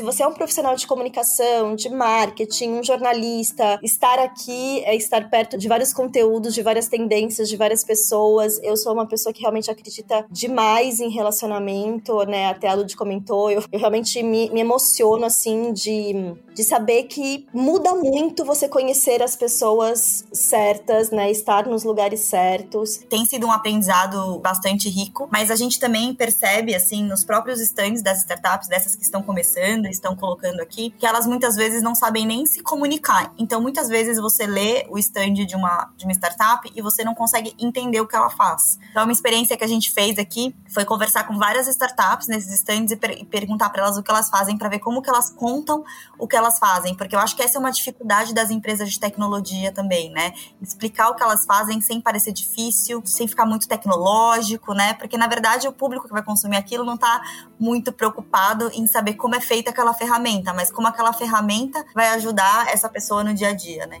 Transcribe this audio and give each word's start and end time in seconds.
se 0.00 0.04
você 0.04 0.22
é 0.22 0.26
um 0.26 0.32
profissional 0.32 0.74
de 0.76 0.86
comunicação, 0.86 1.76
de 1.76 1.90
marketing, 1.90 2.70
um 2.70 2.82
jornalista, 2.82 3.78
estar 3.82 4.18
aqui 4.18 4.82
é 4.86 4.96
estar 4.96 5.28
perto 5.28 5.58
de 5.58 5.68
vários 5.68 5.92
conteúdos, 5.92 6.54
de 6.54 6.62
várias 6.62 6.88
tendências, 6.88 7.50
de 7.50 7.56
várias 7.58 7.84
pessoas. 7.84 8.58
Eu 8.62 8.78
sou 8.78 8.94
uma 8.94 9.06
pessoa 9.06 9.30
que 9.30 9.42
realmente 9.42 9.70
acredita 9.70 10.24
demais 10.30 11.00
em 11.00 11.10
relacionamento, 11.10 12.24
né? 12.24 12.46
Até 12.46 12.68
a 12.68 12.74
Lud 12.74 12.96
comentou, 12.96 13.50
eu, 13.50 13.62
eu 13.70 13.78
realmente 13.78 14.22
me, 14.22 14.48
me 14.48 14.60
emociono, 14.60 15.26
assim, 15.26 15.70
de, 15.74 16.34
de 16.54 16.64
saber 16.64 17.02
que 17.02 17.46
muda 17.52 17.94
muito 17.94 18.42
você 18.42 18.70
conhecer 18.70 19.22
as 19.22 19.36
pessoas 19.36 20.24
certas, 20.32 21.10
né? 21.10 21.30
Estar 21.30 21.66
nos 21.66 21.84
lugares 21.84 22.20
certos. 22.20 22.96
Tem 23.10 23.26
sido 23.26 23.46
um 23.46 23.52
aprendizado 23.52 24.38
bastante 24.38 24.88
rico, 24.88 25.28
mas 25.30 25.50
a 25.50 25.56
gente 25.56 25.78
também 25.78 26.14
percebe, 26.14 26.74
assim, 26.74 27.04
nos 27.04 27.22
próprios 27.22 27.60
stands 27.60 28.00
das 28.00 28.20
startups, 28.20 28.66
dessas 28.66 28.96
que 28.96 29.02
estão 29.02 29.22
começando, 29.22 29.89
estão 29.90 30.16
colocando 30.16 30.60
aqui, 30.60 30.94
que 30.98 31.06
elas 31.06 31.26
muitas 31.26 31.56
vezes 31.56 31.82
não 31.82 31.94
sabem 31.94 32.26
nem 32.26 32.46
se 32.46 32.62
comunicar. 32.62 33.32
Então, 33.38 33.60
muitas 33.60 33.88
vezes 33.88 34.18
você 34.18 34.46
lê 34.46 34.86
o 34.88 34.98
stand 34.98 35.34
de 35.46 35.56
uma, 35.56 35.90
de 35.96 36.04
uma 36.04 36.12
startup 36.12 36.70
e 36.74 36.82
você 36.82 37.04
não 37.04 37.14
consegue 37.14 37.54
entender 37.58 38.00
o 38.00 38.06
que 38.06 38.16
ela 38.16 38.30
faz. 38.30 38.78
Então, 38.90 39.04
uma 39.04 39.12
experiência 39.12 39.56
que 39.56 39.64
a 39.64 39.68
gente 39.68 39.90
fez 39.90 40.18
aqui 40.18 40.54
foi 40.72 40.84
conversar 40.84 41.24
com 41.24 41.38
várias 41.38 41.66
startups 41.68 42.28
nesses 42.28 42.52
stands 42.52 42.92
e, 42.92 42.96
per 42.96 43.10
e 43.12 43.24
perguntar 43.24 43.70
para 43.70 43.82
elas 43.82 43.96
o 43.96 44.02
que 44.02 44.10
elas 44.10 44.28
fazem, 44.30 44.56
para 44.56 44.68
ver 44.68 44.78
como 44.78 45.02
que 45.02 45.10
elas 45.10 45.30
contam 45.30 45.84
o 46.18 46.26
que 46.26 46.36
elas 46.36 46.58
fazem, 46.58 46.94
porque 46.94 47.14
eu 47.14 47.18
acho 47.18 47.34
que 47.34 47.42
essa 47.42 47.58
é 47.58 47.60
uma 47.60 47.72
dificuldade 47.72 48.34
das 48.34 48.50
empresas 48.50 48.90
de 48.90 49.00
tecnologia 49.00 49.72
também, 49.72 50.10
né? 50.10 50.32
Explicar 50.60 51.08
o 51.08 51.14
que 51.14 51.22
elas 51.22 51.44
fazem 51.44 51.80
sem 51.80 52.00
parecer 52.00 52.32
difícil, 52.32 53.02
sem 53.04 53.26
ficar 53.26 53.46
muito 53.46 53.66
tecnológico, 53.66 54.74
né? 54.74 54.94
Porque 54.94 55.16
na 55.16 55.26
verdade 55.26 55.66
o 55.66 55.72
público 55.72 56.06
que 56.06 56.12
vai 56.12 56.22
consumir 56.22 56.56
aquilo 56.56 56.84
não 56.84 56.94
está 56.94 57.22
muito 57.58 57.92
preocupado 57.92 58.70
em 58.72 58.86
saber 58.86 59.14
como 59.14 59.34
é 59.34 59.40
feita 59.40 59.72
aquela 59.80 59.94
ferramenta, 59.94 60.52
mas 60.52 60.70
como 60.70 60.86
aquela 60.86 61.12
ferramenta 61.12 61.82
vai 61.94 62.08
ajudar 62.10 62.68
essa 62.68 62.86
pessoa 62.86 63.24
no 63.24 63.32
dia 63.32 63.48
a 63.48 63.52
dia, 63.54 63.86
né? 63.86 63.98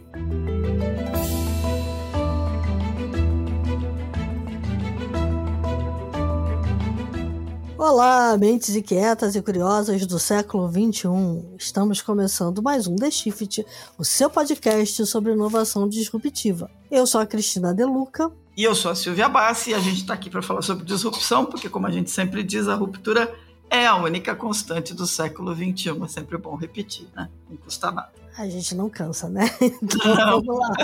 Olá, 7.78 8.36
mentes 8.36 8.76
inquietas 8.76 9.34
e 9.34 9.40
curiosas 9.40 10.04
do 10.04 10.18
século 10.18 10.68
XXI. 10.68 11.08
Estamos 11.58 12.02
começando 12.02 12.62
mais 12.62 12.86
um 12.86 12.94
The 12.94 13.10
Shift, 13.10 13.64
o 13.96 14.04
seu 14.04 14.28
podcast 14.28 15.06
sobre 15.06 15.32
inovação 15.32 15.88
disruptiva. 15.88 16.70
Eu 16.90 17.06
sou 17.06 17.22
a 17.22 17.26
Cristina 17.26 17.72
Deluca. 17.72 18.30
E 18.54 18.64
eu 18.64 18.74
sou 18.74 18.90
a 18.90 18.94
Silvia 18.94 19.30
Bassi 19.30 19.70
e 19.70 19.74
a 19.74 19.78
gente 19.78 20.02
está 20.02 20.12
aqui 20.12 20.28
para 20.28 20.42
falar 20.42 20.60
sobre 20.60 20.84
disrupção, 20.84 21.46
porque, 21.46 21.70
como 21.70 21.86
a 21.86 21.90
gente 21.90 22.10
sempre 22.10 22.42
diz, 22.42 22.68
a 22.68 22.74
ruptura 22.74 23.34
é 23.70 23.86
a 23.86 23.94
única 23.96 24.34
constante 24.34 24.92
do 24.92 25.06
século 25.06 25.54
XXI. 25.54 26.02
É 26.02 26.08
sempre 26.08 26.36
bom 26.36 26.56
repetir, 26.56 27.06
né? 27.14 27.30
Não 27.48 27.56
custa 27.56 27.90
nada. 27.90 28.12
A 28.36 28.48
gente 28.48 28.74
não 28.74 28.90
cansa, 28.90 29.28
né? 29.28 29.48
Então, 29.60 30.14
não. 30.14 30.42
vamos 30.42 30.58
lá. 30.58 30.74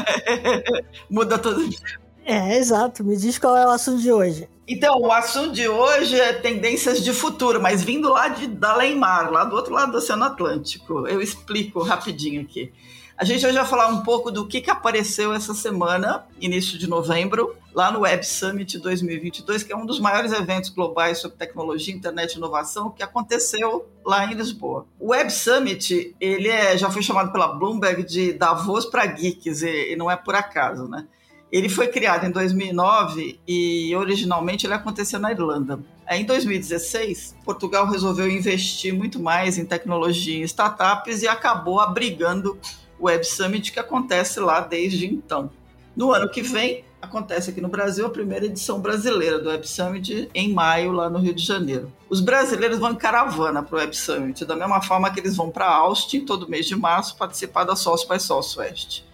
Muda 1.10 1.38
todo 1.38 1.68
dia. 1.68 1.78
É, 2.24 2.56
exato. 2.56 3.04
Me 3.04 3.16
diz 3.16 3.38
qual 3.38 3.56
é 3.56 3.66
o 3.66 3.70
assunto 3.70 4.00
de 4.00 4.12
hoje. 4.12 4.48
Então, 4.68 5.00
o 5.00 5.12
assunto 5.12 5.52
de 5.52 5.68
hoje 5.68 6.18
é 6.18 6.32
tendências 6.32 7.02
de 7.02 7.12
futuro, 7.12 7.62
mas 7.62 7.84
vindo 7.84 8.08
lá 8.08 8.28
de 8.28 8.48
Dalemar, 8.48 9.30
lá 9.30 9.44
do 9.44 9.54
outro 9.54 9.72
lado 9.72 9.92
do 9.92 9.98
Oceano 9.98 10.24
Atlântico. 10.24 11.06
Eu 11.06 11.20
explico 11.20 11.82
rapidinho 11.82 12.42
aqui. 12.42 12.72
A 13.18 13.24
gente 13.24 13.46
hoje 13.46 13.56
vai 13.56 13.64
falar 13.64 13.88
um 13.88 14.02
pouco 14.02 14.30
do 14.30 14.46
que, 14.46 14.60
que 14.60 14.70
apareceu 14.70 15.32
essa 15.32 15.54
semana, 15.54 16.26
início 16.38 16.78
de 16.78 16.86
novembro, 16.86 17.56
lá 17.74 17.90
no 17.90 18.00
Web 18.00 18.26
Summit 18.26 18.78
2022, 18.78 19.62
que 19.62 19.72
é 19.72 19.76
um 19.76 19.86
dos 19.86 19.98
maiores 19.98 20.32
eventos 20.32 20.68
globais 20.68 21.16
sobre 21.16 21.38
tecnologia, 21.38 21.94
internet 21.94 22.34
e 22.34 22.36
inovação, 22.36 22.90
que 22.90 23.02
aconteceu 23.02 23.88
lá 24.04 24.30
em 24.30 24.34
Lisboa. 24.34 24.86
O 25.00 25.12
Web 25.12 25.32
Summit, 25.32 26.14
ele 26.20 26.48
é, 26.48 26.76
já 26.76 26.90
foi 26.90 27.02
chamado 27.02 27.32
pela 27.32 27.48
Bloomberg 27.48 28.04
de 28.04 28.34
Davos 28.34 28.84
para 28.84 29.06
geeks, 29.06 29.62
e, 29.62 29.94
e 29.94 29.96
não 29.96 30.10
é 30.10 30.16
por 30.16 30.34
acaso, 30.34 30.86
né? 30.86 31.06
Ele 31.50 31.70
foi 31.70 31.88
criado 31.88 32.26
em 32.26 32.30
2009 32.30 33.40
e 33.46 33.94
originalmente 33.96 34.66
ele 34.66 34.74
aconteceu 34.74 35.18
na 35.18 35.30
Irlanda. 35.30 35.80
Em 36.10 36.24
2016, 36.24 37.36
Portugal 37.44 37.86
resolveu 37.86 38.28
investir 38.28 38.92
muito 38.92 39.18
mais 39.20 39.56
em 39.56 39.64
tecnologia 39.64 40.38
e 40.38 40.42
startups 40.42 41.22
e 41.22 41.28
acabou 41.28 41.80
abrigando 41.80 42.58
Web 43.00 43.24
Summit 43.24 43.72
que 43.72 43.78
acontece 43.78 44.40
lá 44.40 44.60
desde 44.60 45.06
então. 45.06 45.50
No 45.96 46.12
ano 46.12 46.28
que 46.28 46.42
vem, 46.42 46.84
acontece 47.00 47.50
aqui 47.50 47.60
no 47.60 47.68
Brasil 47.68 48.04
a 48.06 48.10
primeira 48.10 48.46
edição 48.46 48.80
brasileira 48.80 49.38
do 49.38 49.48
Web 49.48 49.66
Summit 49.66 50.28
em 50.34 50.52
maio, 50.52 50.92
lá 50.92 51.08
no 51.08 51.18
Rio 51.18 51.34
de 51.34 51.44
Janeiro. 51.44 51.92
Os 52.08 52.20
brasileiros 52.20 52.78
vão 52.78 52.92
em 52.92 52.96
caravana 52.96 53.62
para 53.62 53.76
o 53.76 53.78
Web 53.78 53.96
Summit, 53.96 54.44
da 54.44 54.54
mesma 54.54 54.82
forma 54.82 55.10
que 55.10 55.20
eles 55.20 55.36
vão 55.36 55.50
para 55.50 55.66
Austin 55.66 56.24
todo 56.24 56.48
mês 56.48 56.66
de 56.66 56.76
março 56.76 57.16
participar 57.16 57.64
da 57.64 57.74
Sócio 57.74 58.08
by 58.08 58.20
Southwest. 58.20 59.04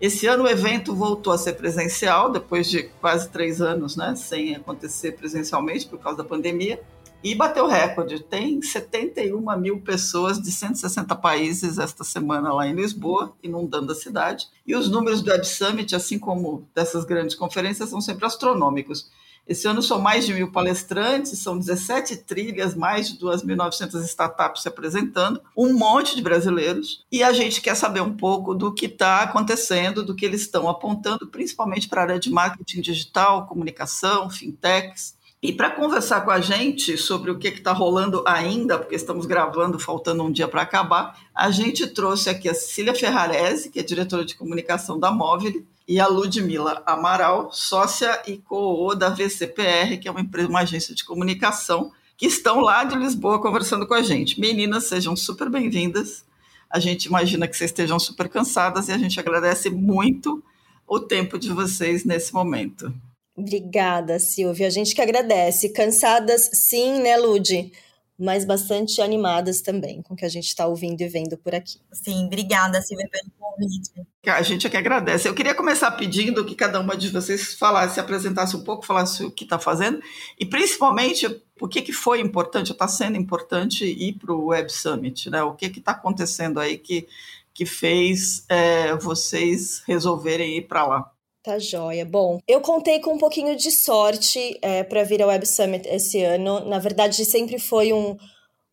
Esse 0.00 0.26
ano 0.26 0.44
o 0.44 0.48
evento 0.48 0.94
voltou 0.94 1.32
a 1.32 1.38
ser 1.38 1.54
presencial, 1.54 2.30
depois 2.30 2.68
de 2.68 2.82
quase 3.00 3.28
três 3.30 3.62
anos 3.62 3.96
né, 3.96 4.14
sem 4.16 4.54
acontecer 4.54 5.12
presencialmente 5.12 5.86
por 5.86 5.98
causa 5.98 6.18
da 6.18 6.24
pandemia, 6.24 6.80
e 7.24 7.34
bateu 7.34 7.66
recorde. 7.66 8.22
Tem 8.22 8.60
71 8.60 9.58
mil 9.58 9.80
pessoas 9.80 10.38
de 10.38 10.52
160 10.52 11.16
países 11.16 11.78
esta 11.78 12.04
semana 12.04 12.52
lá 12.52 12.68
em 12.68 12.74
Lisboa, 12.74 13.34
inundando 13.42 13.90
a 13.90 13.94
cidade. 13.94 14.46
E 14.66 14.76
os 14.76 14.90
números 14.90 15.22
do 15.22 15.30
Web 15.30 15.46
Summit, 15.46 15.96
assim 15.96 16.18
como 16.18 16.68
dessas 16.74 17.06
grandes 17.06 17.34
conferências, 17.34 17.88
são 17.88 18.00
sempre 18.02 18.26
astronômicos. 18.26 19.10
Esse 19.46 19.66
ano 19.66 19.82
são 19.82 20.00
mais 20.00 20.26
de 20.26 20.32
mil 20.32 20.50
palestrantes, 20.52 21.38
são 21.38 21.58
17 21.58 22.18
trilhas, 22.18 22.74
mais 22.74 23.08
de 23.08 23.18
2.900 23.18 24.02
startups 24.04 24.62
se 24.62 24.68
apresentando, 24.68 25.40
um 25.56 25.74
monte 25.74 26.16
de 26.16 26.22
brasileiros, 26.22 27.04
e 27.12 27.22
a 27.22 27.30
gente 27.30 27.60
quer 27.60 27.74
saber 27.74 28.00
um 28.00 28.16
pouco 28.16 28.54
do 28.54 28.72
que 28.72 28.86
está 28.86 29.22
acontecendo, 29.22 30.02
do 30.02 30.14
que 30.14 30.24
eles 30.24 30.42
estão 30.42 30.66
apontando, 30.66 31.26
principalmente 31.26 31.88
para 31.88 32.00
a 32.00 32.04
área 32.04 32.18
de 32.18 32.30
marketing 32.30 32.80
digital, 32.80 33.46
comunicação, 33.46 34.30
fintechs. 34.30 35.14
E 35.44 35.52
para 35.52 35.70
conversar 35.70 36.22
com 36.22 36.30
a 36.30 36.40
gente 36.40 36.96
sobre 36.96 37.30
o 37.30 37.38
que 37.38 37.48
está 37.48 37.70
rolando 37.70 38.24
ainda, 38.26 38.78
porque 38.78 38.94
estamos 38.94 39.26
gravando, 39.26 39.78
faltando 39.78 40.24
um 40.24 40.32
dia 40.32 40.48
para 40.48 40.62
acabar, 40.62 41.20
a 41.34 41.50
gente 41.50 41.86
trouxe 41.86 42.30
aqui 42.30 42.48
a 42.48 42.54
Cecília 42.54 42.94
Ferrarese, 42.94 43.68
que 43.68 43.78
é 43.78 43.82
diretora 43.82 44.24
de 44.24 44.34
comunicação 44.36 44.98
da 44.98 45.10
Móvel, 45.12 45.62
e 45.86 46.00
a 46.00 46.06
Ludmila 46.06 46.82
Amaral, 46.86 47.52
sócia 47.52 48.22
e 48.26 48.38
co 48.38 48.94
da 48.94 49.10
VCPR, 49.10 49.98
que 49.98 50.08
é 50.08 50.10
uma 50.10 50.22
empresa, 50.22 50.48
uma 50.48 50.60
agência 50.60 50.94
de 50.94 51.04
comunicação, 51.04 51.92
que 52.16 52.24
estão 52.24 52.60
lá 52.60 52.82
de 52.82 52.96
Lisboa 52.96 53.38
conversando 53.38 53.86
com 53.86 53.92
a 53.92 54.00
gente. 54.00 54.40
Meninas, 54.40 54.84
sejam 54.84 55.14
super 55.14 55.50
bem-vindas. 55.50 56.24
A 56.70 56.78
gente 56.78 57.04
imagina 57.04 57.46
que 57.46 57.54
vocês 57.54 57.70
estejam 57.70 57.98
super 57.98 58.30
cansadas 58.30 58.88
e 58.88 58.92
a 58.92 58.96
gente 58.96 59.20
agradece 59.20 59.68
muito 59.68 60.42
o 60.88 60.98
tempo 60.98 61.38
de 61.38 61.52
vocês 61.52 62.02
nesse 62.02 62.32
momento. 62.32 62.90
Obrigada, 63.36 64.18
Silvia. 64.18 64.66
A 64.66 64.70
gente 64.70 64.94
que 64.94 65.00
agradece. 65.00 65.70
Cansadas, 65.70 66.50
sim, 66.52 67.00
né, 67.00 67.16
Lud? 67.16 67.72
mas 68.18 68.44
bastante 68.44 69.00
animadas 69.00 69.60
também 69.60 70.00
com 70.00 70.14
o 70.14 70.16
que 70.16 70.24
a 70.24 70.28
gente 70.28 70.46
está 70.46 70.66
ouvindo 70.66 71.00
e 71.00 71.08
vendo 71.08 71.36
por 71.36 71.54
aqui. 71.54 71.80
Sim, 71.92 72.26
obrigada, 72.26 72.80
Silvia, 72.80 73.08
pelo 73.10 73.30
convite. 73.38 73.90
A 74.26 74.42
gente 74.42 74.66
é 74.66 74.70
que 74.70 74.76
agradece. 74.76 75.28
Eu 75.28 75.34
queria 75.34 75.54
começar 75.54 75.90
pedindo 75.92 76.44
que 76.44 76.54
cada 76.54 76.80
uma 76.80 76.96
de 76.96 77.10
vocês 77.10 77.54
falasse, 77.54 77.98
apresentasse 77.98 78.56
um 78.56 78.62
pouco, 78.62 78.86
falasse 78.86 79.24
o 79.24 79.30
que 79.30 79.44
está 79.44 79.58
fazendo 79.58 80.00
e 80.38 80.46
principalmente 80.46 81.26
o 81.60 81.68
que, 81.68 81.82
que 81.82 81.92
foi 81.92 82.20
importante, 82.20 82.72
está 82.72 82.86
sendo 82.86 83.16
importante 83.16 83.84
ir 83.84 84.14
para 84.14 84.32
o 84.32 84.46
Web 84.46 84.72
Summit, 84.72 85.28
né? 85.30 85.42
O 85.42 85.54
que 85.54 85.66
está 85.66 85.92
acontecendo 85.92 86.60
aí 86.60 86.78
que, 86.78 87.08
que 87.52 87.66
fez 87.66 88.44
é, 88.48 88.94
vocês 88.96 89.82
resolverem 89.86 90.56
ir 90.56 90.62
para 90.62 90.86
lá? 90.86 91.13
Tá 91.44 91.58
joia. 91.58 92.06
Bom, 92.06 92.40
eu 92.48 92.62
contei 92.62 93.00
com 93.00 93.12
um 93.12 93.18
pouquinho 93.18 93.54
de 93.54 93.70
sorte 93.70 94.58
é, 94.62 94.82
para 94.82 95.04
vir 95.04 95.20
ao 95.20 95.28
Web 95.28 95.44
Summit 95.44 95.86
esse 95.86 96.22
ano. 96.22 96.64
Na 96.64 96.78
verdade, 96.78 97.22
sempre 97.26 97.58
foi 97.58 97.92
um, 97.92 98.16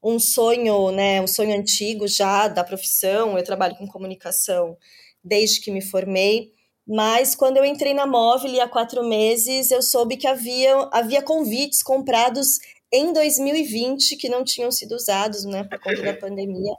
um 0.01 0.17
sonho, 0.17 0.89
né? 0.89 1.21
Um 1.21 1.27
sonho 1.27 1.53
antigo 1.53 2.07
já 2.07 2.47
da 2.47 2.63
profissão. 2.63 3.37
Eu 3.37 3.43
trabalho 3.43 3.75
com 3.75 3.85
comunicação 3.85 4.77
desde 5.21 5.59
que 5.59 5.69
me 5.69 5.81
formei. 5.81 6.53
Mas 6.87 7.35
quando 7.35 7.57
eu 7.57 7.65
entrei 7.65 7.93
na 7.93 8.07
Móvel 8.07 8.61
há 8.61 8.69
quatro 8.69 9.03
meses, 9.03 9.69
eu 9.69 9.81
soube 9.81 10.15
que 10.15 10.25
havia, 10.25 10.73
havia 10.93 11.21
convites 11.21 11.83
comprados 11.83 12.57
em 12.89 13.11
2020 13.11 14.15
que 14.15 14.29
não 14.29 14.45
tinham 14.45 14.71
sido 14.71 14.95
usados, 14.95 15.43
né, 15.43 15.65
por 15.65 15.77
conta 15.77 16.03
da 16.03 16.13
pandemia. 16.17 16.73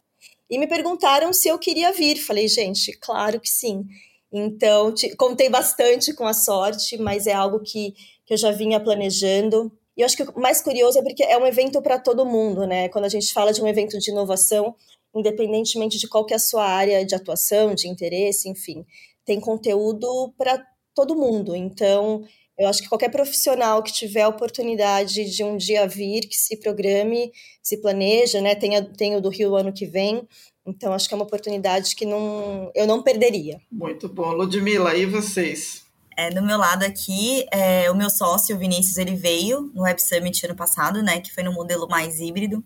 E 0.49 0.59
me 0.59 0.67
perguntaram 0.67 1.35
se 1.35 1.49
eu 1.49 1.59
queria 1.59 1.93
vir. 1.93 2.17
Falei, 2.17 2.49
gente, 2.49 2.97
claro 2.99 3.39
que 3.39 3.51
sim. 3.51 3.85
Então, 4.33 4.93
te, 4.95 5.15
contei 5.17 5.49
bastante 5.51 6.15
com 6.15 6.27
a 6.27 6.33
sorte, 6.33 6.97
mas 6.99 7.27
é 7.27 7.33
algo 7.33 7.61
que, 7.61 7.93
que 8.25 8.33
eu 8.35 8.37
já 8.39 8.51
vinha 8.51 8.81
planejando. 8.81 9.71
E 9.97 10.01
eu 10.01 10.07
acho 10.07 10.17
que 10.17 10.23
o 10.23 10.41
mais 10.41 10.63
curioso 10.63 10.99
é 10.99 11.03
porque 11.03 11.23
é 11.23 11.37
um 11.37 11.47
evento 11.47 11.83
para 11.83 11.99
todo 11.99 12.25
mundo, 12.25 12.67
né? 12.67 12.89
Quando 12.89 13.05
a 13.05 13.09
gente 13.09 13.33
fala 13.33 13.53
de 13.53 13.63
um 13.63 13.69
evento 13.69 13.99
de 13.99 14.11
inovação, 14.11 14.75
independentemente 15.15 15.99
de 15.99 16.09
qual 16.09 16.25
que 16.25 16.33
é 16.33 16.37
a 16.37 16.41
sua 16.41 16.65
área 16.65 17.05
de 17.05 17.15
atuação, 17.15 17.75
de 17.75 17.89
interesse, 17.89 18.49
enfim, 18.49 18.87
tem 19.25 19.39
conteúdo 19.39 20.33
para 20.39 20.65
todo 20.95 21.15
mundo. 21.17 21.55
Então, 21.55 22.25
Eu 22.59 22.69
acho 22.69 22.83
que 22.83 22.89
qualquer 22.89 23.11
profissional 23.11 23.83
que 23.83 23.93
tiver 23.93 24.23
a 24.23 24.29
oportunidade 24.29 25.25
de 25.25 25.43
um 25.43 25.57
dia 25.57 25.87
vir, 25.87 26.29
que 26.29 26.37
se 26.37 26.57
programe, 26.59 27.33
se 27.63 27.79
planeja, 27.81 28.41
né? 28.41 28.55
Tem, 28.55 28.77
a, 28.77 29.19
o 29.19 29.21
do 29.21 29.31
Rio 29.31 29.57
ano 29.57 29.73
que 29.73 29.87
vem. 29.87 30.27
Então, 30.67 30.93
acho 30.93 31.09
que 31.09 31.15
é 31.15 31.17
uma 31.17 31.25
oportunidade 31.25 31.95
que 31.97 32.07
não, 32.07 32.71
eu 32.75 32.87
não 32.87 33.03
perderia. 33.03 33.61
Muito 33.71 34.09
bom. 34.09 34.33
Ludmilla, 34.33 34.97
e 34.97 35.05
vocês? 35.05 35.85
É, 36.17 36.31
do 36.31 36.43
meu 36.43 36.59
lado 36.59 36.85
aqui, 36.85 37.47
é, 37.51 37.91
o 37.91 37.95
meu 37.95 38.11
sócio, 38.11 38.55
o 38.55 38.59
Vinícius, 38.59 38.99
ele 38.99 39.17
veio 39.17 39.73
no 39.75 39.83
Web 39.83 40.01
Summit 40.01 40.45
ano 40.47 40.55
passado, 40.55 41.03
né? 41.03 41.21
Que 41.21 41.33
foi 41.33 41.43
no 41.43 41.53
modelo 41.53 41.89
mais 41.89 42.21
híbrido. 42.21 42.63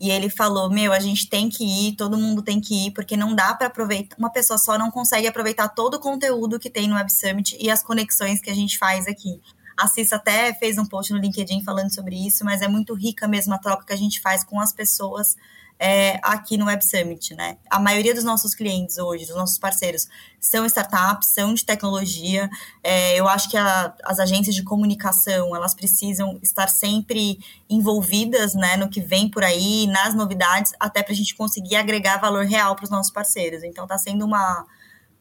E 0.00 0.10
ele 0.10 0.30
falou: 0.30 0.70
Meu, 0.70 0.92
a 0.92 0.98
gente 0.98 1.28
tem 1.28 1.48
que 1.48 1.62
ir, 1.62 1.94
todo 1.94 2.16
mundo 2.16 2.42
tem 2.42 2.60
que 2.60 2.86
ir, 2.86 2.90
porque 2.92 3.16
não 3.16 3.34
dá 3.34 3.54
para 3.54 3.66
aproveitar. 3.66 4.16
Uma 4.18 4.30
pessoa 4.30 4.58
só 4.58 4.78
não 4.78 4.90
consegue 4.90 5.26
aproveitar 5.26 5.68
todo 5.68 5.94
o 5.94 6.00
conteúdo 6.00 6.58
que 6.58 6.70
tem 6.70 6.88
no 6.88 6.96
Web 6.96 7.12
Summit 7.12 7.56
e 7.60 7.70
as 7.70 7.82
conexões 7.82 8.40
que 8.40 8.50
a 8.50 8.54
gente 8.54 8.78
faz 8.78 9.06
aqui. 9.06 9.40
A 9.78 9.86
Cissa 9.86 10.16
até 10.16 10.52
fez 10.54 10.78
um 10.78 10.86
post 10.86 11.12
no 11.12 11.18
LinkedIn 11.18 11.62
falando 11.62 11.94
sobre 11.94 12.16
isso, 12.16 12.44
mas 12.44 12.62
é 12.62 12.68
muito 12.68 12.94
rica 12.94 13.28
mesmo 13.28 13.54
a 13.54 13.58
troca 13.58 13.84
que 13.86 13.92
a 13.92 13.96
gente 13.96 14.20
faz 14.20 14.42
com 14.42 14.58
as 14.58 14.72
pessoas 14.72 15.36
é, 15.82 16.20
aqui 16.22 16.58
no 16.58 16.66
Web 16.66 16.84
Summit, 16.84 17.34
né? 17.34 17.56
A 17.70 17.80
maioria 17.80 18.14
dos 18.14 18.22
nossos 18.22 18.54
clientes 18.54 18.98
hoje, 18.98 19.24
dos 19.24 19.34
nossos 19.34 19.56
parceiros, 19.56 20.06
são 20.38 20.66
startups, 20.66 21.28
são 21.28 21.54
de 21.54 21.64
tecnologia. 21.64 22.50
É, 22.84 23.18
eu 23.18 23.26
acho 23.26 23.48
que 23.48 23.56
a, 23.56 23.94
as 24.04 24.18
agências 24.20 24.54
de 24.54 24.62
comunicação, 24.62 25.56
elas 25.56 25.72
precisam 25.72 26.38
estar 26.42 26.68
sempre 26.68 27.38
envolvidas, 27.68 28.54
né, 28.54 28.76
no 28.76 28.90
que 28.90 29.00
vem 29.00 29.30
por 29.30 29.42
aí, 29.42 29.86
nas 29.86 30.14
novidades, 30.14 30.74
até 30.78 31.02
para 31.02 31.14
a 31.14 31.16
gente 31.16 31.34
conseguir 31.34 31.76
agregar 31.76 32.18
valor 32.18 32.44
real 32.44 32.76
para 32.76 32.84
os 32.84 32.90
nossos 32.90 33.10
parceiros. 33.10 33.64
Então, 33.64 33.84
está 33.84 33.96
sendo 33.96 34.26
uma 34.26 34.66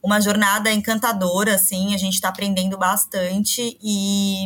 uma 0.01 0.21
jornada 0.21 0.71
encantadora, 0.71 1.55
assim, 1.55 1.93
a 1.93 1.97
gente 1.97 2.13
está 2.13 2.29
aprendendo 2.29 2.77
bastante 2.77 3.77
e, 3.83 4.45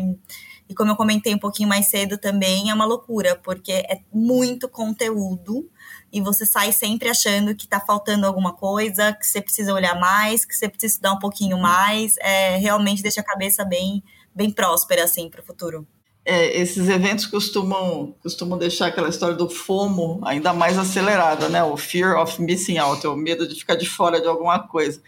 e 0.68 0.74
como 0.74 0.89
eu 0.89 0.95
comentei 0.95 1.36
um 1.36 1.38
pouquinho 1.38 1.69
mais 1.69 1.89
cedo 1.89 2.18
também, 2.18 2.71
é 2.71 2.74
uma 2.74 2.86
loucura, 2.86 3.39
porque 3.44 3.71
é 3.71 4.01
muito 4.12 4.68
conteúdo 4.68 5.69
e 6.13 6.21
você 6.21 6.45
sai 6.45 6.71
sempre 6.71 7.10
achando 7.10 7.56
que 7.56 7.63
está 7.65 7.80
faltando 7.80 8.27
alguma 8.27 8.54
coisa, 8.54 9.13
que 9.13 9.25
você 9.25 9.42
precisa 9.42 9.74
olhar 9.74 10.00
mais, 10.00 10.45
que 10.45 10.56
você 10.56 10.69
precisa 10.69 10.94
estudar 10.94 11.13
um 11.13 11.19
pouquinho 11.19 11.57
mais. 11.57 12.15
É, 12.19 12.56
realmente 12.57 13.01
deixa 13.01 13.21
a 13.21 13.24
cabeça 13.24 13.65
bem, 13.65 14.04
bem 14.33 14.51
próspera 14.51 15.04
assim 15.04 15.27
para 15.27 15.42
o 15.42 15.44
futuro. 15.44 15.88
É, 16.24 16.56
esses 16.56 16.88
eventos 16.88 17.25
costumam, 17.25 18.15
costumam 18.21 18.60
deixar 18.60 18.88
aquela 18.88 19.10
história 19.10 19.36
do 19.36 19.50
FOMO 19.50 20.21
ainda 20.24 20.54
mais 20.54 20.77
acelerada, 20.77 21.50
né? 21.50 21.63
O 21.63 21.75
Fear 21.75 22.21
of 22.21 22.39
Missing 22.39 22.77
Out, 22.77 23.04
é 23.04 23.09
o 23.09 23.16
medo 23.16 23.48
de 23.48 23.56
ficar 23.56 23.75
de 23.75 23.89
fora 23.89 24.21
de 24.21 24.27
alguma 24.27 24.59
coisa. 24.59 25.01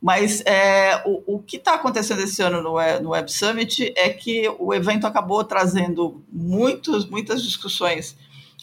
Mas 0.00 0.42
é, 0.42 1.02
o, 1.06 1.36
o 1.36 1.42
que 1.42 1.56
está 1.56 1.74
acontecendo 1.74 2.20
esse 2.20 2.42
ano 2.42 2.62
no, 2.62 2.76
no 3.00 3.10
Web 3.10 3.32
Summit 3.32 3.94
é 3.96 4.10
que 4.10 4.46
o 4.58 4.74
evento 4.74 5.06
acabou 5.06 5.42
trazendo 5.42 6.22
muitos, 6.30 7.08
muitas 7.08 7.42
discussões 7.42 8.14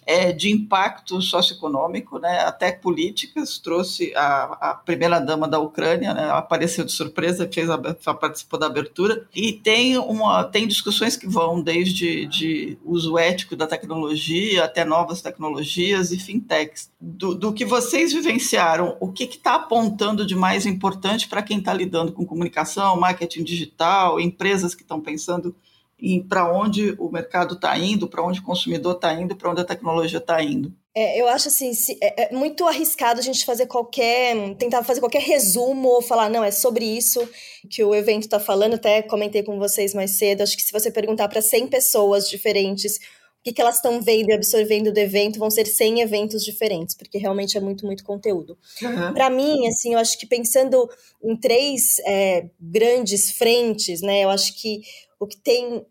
é, 0.08 0.32
de 0.32 0.50
impacto 0.50 1.22
socioeconômico, 1.22 2.18
né, 2.18 2.40
até 2.40 2.72
políticas. 2.72 3.60
Trouxe 3.60 4.14
a, 4.16 4.70
a 4.70 4.74
primeira-dama 4.74 5.50
da 5.50 5.60
Ucrânia, 5.60 6.14
né, 6.14 6.30
apareceu 6.32 6.86
de 6.86 6.94
surpresa, 6.94 7.50
fez 7.52 7.70
a, 7.70 7.78
participou 8.14 8.58
da 8.58 8.68
abertura. 8.68 9.28
E 9.36 9.52
tem, 9.52 9.98
uma, 9.98 10.46
tem 10.46 10.66
discussões 10.66 11.18
que 11.18 11.28
vão 11.28 11.62
desde 11.62 12.26
de 12.28 12.78
uso 12.86 13.18
ético 13.18 13.54
da 13.54 13.68
tecnologia 13.68 14.64
até 14.64 14.86
novas 14.86 15.22
tecnologias 15.22 16.14
e 16.14 16.18
fintechs. 16.18 16.90
Do, 17.02 17.36
do 17.36 17.52
que 17.52 17.66
vocês 17.66 18.14
vivenciaram, 18.14 18.96
o 19.02 19.12
que 19.12 19.26
está 19.26 19.56
apontando 19.56 20.26
de 20.26 20.36
mais 20.36 20.66
importante 20.66 21.28
para 21.28 21.44
quem 21.44 21.60
está 21.60 21.74
lidando 21.74 22.14
com 22.14 22.26
comunicação, 22.26 22.98
marketing 22.98 23.44
digital, 23.44 24.22
empresas 24.22 24.74
que 24.74 24.84
estão 24.84 25.02
pensando 25.02 25.54
e 26.00 26.24
para 26.24 26.52
onde 26.52 26.96
o 27.00 27.10
mercado 27.10 27.56
está 27.56 27.78
indo, 27.78 28.08
para 28.08 28.24
onde 28.24 28.40
o 28.40 28.44
consumidor 28.44 28.96
está 28.96 29.14
indo, 29.14 29.36
para 29.36 29.50
onde 29.50 29.62
a 29.62 29.66
tecnologia 29.66 30.20
está 30.20 30.42
indo. 30.44 30.72
É, 30.96 31.20
eu 31.20 31.28
acho 31.28 31.48
assim, 31.48 31.74
se, 31.74 31.98
é, 32.02 32.24
é, 32.24 32.36
muito 32.36 32.66
arriscado 32.68 33.20
a 33.20 33.24
gente 33.24 33.46
fazer 33.46 33.68
qualquer, 33.68 34.36
tentar 34.56 34.84
fazer 34.84 35.00
qualquer 35.00 35.22
resumo 35.22 35.90
ou 35.90 36.02
falar, 36.02 36.30
não, 36.30 36.44
é 36.44 36.52
sobre 36.52 36.86
isso 36.86 37.28
que 37.70 37.84
o 37.84 37.94
evento 37.94 38.24
está 38.24 38.40
falando. 38.40 38.76
Até 38.76 39.02
comentei 39.02 39.44
com 39.44 39.60
vocês 39.60 39.94
mais 39.94 40.18
cedo. 40.18 40.42
Acho 40.42 40.56
que 40.56 40.64
se 40.64 40.72
você 40.72 40.90
perguntar 40.90 41.28
para 41.28 41.42
100 41.42 41.68
pessoas 41.68 42.30
diferentes 42.30 42.96
o 42.96 43.44
que, 43.44 43.54
que 43.54 43.62
elas 43.62 43.76
estão 43.76 44.02
vendo 44.02 44.30
e 44.30 44.34
absorvendo 44.34 44.92
do 44.92 44.98
evento, 44.98 45.40
vão 45.40 45.50
ser 45.50 45.66
100 45.66 46.02
eventos 46.02 46.44
diferentes, 46.44 46.96
porque 46.96 47.18
realmente 47.18 47.58
é 47.58 47.62
muito, 47.62 47.86
muito 47.86 48.04
conteúdo. 48.04 48.58
Uhum. 48.82 49.14
Para 49.14 49.30
mim, 49.30 49.68
assim, 49.68 49.94
eu 49.94 50.00
acho 50.00 50.18
que 50.18 50.26
pensando 50.26 50.90
em 51.24 51.38
três 51.38 52.00
é, 52.08 52.46
grandes 52.60 53.32
frentes, 53.32 54.02
né, 54.02 54.24
eu 54.24 54.30
acho 54.30 54.60
que 54.60 54.82
o 55.20 55.28
que 55.28 55.38
tem 55.38 55.86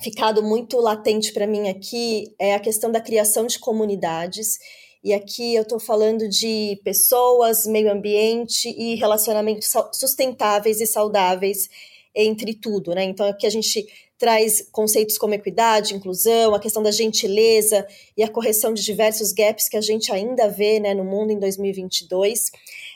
ficado 0.00 0.42
muito 0.42 0.78
latente 0.78 1.32
para 1.32 1.46
mim 1.46 1.68
aqui 1.68 2.34
é 2.38 2.54
a 2.54 2.60
questão 2.60 2.90
da 2.90 3.00
criação 3.00 3.46
de 3.46 3.58
comunidades. 3.58 4.58
E 5.04 5.12
aqui 5.12 5.54
eu 5.54 5.62
estou 5.62 5.80
falando 5.80 6.28
de 6.28 6.80
pessoas, 6.84 7.66
meio 7.66 7.90
ambiente 7.90 8.68
e 8.68 8.94
relacionamentos 8.94 9.72
sustentáveis 9.92 10.80
e 10.80 10.86
saudáveis 10.86 11.68
entre 12.14 12.54
tudo, 12.54 12.94
né? 12.94 13.04
Então 13.04 13.26
aqui 13.26 13.46
a 13.46 13.50
gente 13.50 13.86
traz 14.18 14.68
conceitos 14.70 15.18
como 15.18 15.34
equidade, 15.34 15.94
inclusão, 15.94 16.54
a 16.54 16.60
questão 16.60 16.80
da 16.80 16.92
gentileza 16.92 17.84
e 18.16 18.22
a 18.22 18.28
correção 18.28 18.72
de 18.72 18.84
diversos 18.84 19.32
gaps 19.32 19.68
que 19.68 19.76
a 19.76 19.80
gente 19.80 20.12
ainda 20.12 20.48
vê 20.48 20.78
né, 20.78 20.94
no 20.94 21.04
mundo 21.04 21.32
em 21.32 21.40
2022 21.40 22.52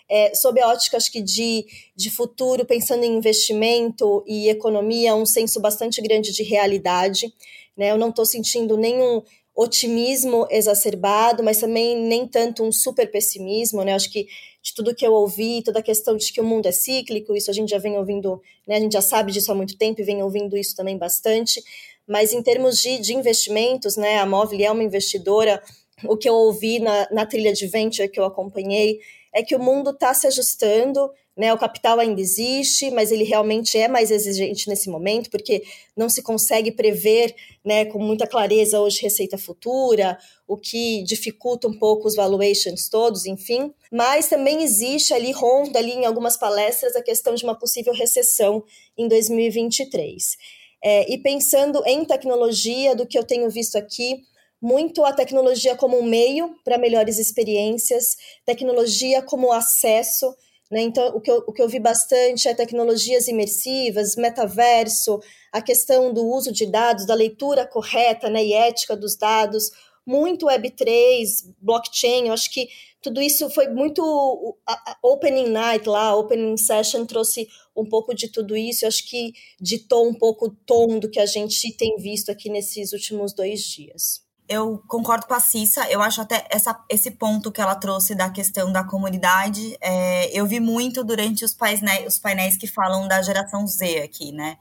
é, 0.08 0.34
sob 0.34 0.60
a 0.60 0.68
ótica, 0.68 0.96
acho 0.96 1.10
que 1.10 1.20
de, 1.20 1.66
de 1.94 2.10
futuro, 2.10 2.64
pensando 2.64 3.04
em 3.04 3.16
investimento 3.16 4.24
e 4.26 4.48
economia, 4.48 5.14
um 5.14 5.26
senso 5.26 5.60
bastante 5.60 6.00
grande 6.00 6.32
de 6.32 6.42
realidade. 6.42 7.32
Né? 7.76 7.90
Eu 7.90 7.98
não 7.98 8.10
estou 8.10 8.24
sentindo 8.24 8.76
nenhum 8.76 9.22
otimismo 9.56 10.46
exacerbado, 10.50 11.42
mas 11.42 11.58
também 11.58 11.96
nem 11.96 12.28
tanto 12.28 12.62
um 12.62 12.70
super 12.70 13.10
pessimismo, 13.10 13.82
né? 13.82 13.94
Acho 13.94 14.12
que 14.12 14.26
de 14.62 14.74
tudo 14.74 14.94
que 14.94 15.06
eu 15.06 15.14
ouvi, 15.14 15.62
toda 15.62 15.78
a 15.78 15.82
questão 15.82 16.14
de 16.14 16.30
que 16.30 16.40
o 16.40 16.44
mundo 16.44 16.66
é 16.66 16.72
cíclico, 16.72 17.34
isso 17.34 17.50
a 17.50 17.54
gente 17.54 17.70
já 17.70 17.78
vem 17.78 17.96
ouvindo, 17.96 18.40
né? 18.68 18.76
A 18.76 18.80
gente 18.80 18.92
já 18.92 19.00
sabe 19.00 19.32
disso 19.32 19.50
há 19.50 19.54
muito 19.54 19.78
tempo 19.78 20.00
e 20.00 20.04
vem 20.04 20.22
ouvindo 20.22 20.58
isso 20.58 20.76
também 20.76 20.98
bastante. 20.98 21.62
Mas 22.06 22.34
em 22.34 22.42
termos 22.42 22.82
de, 22.82 22.98
de 22.98 23.14
investimentos, 23.14 23.96
né? 23.96 24.18
A 24.18 24.26
Móvel 24.26 24.60
é 24.60 24.70
uma 24.70 24.84
investidora. 24.84 25.62
O 26.04 26.18
que 26.18 26.28
eu 26.28 26.34
ouvi 26.34 26.78
na, 26.78 27.08
na 27.10 27.24
trilha 27.24 27.54
de 27.54 27.66
venture 27.66 28.10
que 28.10 28.20
eu 28.20 28.26
acompanhei 28.26 29.00
é 29.36 29.42
que 29.42 29.54
o 29.54 29.58
mundo 29.58 29.90
está 29.90 30.14
se 30.14 30.26
ajustando, 30.26 31.10
né? 31.36 31.52
O 31.52 31.58
capital 31.58 32.00
ainda 32.00 32.18
existe, 32.18 32.90
mas 32.90 33.12
ele 33.12 33.22
realmente 33.22 33.76
é 33.76 33.86
mais 33.86 34.10
exigente 34.10 34.66
nesse 34.66 34.88
momento, 34.88 35.28
porque 35.28 35.62
não 35.94 36.08
se 36.08 36.22
consegue 36.22 36.72
prever, 36.72 37.34
né, 37.62 37.84
com 37.84 37.98
muita 37.98 38.26
clareza 38.26 38.80
hoje 38.80 39.02
receita 39.02 39.36
futura, 39.36 40.18
o 40.48 40.56
que 40.56 41.02
dificulta 41.02 41.68
um 41.68 41.78
pouco 41.78 42.08
os 42.08 42.16
valuations 42.16 42.88
todos, 42.88 43.26
enfim. 43.26 43.74
Mas 43.92 44.26
também 44.26 44.62
existe 44.62 45.12
ali, 45.12 45.32
ronda 45.32 45.78
ali 45.78 45.92
em 45.92 46.06
algumas 46.06 46.38
palestras, 46.38 46.96
a 46.96 47.02
questão 47.02 47.34
de 47.34 47.44
uma 47.44 47.54
possível 47.54 47.92
recessão 47.92 48.64
em 48.96 49.06
2023. 49.06 50.38
É, 50.82 51.12
e 51.12 51.18
pensando 51.18 51.82
em 51.84 52.06
tecnologia, 52.06 52.96
do 52.96 53.06
que 53.06 53.18
eu 53.18 53.24
tenho 53.24 53.50
visto 53.50 53.76
aqui, 53.76 54.22
muito 54.60 55.04
a 55.04 55.12
tecnologia 55.12 55.76
como 55.76 55.98
um 55.98 56.02
meio 56.02 56.54
para 56.64 56.78
melhores 56.78 57.18
experiências, 57.18 58.16
tecnologia 58.44 59.22
como 59.22 59.52
acesso. 59.52 60.34
Né? 60.70 60.82
Então, 60.82 61.08
o 61.14 61.20
que, 61.20 61.30
eu, 61.30 61.44
o 61.46 61.52
que 61.52 61.62
eu 61.62 61.68
vi 61.68 61.78
bastante 61.78 62.48
é 62.48 62.54
tecnologias 62.54 63.28
imersivas, 63.28 64.16
metaverso, 64.16 65.20
a 65.52 65.60
questão 65.60 66.12
do 66.12 66.26
uso 66.26 66.52
de 66.52 66.66
dados, 66.66 67.06
da 67.06 67.14
leitura 67.14 67.66
correta 67.66 68.28
né, 68.28 68.44
e 68.44 68.52
ética 68.52 68.96
dos 68.96 69.16
dados, 69.16 69.70
muito 70.04 70.46
Web3, 70.46 71.54
blockchain. 71.60 72.28
Eu 72.28 72.32
acho 72.32 72.50
que 72.50 72.68
tudo 73.02 73.20
isso 73.20 73.48
foi 73.50 73.68
muito. 73.68 74.56
A, 74.66 74.98
Opening 75.02 75.48
Night 75.48 75.88
lá, 75.88 76.08
a 76.08 76.16
Opening 76.16 76.56
Session 76.56 77.04
trouxe 77.04 77.48
um 77.76 77.84
pouco 77.84 78.14
de 78.14 78.28
tudo 78.28 78.56
isso. 78.56 78.84
Eu 78.84 78.88
acho 78.88 79.08
que 79.08 79.32
ditou 79.60 80.08
um 80.08 80.14
pouco 80.14 80.46
o 80.46 80.50
tom 80.50 80.98
do 80.98 81.10
que 81.10 81.20
a 81.20 81.26
gente 81.26 81.76
tem 81.76 81.96
visto 81.98 82.30
aqui 82.30 82.48
nesses 82.48 82.92
últimos 82.92 83.32
dois 83.32 83.60
dias 83.60 84.25
eu 84.48 84.82
concordo 84.86 85.26
com 85.26 85.34
a 85.34 85.40
Cissa, 85.40 85.88
eu 85.90 86.00
acho 86.00 86.20
até 86.20 86.46
essa, 86.50 86.78
esse 86.88 87.10
ponto 87.10 87.50
que 87.50 87.60
ela 87.60 87.74
trouxe 87.74 88.14
da 88.14 88.30
questão 88.30 88.70
da 88.70 88.84
comunidade, 88.84 89.76
é, 89.80 90.30
eu 90.38 90.46
vi 90.46 90.60
muito 90.60 91.02
durante 91.02 91.44
os 91.44 91.52
painéis, 91.52 92.06
os 92.06 92.18
painéis 92.18 92.56
que 92.56 92.66
falam 92.66 93.08
da 93.08 93.20
geração 93.22 93.66
Z 93.66 94.02
aqui, 94.02 94.32
né? 94.32 94.56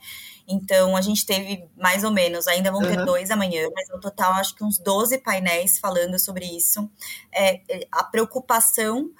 Então, 0.47 0.95
a 0.95 1.01
gente 1.01 1.25
teve 1.25 1.67
mais 1.75 2.03
ou 2.03 2.11
menos, 2.11 2.47
ainda 2.47 2.71
vão 2.71 2.81
ter 2.81 2.99
uhum. 2.99 3.05
dois 3.05 3.31
amanhã, 3.31 3.67
mas 3.75 3.89
no 3.89 3.99
total 3.99 4.33
acho 4.33 4.55
que 4.55 4.63
uns 4.63 4.77
12 4.77 5.17
painéis 5.19 5.79
falando 5.79 6.19
sobre 6.19 6.45
isso. 6.45 6.89
É, 7.33 7.87
a 7.91 8.03
preocupação 8.03 9.11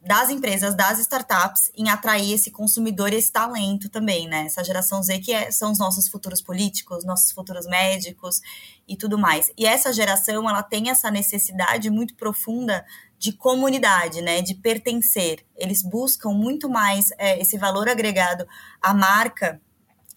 das 0.00 0.30
empresas, 0.30 0.74
das 0.74 0.98
startups, 0.98 1.70
em 1.74 1.88
atrair 1.88 2.32
esse 2.32 2.50
consumidor 2.50 3.12
e 3.12 3.16
esse 3.16 3.32
talento 3.32 3.88
também, 3.88 4.28
né? 4.28 4.46
Essa 4.46 4.62
geração 4.62 5.02
Z 5.02 5.18
que 5.18 5.32
é, 5.32 5.50
são 5.50 5.72
os 5.72 5.78
nossos 5.78 6.08
futuros 6.08 6.40
políticos, 6.40 7.04
nossos 7.04 7.32
futuros 7.32 7.66
médicos 7.66 8.40
e 8.86 8.96
tudo 8.96 9.18
mais. 9.18 9.50
E 9.56 9.66
essa 9.66 9.92
geração, 9.92 10.48
ela 10.48 10.62
tem 10.62 10.90
essa 10.90 11.10
necessidade 11.10 11.90
muito 11.90 12.14
profunda 12.14 12.84
de 13.18 13.32
comunidade, 13.32 14.20
né? 14.20 14.42
De 14.42 14.54
pertencer. 14.54 15.44
Eles 15.56 15.82
buscam 15.82 16.30
muito 16.30 16.68
mais 16.68 17.10
é, 17.18 17.40
esse 17.40 17.56
valor 17.56 17.88
agregado 17.88 18.46
à 18.80 18.92
marca 18.92 19.60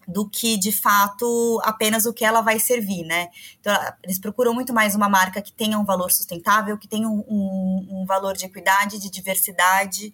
do 0.06 0.28
que 0.28 0.56
de 0.56 0.70
fato 0.70 1.60
apenas 1.64 2.06
o 2.06 2.12
que 2.12 2.24
ela 2.24 2.40
vai 2.40 2.58
servir, 2.60 3.04
né? 3.04 3.28
Então, 3.60 3.74
eles 4.02 4.18
procuram 4.18 4.54
muito 4.54 4.72
mais 4.72 4.94
uma 4.94 5.08
marca 5.08 5.42
que 5.42 5.52
tenha 5.52 5.78
um 5.78 5.84
valor 5.84 6.12
sustentável, 6.12 6.78
que 6.78 6.86
tenha 6.86 7.08
um, 7.08 7.24
um, 7.28 7.88
um 7.90 8.06
valor 8.06 8.36
de 8.36 8.46
equidade, 8.46 9.00
de 9.00 9.10
diversidade 9.10 10.12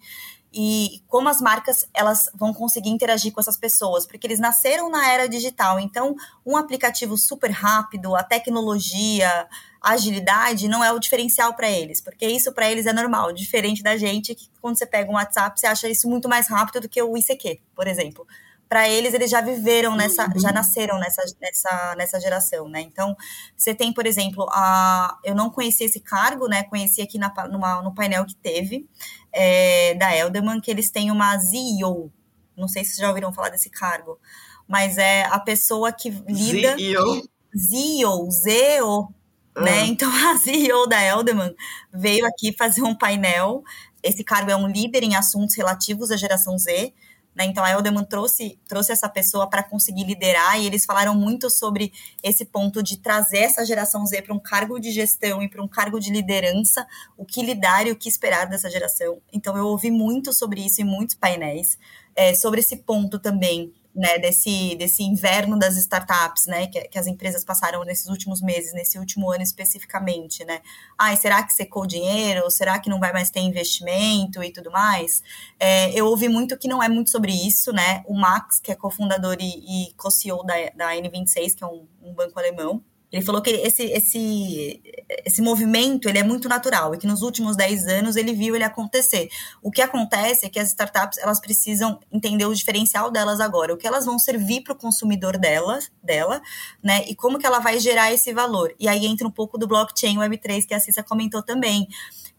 e 0.53 1.01
como 1.07 1.27
as 1.27 1.41
marcas 1.41 1.87
elas 1.93 2.29
vão 2.35 2.53
conseguir 2.53 2.89
interagir 2.89 3.31
com 3.31 3.41
essas 3.41 3.57
pessoas, 3.57 4.05
porque 4.05 4.27
eles 4.27 4.39
nasceram 4.39 4.89
na 4.89 5.11
era 5.11 5.27
digital. 5.27 5.79
Então, 5.79 6.15
um 6.45 6.55
aplicativo 6.55 7.17
super 7.17 7.49
rápido, 7.49 8.15
a 8.15 8.23
tecnologia, 8.23 9.47
a 9.81 9.91
agilidade 9.91 10.67
não 10.67 10.83
é 10.83 10.91
o 10.91 10.99
diferencial 10.99 11.55
para 11.55 11.69
eles, 11.69 11.99
porque 11.99 12.27
isso 12.27 12.51
para 12.53 12.69
eles 12.69 12.85
é 12.85 12.93
normal, 12.93 13.33
diferente 13.33 13.81
da 13.81 13.97
gente 13.97 14.35
que 14.35 14.47
quando 14.61 14.77
você 14.77 14.85
pega 14.85 15.09
um 15.09 15.15
WhatsApp, 15.15 15.59
você 15.59 15.65
acha 15.65 15.89
isso 15.89 16.07
muito 16.07 16.29
mais 16.29 16.47
rápido 16.47 16.81
do 16.81 16.89
que 16.89 17.01
o 17.01 17.17
ICQ, 17.17 17.59
por 17.75 17.87
exemplo 17.87 18.25
para 18.73 18.89
eles, 18.89 19.13
eles 19.13 19.29
já 19.29 19.39
viveram 19.39 19.95
nessa, 19.95 20.27
já 20.35 20.51
nasceram 20.51 20.97
nessa, 20.97 21.21
nessa, 21.39 21.95
nessa 21.95 22.19
geração, 22.19 22.67
né? 22.67 22.81
Então, 22.81 23.15
você 23.55 23.71
tem, 23.75 23.93
por 23.93 24.07
exemplo, 24.07 24.47
a, 24.49 25.15
eu 25.23 25.35
não 25.35 25.51
conheci 25.51 25.83
esse 25.83 25.99
cargo, 25.99 26.47
né? 26.47 26.63
Conheci 26.63 26.99
aqui 26.99 27.19
na, 27.19 27.31
numa, 27.51 27.83
no 27.83 27.93
painel 27.93 28.25
que 28.25 28.35
teve 28.35 28.89
é, 29.31 29.93
da 29.93 30.15
Elderman, 30.15 30.59
que 30.59 30.71
eles 30.71 30.89
têm 30.89 31.11
uma 31.11 31.39
CEO. 31.39 32.11
Não 32.57 32.67
sei 32.67 32.83
se 32.83 32.95
vocês 32.95 33.01
já 33.01 33.09
ouviram 33.09 33.31
falar 33.31 33.49
desse 33.49 33.69
cargo, 33.69 34.19
mas 34.67 34.97
é 34.97 35.25
a 35.25 35.39
pessoa 35.39 35.91
que 35.91 36.09
lida. 36.09 36.75
CEO. 36.75 37.29
CEO, 37.55 38.31
ZEO, 38.31 39.07
né? 39.55 39.81
Ah. 39.81 39.85
Então, 39.85 40.09
a 40.33 40.35
CEO 40.39 40.87
da 40.87 40.99
Elderman 40.99 41.53
veio 41.93 42.25
aqui 42.25 42.51
fazer 42.57 42.81
um 42.81 42.95
painel. 42.95 43.63
Esse 44.01 44.23
cargo 44.23 44.49
é 44.49 44.55
um 44.55 44.67
líder 44.67 45.03
em 45.03 45.15
assuntos 45.15 45.55
relativos 45.55 46.09
à 46.09 46.17
geração 46.17 46.57
Z. 46.57 46.91
Né? 47.35 47.45
Então, 47.45 47.63
a 47.63 47.71
Elderman 47.71 48.03
trouxe, 48.03 48.59
trouxe 48.67 48.91
essa 48.91 49.09
pessoa 49.09 49.49
para 49.49 49.63
conseguir 49.63 50.03
liderar 50.03 50.59
e 50.59 50.65
eles 50.65 50.85
falaram 50.85 51.15
muito 51.15 51.49
sobre 51.49 51.91
esse 52.21 52.45
ponto 52.45 52.83
de 52.83 52.97
trazer 52.97 53.39
essa 53.39 53.65
geração 53.65 54.05
Z 54.05 54.21
para 54.21 54.33
um 54.33 54.39
cargo 54.39 54.79
de 54.79 54.91
gestão 54.91 55.41
e 55.41 55.49
para 55.49 55.63
um 55.63 55.67
cargo 55.67 55.99
de 55.99 56.11
liderança, 56.11 56.85
o 57.17 57.25
que 57.25 57.41
lidar 57.41 57.87
e 57.87 57.91
o 57.91 57.95
que 57.95 58.07
esperar 58.07 58.45
dessa 58.47 58.69
geração. 58.69 59.19
Então, 59.31 59.57
eu 59.57 59.67
ouvi 59.67 59.89
muito 59.89 60.31
sobre 60.31 60.65
isso 60.65 60.81
em 60.81 60.85
muitos 60.85 61.15
painéis, 61.15 61.77
é, 62.15 62.33
sobre 62.35 62.59
esse 62.59 62.77
ponto 62.77 63.17
também 63.17 63.73
né, 63.95 64.17
desse, 64.17 64.75
desse 64.75 65.03
inverno 65.03 65.57
das 65.57 65.77
startups, 65.77 66.47
né, 66.47 66.67
que, 66.67 66.81
que, 66.87 66.97
as 66.97 67.05
empresas 67.05 67.45
passaram 67.45 67.83
nesses 67.83 68.07
últimos 68.07 68.41
meses, 68.41 68.73
nesse 68.73 68.97
último 68.97 69.31
ano 69.31 69.43
especificamente, 69.43 70.43
né? 70.45 70.61
Ai, 70.97 71.15
será 71.15 71.43
que 71.43 71.53
secou 71.53 71.85
dinheiro? 71.85 72.49
Será 72.49 72.79
que 72.79 72.89
não 72.89 72.99
vai 72.99 73.13
mais 73.13 73.29
ter 73.29 73.41
investimento 73.41 74.43
e 74.43 74.51
tudo 74.51 74.71
mais? 74.71 75.21
É, 75.59 75.91
eu 75.91 76.07
ouvi 76.07 76.27
muito 76.27 76.57
que 76.57 76.67
não 76.67 76.81
é 76.81 76.89
muito 76.89 77.11
sobre 77.11 77.31
isso, 77.31 77.71
né? 77.71 78.03
O 78.07 78.15
Max, 78.15 78.59
que 78.59 78.71
é 78.71 78.75
cofundador 78.75 79.37
e, 79.39 79.89
e 79.89 79.93
co-CEO 79.93 80.43
da, 80.43 80.55
da 80.75 80.95
N26, 80.95 81.55
que 81.55 81.63
é 81.63 81.67
um, 81.67 81.87
um 82.01 82.13
banco 82.13 82.39
alemão, 82.39 82.83
ele 83.13 83.21
falou 83.21 83.43
que 83.43 83.51
esse, 83.51 83.83
esse, 83.83 84.81
esse 85.23 85.39
movimento 85.39 86.09
ele 86.09 86.17
é 86.17 86.23
muito 86.23 86.49
natural 86.49 86.95
e 86.95 86.97
que 86.97 87.05
nos 87.05 87.21
últimos 87.21 87.55
10 87.55 87.87
anos 87.87 88.15
ele 88.15 88.33
viu 88.33 88.55
ele 88.55 88.63
acontecer. 88.63 89.29
O 89.61 89.69
que 89.69 89.83
acontece 89.83 90.47
é 90.47 90.49
que 90.49 90.59
as 90.59 90.69
startups 90.69 91.19
elas 91.19 91.39
precisam 91.39 91.99
entender 92.11 92.47
o 92.47 92.55
diferencial 92.55 93.11
delas 93.11 93.39
agora, 93.39 93.71
o 93.71 93.77
que 93.77 93.85
elas 93.85 94.07
vão 94.07 94.17
servir 94.17 94.63
para 94.63 94.73
o 94.73 94.75
consumidor 94.75 95.37
delas, 95.37 95.91
dela, 96.01 96.41
né? 96.81 97.05
E 97.07 97.13
como 97.13 97.37
que 97.37 97.45
ela 97.45 97.59
vai 97.59 97.79
gerar 97.79 98.11
esse 98.11 98.33
valor. 98.33 98.73
E 98.79 98.87
aí 98.87 99.05
entra 99.05 99.27
um 99.27 99.31
pouco 99.31 99.59
do 99.59 99.67
blockchain 99.67 100.17
Web3 100.17 100.65
que 100.65 100.73
a 100.73 100.79
Cissa 100.79 101.03
comentou 101.03 101.43
também 101.43 101.87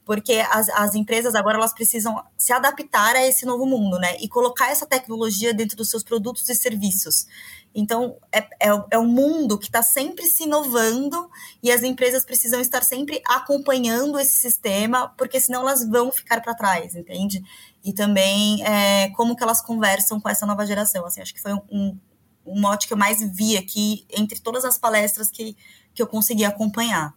porque 0.04 0.34
as, 0.50 0.68
as 0.68 0.94
empresas 0.94 1.34
agora 1.34 1.56
elas 1.56 1.72
precisam 1.72 2.22
se 2.36 2.52
adaptar 2.52 3.16
a 3.16 3.26
esse 3.26 3.46
novo 3.46 3.64
mundo, 3.64 3.98
né? 3.98 4.16
E 4.20 4.28
colocar 4.28 4.70
essa 4.70 4.84
tecnologia 4.84 5.54
dentro 5.54 5.76
dos 5.76 5.88
seus 5.88 6.02
produtos 6.02 6.46
e 6.48 6.54
serviços. 6.54 7.26
Então, 7.74 8.16
é, 8.32 8.38
é, 8.38 8.84
é 8.92 8.98
um 8.98 9.06
mundo 9.06 9.58
que 9.58 9.66
está 9.66 9.82
sempre 9.82 10.24
se 10.26 10.44
inovando 10.44 11.28
e 11.62 11.72
as 11.72 11.82
empresas 11.82 12.24
precisam 12.24 12.60
estar 12.60 12.84
sempre 12.84 13.20
acompanhando 13.26 14.18
esse 14.18 14.36
sistema, 14.36 15.08
porque 15.18 15.40
senão 15.40 15.62
elas 15.62 15.86
vão 15.88 16.12
ficar 16.12 16.40
para 16.40 16.54
trás, 16.54 16.94
entende? 16.94 17.42
E 17.84 17.92
também 17.92 18.64
é, 18.64 19.10
como 19.10 19.34
que 19.34 19.42
elas 19.42 19.60
conversam 19.60 20.20
com 20.20 20.28
essa 20.28 20.46
nova 20.46 20.64
geração. 20.64 21.04
Assim, 21.04 21.20
acho 21.20 21.34
que 21.34 21.42
foi 21.42 21.52
um, 21.52 21.98
um 22.46 22.60
mote 22.60 22.86
que 22.86 22.92
eu 22.92 22.98
mais 22.98 23.18
vi 23.36 23.56
aqui 23.56 24.06
entre 24.10 24.40
todas 24.40 24.64
as 24.64 24.78
palestras 24.78 25.28
que, 25.28 25.56
que 25.92 26.00
eu 26.00 26.06
consegui 26.06 26.44
acompanhar. 26.44 27.12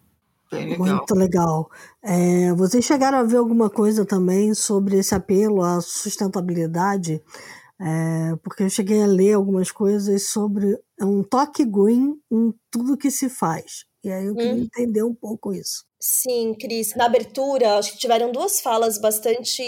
Legal. 0.52 0.78
Muito 0.78 1.14
legal. 1.14 1.70
É, 2.02 2.54
vocês 2.54 2.84
chegaram 2.86 3.18
a 3.18 3.24
ver 3.24 3.38
alguma 3.38 3.70
coisa 3.70 4.06
também 4.06 4.54
sobre 4.54 4.98
esse 4.98 5.14
apelo 5.14 5.62
à 5.62 5.82
sustentabilidade? 5.82 7.22
É, 7.80 8.36
porque 8.44 8.64
eu 8.64 8.70
cheguei 8.70 9.02
a 9.02 9.06
ler 9.06 9.34
algumas 9.34 9.72
coisas 9.72 10.30
sobre 10.30 10.78
um 11.00 11.24
toque 11.24 11.64
green 11.64 12.16
em 12.32 12.54
tudo 12.72 12.98
que 12.98 13.12
se 13.12 13.30
faz. 13.30 13.86
E 14.04 14.12
aí 14.12 14.26
eu 14.26 14.36
queria 14.36 14.54
hum. 14.54 14.64
entender 14.64 15.04
um 15.04 15.14
pouco 15.14 15.54
isso. 15.54 15.86
Sim, 16.00 16.54
Cris. 16.54 16.96
Na 16.96 17.06
abertura, 17.06 17.78
acho 17.78 17.94
que 17.94 17.98
tiveram 17.98 18.32
duas 18.32 18.62
falas 18.62 19.00
bastante. 19.00 19.64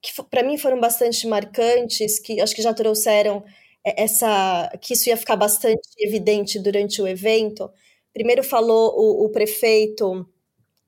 que 0.00 0.22
para 0.30 0.42
mim 0.42 0.56
foram 0.56 0.80
bastante 0.80 1.26
marcantes, 1.26 2.18
que 2.18 2.40
acho 2.40 2.54
que 2.54 2.62
já 2.62 2.72
trouxeram 2.72 3.44
essa. 3.84 4.70
que 4.80 4.94
isso 4.94 5.08
ia 5.08 5.16
ficar 5.16 5.36
bastante 5.36 5.88
evidente 5.98 6.58
durante 6.58 7.02
o 7.02 7.06
evento. 7.06 7.70
Primeiro 8.12 8.42
falou 8.44 8.92
o, 8.96 9.26
o 9.26 9.28
prefeito 9.30 10.26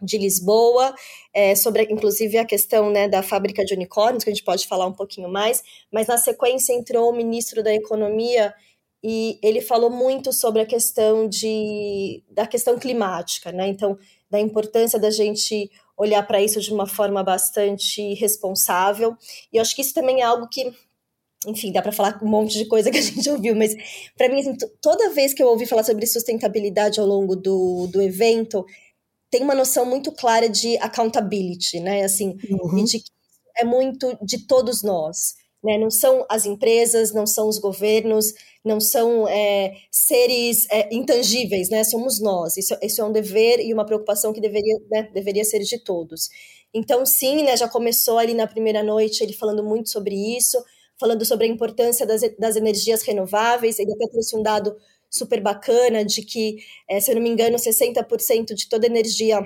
de 0.03 0.19
Lisboa, 0.19 0.95
é, 1.33 1.55
sobre 1.55 1.85
inclusive 1.85 2.37
a 2.39 2.45
questão 2.45 2.91
né, 2.91 3.09
da 3.09 3.23
fábrica 3.23 3.65
de 3.65 3.75
unicórnios, 3.75 4.25
que 4.25 4.31
a 4.31 4.33
gente 4.33 4.45
pode 4.45 4.67
falar 4.67 4.87
um 4.87 4.93
pouquinho 4.93 5.29
mais, 5.29 5.63
mas 5.93 6.07
na 6.07 6.19
sequência 6.19 6.73
entrou 6.73 7.11
o 7.11 7.17
ministro 7.17 7.63
da 7.63 7.73
Economia 7.75 8.53
e 9.03 9.39
ele 9.43 9.61
falou 9.61 9.91
muito 9.91 10.33
sobre 10.33 10.63
a 10.63 10.67
questão 10.67 11.29
de, 11.29 12.23
da 12.31 12.47
questão 12.47 12.79
climática, 12.79 13.53
né? 13.53 13.69
Então, 13.69 13.99
da 14.31 14.41
importância 14.41 14.99
da 14.99 15.11
gente 15.11 15.71
olhar 15.97 16.27
para 16.27 16.41
isso 16.41 16.61
de 16.61 16.73
uma 16.73 16.87
forma 16.87 17.23
bastante 17.23 18.15
responsável. 18.15 19.15
E 19.53 19.59
eu 19.59 19.63
acho 19.63 19.77
que 19.77 19.83
isso 19.83 19.93
também 19.93 20.23
é 20.23 20.25
algo 20.25 20.49
que 20.49 20.73
enfim, 21.47 21.71
dá 21.73 21.83
para 21.83 21.93
falar 21.93 22.19
um 22.23 22.29
monte 22.29 22.57
de 22.57 22.67
coisa 22.67 22.91
que 22.91 22.99
a 22.99 23.03
gente 23.03 23.29
ouviu, 23.29 23.55
mas 23.55 23.75
para 24.17 24.29
mim, 24.29 24.41
assim, 24.41 24.57
toda 24.81 25.11
vez 25.11 25.35
que 25.35 25.43
eu 25.43 25.49
ouvi 25.49 25.67
falar 25.67 25.85
sobre 25.85 26.07
sustentabilidade 26.07 26.99
ao 26.99 27.07
longo 27.07 27.37
do, 27.37 27.87
do 27.89 28.01
evento, 28.01 28.65
tem 29.35 29.43
uma 29.43 29.55
noção 29.57 29.85
muito 29.85 30.13
clara 30.13 30.49
de 30.49 30.79
accountability, 30.79 31.81
né? 31.81 32.05
Assim, 32.05 32.39
uhum. 32.49 32.79
e 32.79 32.85
de 32.85 33.01
que 33.01 33.11
é 33.59 33.65
muito 33.65 34.17
de 34.23 34.47
todos 34.47 34.85
nós. 34.85 35.35
Né? 35.61 35.77
Não 35.77 35.91
são 35.91 36.25
as 36.31 36.47
empresas, 36.47 37.13
não 37.13 37.27
são 37.27 37.49
os 37.49 37.59
governos, 37.59 38.27
não 38.65 38.79
são 38.79 39.27
é, 39.27 39.75
seres 39.91 40.71
é, 40.71 40.95
intangíveis, 40.95 41.69
né? 41.69 41.83
Somos 41.83 42.21
nós. 42.21 42.57
Isso, 42.57 42.77
isso 42.81 43.01
é 43.01 43.05
um 43.05 43.11
dever 43.11 43.59
e 43.59 43.75
uma 43.75 43.85
preocupação 43.85 44.33
que 44.33 44.41
deveria, 44.41 44.79
né, 44.89 45.11
deveria 45.13 45.45
ser 45.45 45.59
de 45.59 45.83
todos. 45.83 46.29
Então, 46.73 47.05
sim, 47.05 47.43
né, 47.43 47.57
já 47.57 47.69
começou 47.69 48.19
ali 48.19 48.35
na 48.35 48.47
primeira 48.47 48.85
noite 48.85 49.25
ele 49.25 49.33
falando 49.33 49.65
muito 49.65 49.91
sobre 49.91 50.15
isso, 50.15 50.63
falando 50.97 51.25
sobre 51.25 51.47
a 51.47 51.51
importância 51.51 52.07
das, 52.07 52.21
das 52.39 52.55
energias 52.55 53.03
renováveis. 53.03 53.81
Ele 53.81 53.93
até 53.95 54.07
trouxe 54.13 54.37
um 54.37 54.45
dado 54.45 54.77
super 55.15 55.41
bacana 55.41 56.05
de 56.05 56.23
que, 56.23 56.57
é, 56.89 56.99
se 56.99 57.11
eu 57.11 57.15
não 57.15 57.23
me 57.23 57.31
engano, 57.31 57.57
60% 57.57 58.53
de 58.53 58.69
toda 58.69 58.87
energia 58.87 59.41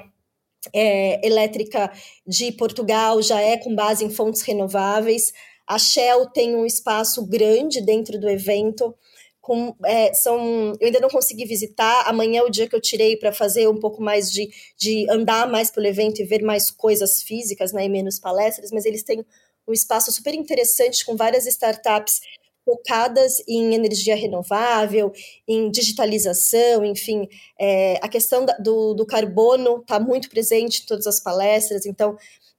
é, 0.72 1.26
elétrica 1.26 1.92
de 2.26 2.50
Portugal 2.52 3.20
já 3.20 3.40
é 3.40 3.58
com 3.58 3.75
base 3.75 4.02
em 4.04 4.10
fontes 4.10 4.40
renováveis. 4.42 5.32
A 5.66 5.78
Shell 5.78 6.30
tem 6.30 6.56
um 6.56 6.64
espaço 6.64 7.26
grande 7.26 7.82
dentro 7.82 8.18
do 8.18 8.28
evento. 8.30 8.94
Com, 9.42 9.75
é, 9.84 10.12
são, 10.14 10.72
eu 10.80 10.87
ainda 10.87 11.00
não 11.00 11.10
consegui 11.10 11.44
visitar. 11.44 12.04
Amanhã 12.06 12.40
é 12.40 12.44
o 12.44 12.50
dia 12.50 12.66
que 12.66 12.75
eu 12.75 12.80
tirei 12.80 13.16
para 13.18 13.32
fazer 13.32 13.68
um 13.68 13.78
pouco 13.78 14.02
mais 14.02 14.32
de, 14.32 14.48
de 14.78 15.06
andar 15.10 15.46
mais 15.46 15.70
pelo 15.70 15.87
evento 15.87 16.20
e 16.20 16.25
ver 16.25 16.42
mais 16.42 16.70
coisas 16.70 17.22
físicas 17.22 17.72
né, 17.75 17.84
e 17.84 17.88
menos 17.90 18.18
palestras, 18.18 18.70
mas 18.72 18.87
eles 18.87 19.02
têm 19.02 19.25
um 19.66 19.72
espaço 19.72 20.10
super 20.10 20.34
interessante 20.34 21.04
com 21.04 21.14
várias 21.14 21.46
startups 21.46 22.20
focadas 22.68 23.42
em 23.48 23.75
energia 23.75 24.14
renovável, 24.14 25.10
em 25.48 25.70
digitalização, 25.70 26.84
enfim, 26.84 27.26
é, 27.58 27.98
a 28.02 28.08
questão 28.08 28.44
da, 28.44 28.52
do, 28.58 28.92
do 28.92 29.06
carbono 29.06 29.78
está 29.80 29.98
muito 29.98 30.28
presente 30.28 30.82
em 30.82 30.87
todas 30.87 31.06
as 31.06 31.18
palestras, 31.18 31.87
então 31.87 32.14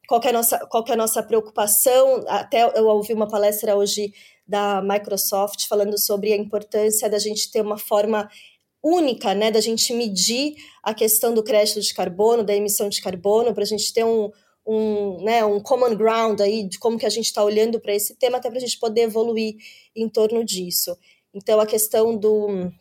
qual 0.08 0.20
é 0.24 0.30
a 0.30 0.34
nossa, 0.34 0.58
qual 0.66 0.84
é 0.88 0.94
a 0.94 0.96
nossa 0.96 1.22
preocupação? 1.22 2.24
Até 2.28 2.64
eu 2.76 2.88
ouvi 2.88 3.14
uma 3.14 3.28
palestra 3.28 3.76
hoje 3.76 4.12
da 4.48 4.82
Microsoft 4.82 5.68
falando 5.68 5.96
sobre 6.00 6.34
a 6.34 6.38
importância 6.38 7.08
da 7.08 7.20
gente 7.20 7.52
ter 7.52 7.62
uma 7.62 7.78
forma 7.78 8.28
única, 8.84 9.36
né, 9.36 9.52
da 9.52 9.62
gente 9.62 9.94
medir 9.94 10.56
a 10.82 10.96
questão 10.96 11.32
do 11.32 11.44
crédito 11.44 11.80
de 11.82 11.94
carbono, 11.94 12.44
da 12.44 12.56
emissão 12.56 12.90
de 12.90 13.00
carbono, 13.00 13.54
para 13.54 13.62
a 13.62 13.68
gente 13.68 13.94
ter 13.94 14.04
um, 14.04 14.32
um, 14.70 15.24
né, 15.24 15.44
um 15.44 15.60
common 15.60 15.96
ground 15.96 16.40
aí 16.42 16.64
de 16.64 16.78
como 16.78 17.00
que 17.00 17.06
a 17.06 17.10
gente 17.10 17.26
está 17.26 17.44
olhando 17.44 17.80
para 17.80 17.96
esse 17.96 18.16
tema, 18.16 18.38
até 18.38 18.50
para 18.50 18.60
a 18.60 18.62
gente 18.62 18.78
poder 18.78 19.02
evoluir 19.02 19.56
em 19.96 20.08
torno 20.08 20.46
disso. 20.46 20.96
Então, 21.34 21.60
a 21.60 21.66
questão 21.66 22.16
do, 22.16 22.72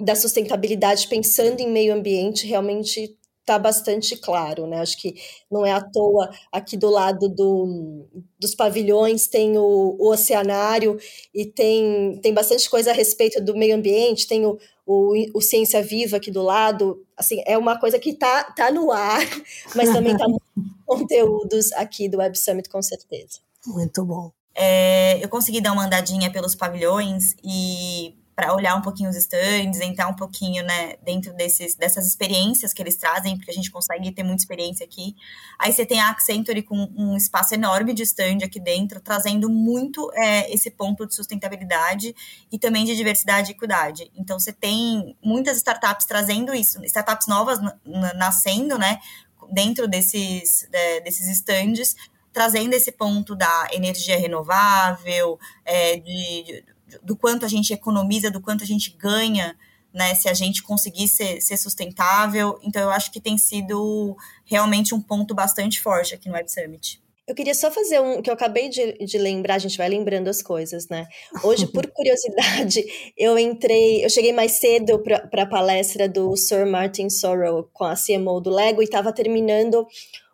da 0.00 0.16
sustentabilidade 0.16 1.06
pensando 1.06 1.60
em 1.60 1.70
meio 1.70 1.94
ambiente 1.94 2.44
realmente 2.44 3.16
tá 3.46 3.56
bastante 3.56 4.16
claro, 4.16 4.66
né? 4.66 4.80
Acho 4.80 4.98
que 4.98 5.14
não 5.50 5.64
é 5.64 5.72
à 5.72 5.80
toa 5.80 6.28
aqui 6.52 6.76
do 6.76 6.90
lado 6.90 7.28
do, 7.28 8.06
dos 8.38 8.54
pavilhões 8.54 9.26
tem 9.26 9.56
o, 9.56 9.96
o, 9.98 10.10
oceanário 10.10 10.98
e 11.32 11.46
tem, 11.46 12.18
tem 12.20 12.34
bastante 12.34 12.68
coisa 12.68 12.90
a 12.90 12.94
respeito 12.94 13.40
do 13.42 13.56
meio 13.56 13.74
ambiente, 13.74 14.26
tem 14.26 14.44
o, 14.44 14.58
o, 14.84 15.14
o 15.34 15.40
Ciência 15.40 15.82
Viva 15.82 16.18
aqui 16.18 16.30
do 16.30 16.42
lado. 16.42 17.02
Assim, 17.16 17.42
é 17.46 17.56
uma 17.56 17.78
coisa 17.78 17.98
que 17.98 18.12
tá, 18.12 18.44
tá 18.44 18.70
no 18.70 18.92
ar, 18.92 19.22
mas 19.74 19.90
também 19.92 20.14
tá 20.14 20.26
conteúdos 20.88 21.70
aqui 21.74 22.08
do 22.08 22.18
Web 22.18 22.36
Summit, 22.38 22.68
com 22.68 22.82
certeza. 22.82 23.38
Muito 23.66 24.04
bom. 24.04 24.32
É, 24.54 25.22
eu 25.22 25.28
consegui 25.28 25.60
dar 25.60 25.72
uma 25.72 25.84
andadinha 25.84 26.32
pelos 26.32 26.54
pavilhões 26.54 27.34
e 27.44 28.16
para 28.34 28.54
olhar 28.54 28.76
um 28.76 28.82
pouquinho 28.82 29.10
os 29.10 29.16
stands, 29.16 29.80
entrar 29.80 30.06
um 30.06 30.14
pouquinho, 30.14 30.64
né, 30.64 30.94
dentro 31.02 31.34
desses, 31.34 31.74
dessas 31.74 32.06
experiências 32.06 32.72
que 32.72 32.80
eles 32.80 32.96
trazem, 32.96 33.36
porque 33.36 33.50
a 33.50 33.54
gente 33.54 33.68
consegue 33.68 34.12
ter 34.12 34.22
muita 34.22 34.42
experiência 34.42 34.86
aqui. 34.86 35.16
Aí 35.58 35.72
você 35.72 35.84
tem 35.84 36.00
a 36.00 36.10
Accenture 36.10 36.62
com 36.62 36.76
um 36.96 37.16
espaço 37.16 37.54
enorme 37.54 37.92
de 37.92 38.04
stand 38.04 38.38
aqui 38.44 38.60
dentro, 38.60 39.00
trazendo 39.00 39.50
muito 39.50 40.08
é, 40.14 40.54
esse 40.54 40.70
ponto 40.70 41.04
de 41.04 41.16
sustentabilidade 41.16 42.14
e 42.50 42.60
também 42.60 42.84
de 42.84 42.94
diversidade 42.94 43.50
e 43.50 43.54
equidade. 43.54 44.08
Então 44.14 44.38
você 44.38 44.52
tem 44.52 45.16
muitas 45.20 45.56
startups 45.56 46.06
trazendo 46.06 46.54
isso, 46.54 46.80
startups 46.84 47.26
novas 47.26 47.58
nascendo, 48.14 48.78
né, 48.78 49.00
dentro 49.50 49.88
desses, 49.88 50.68
de, 50.70 51.00
desses 51.00 51.28
stands, 51.28 51.94
trazendo 52.32 52.74
esse 52.74 52.92
ponto 52.92 53.34
da 53.34 53.68
energia 53.72 54.18
renovável, 54.18 55.38
é, 55.64 55.96
de, 55.96 56.42
de 56.44 56.64
do 57.02 57.16
quanto 57.16 57.44
a 57.44 57.48
gente 57.48 57.72
economiza, 57.72 58.30
do 58.30 58.40
quanto 58.40 58.64
a 58.64 58.66
gente 58.66 58.96
ganha, 58.96 59.56
né, 59.92 60.14
se 60.14 60.28
a 60.28 60.34
gente 60.34 60.62
conseguir 60.62 61.08
ser, 61.08 61.40
ser 61.40 61.56
sustentável. 61.56 62.58
Então, 62.62 62.82
eu 62.82 62.90
acho 62.90 63.10
que 63.10 63.20
tem 63.20 63.36
sido 63.36 64.16
realmente 64.44 64.94
um 64.94 65.00
ponto 65.00 65.34
bastante 65.34 65.80
forte 65.80 66.14
aqui 66.14 66.28
no 66.28 66.34
Web 66.34 66.50
Summit. 66.50 67.02
Eu 67.28 67.34
queria 67.34 67.54
só 67.54 67.70
fazer 67.70 68.00
um 68.00 68.22
que 68.22 68.30
eu 68.30 68.34
acabei 68.34 68.70
de, 68.70 68.92
de 69.04 69.18
lembrar, 69.18 69.56
a 69.56 69.58
gente 69.58 69.76
vai 69.76 69.86
lembrando 69.86 70.28
as 70.28 70.42
coisas, 70.42 70.88
né? 70.88 71.06
Hoje, 71.44 71.66
por 71.66 71.86
curiosidade, 71.92 72.82
eu 73.18 73.38
entrei, 73.38 74.02
eu 74.02 74.08
cheguei 74.08 74.32
mais 74.32 74.52
cedo 74.52 74.98
para 75.00 75.42
a 75.42 75.46
palestra 75.46 76.08
do 76.08 76.34
Sir 76.38 76.66
Martin 76.66 77.10
Sorrell 77.10 77.68
com 77.70 77.84
a 77.84 77.94
CMO 77.94 78.40
do 78.40 78.48
Lego 78.48 78.80
e 78.80 78.84
estava 78.84 79.12
terminando 79.12 79.86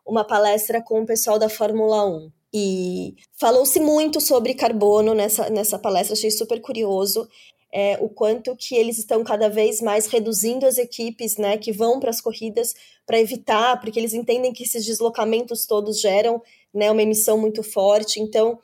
uma 0.07 0.23
palestra 0.25 0.81
com 0.81 1.03
o 1.03 1.07
pessoal 1.07 1.37
da 1.37 1.49
Fórmula 1.49 2.07
1. 2.07 2.31
E 2.55 3.17
falou-se 3.41 3.81
muito 3.81 4.21
sobre 4.21 4.55
carbono 4.55 5.15
nessa, 5.15 5.51
nessa 5.51 5.77
palestra, 5.77 6.15
achei 6.15 6.31
super 6.31 6.61
curioso. 6.61 7.29
É, 7.77 7.99
o 8.01 8.09
quanto 8.09 8.55
que 8.55 8.77
eles 8.77 8.99
estão 8.99 9.25
cada 9.25 9.49
vez 9.49 9.81
mais 9.81 10.07
reduzindo 10.07 10.65
as 10.65 10.79
equipes 10.79 11.37
né, 11.37 11.59
que 11.59 11.73
vão 11.73 11.99
para 11.99 12.11
as 12.11 12.21
corridas 12.21 12.73
para 13.05 13.19
evitar, 13.19 13.81
porque 13.81 13.99
eles 13.99 14.15
entendem 14.15 14.53
que 14.53 14.63
esses 14.63 14.87
deslocamentos 14.87 15.67
todos 15.67 16.01
geram 16.01 16.41
né, 16.75 16.91
uma 16.91 17.03
emissão 17.03 17.39
muito 17.39 17.63
forte. 17.63 18.21
Então, 18.21 18.59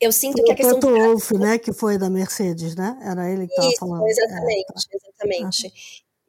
eu 0.00 0.12
sinto 0.12 0.38
foi 0.38 0.44
que 0.44 0.52
a 0.52 0.54
questão. 0.54 0.92
O 0.92 0.98
Wolff, 0.98 1.34
né, 1.38 1.58
que 1.58 1.72
foi 1.72 1.98
da 1.98 2.10
Mercedes, 2.10 2.74
né? 2.74 2.98
Era 3.02 3.30
ele 3.30 3.46
que 3.46 3.52
estava 3.52 3.72
falando. 3.78 4.06
Exatamente, 4.06 4.60
é, 4.60 4.72
tá. 4.72 4.82
exatamente. 4.92 5.72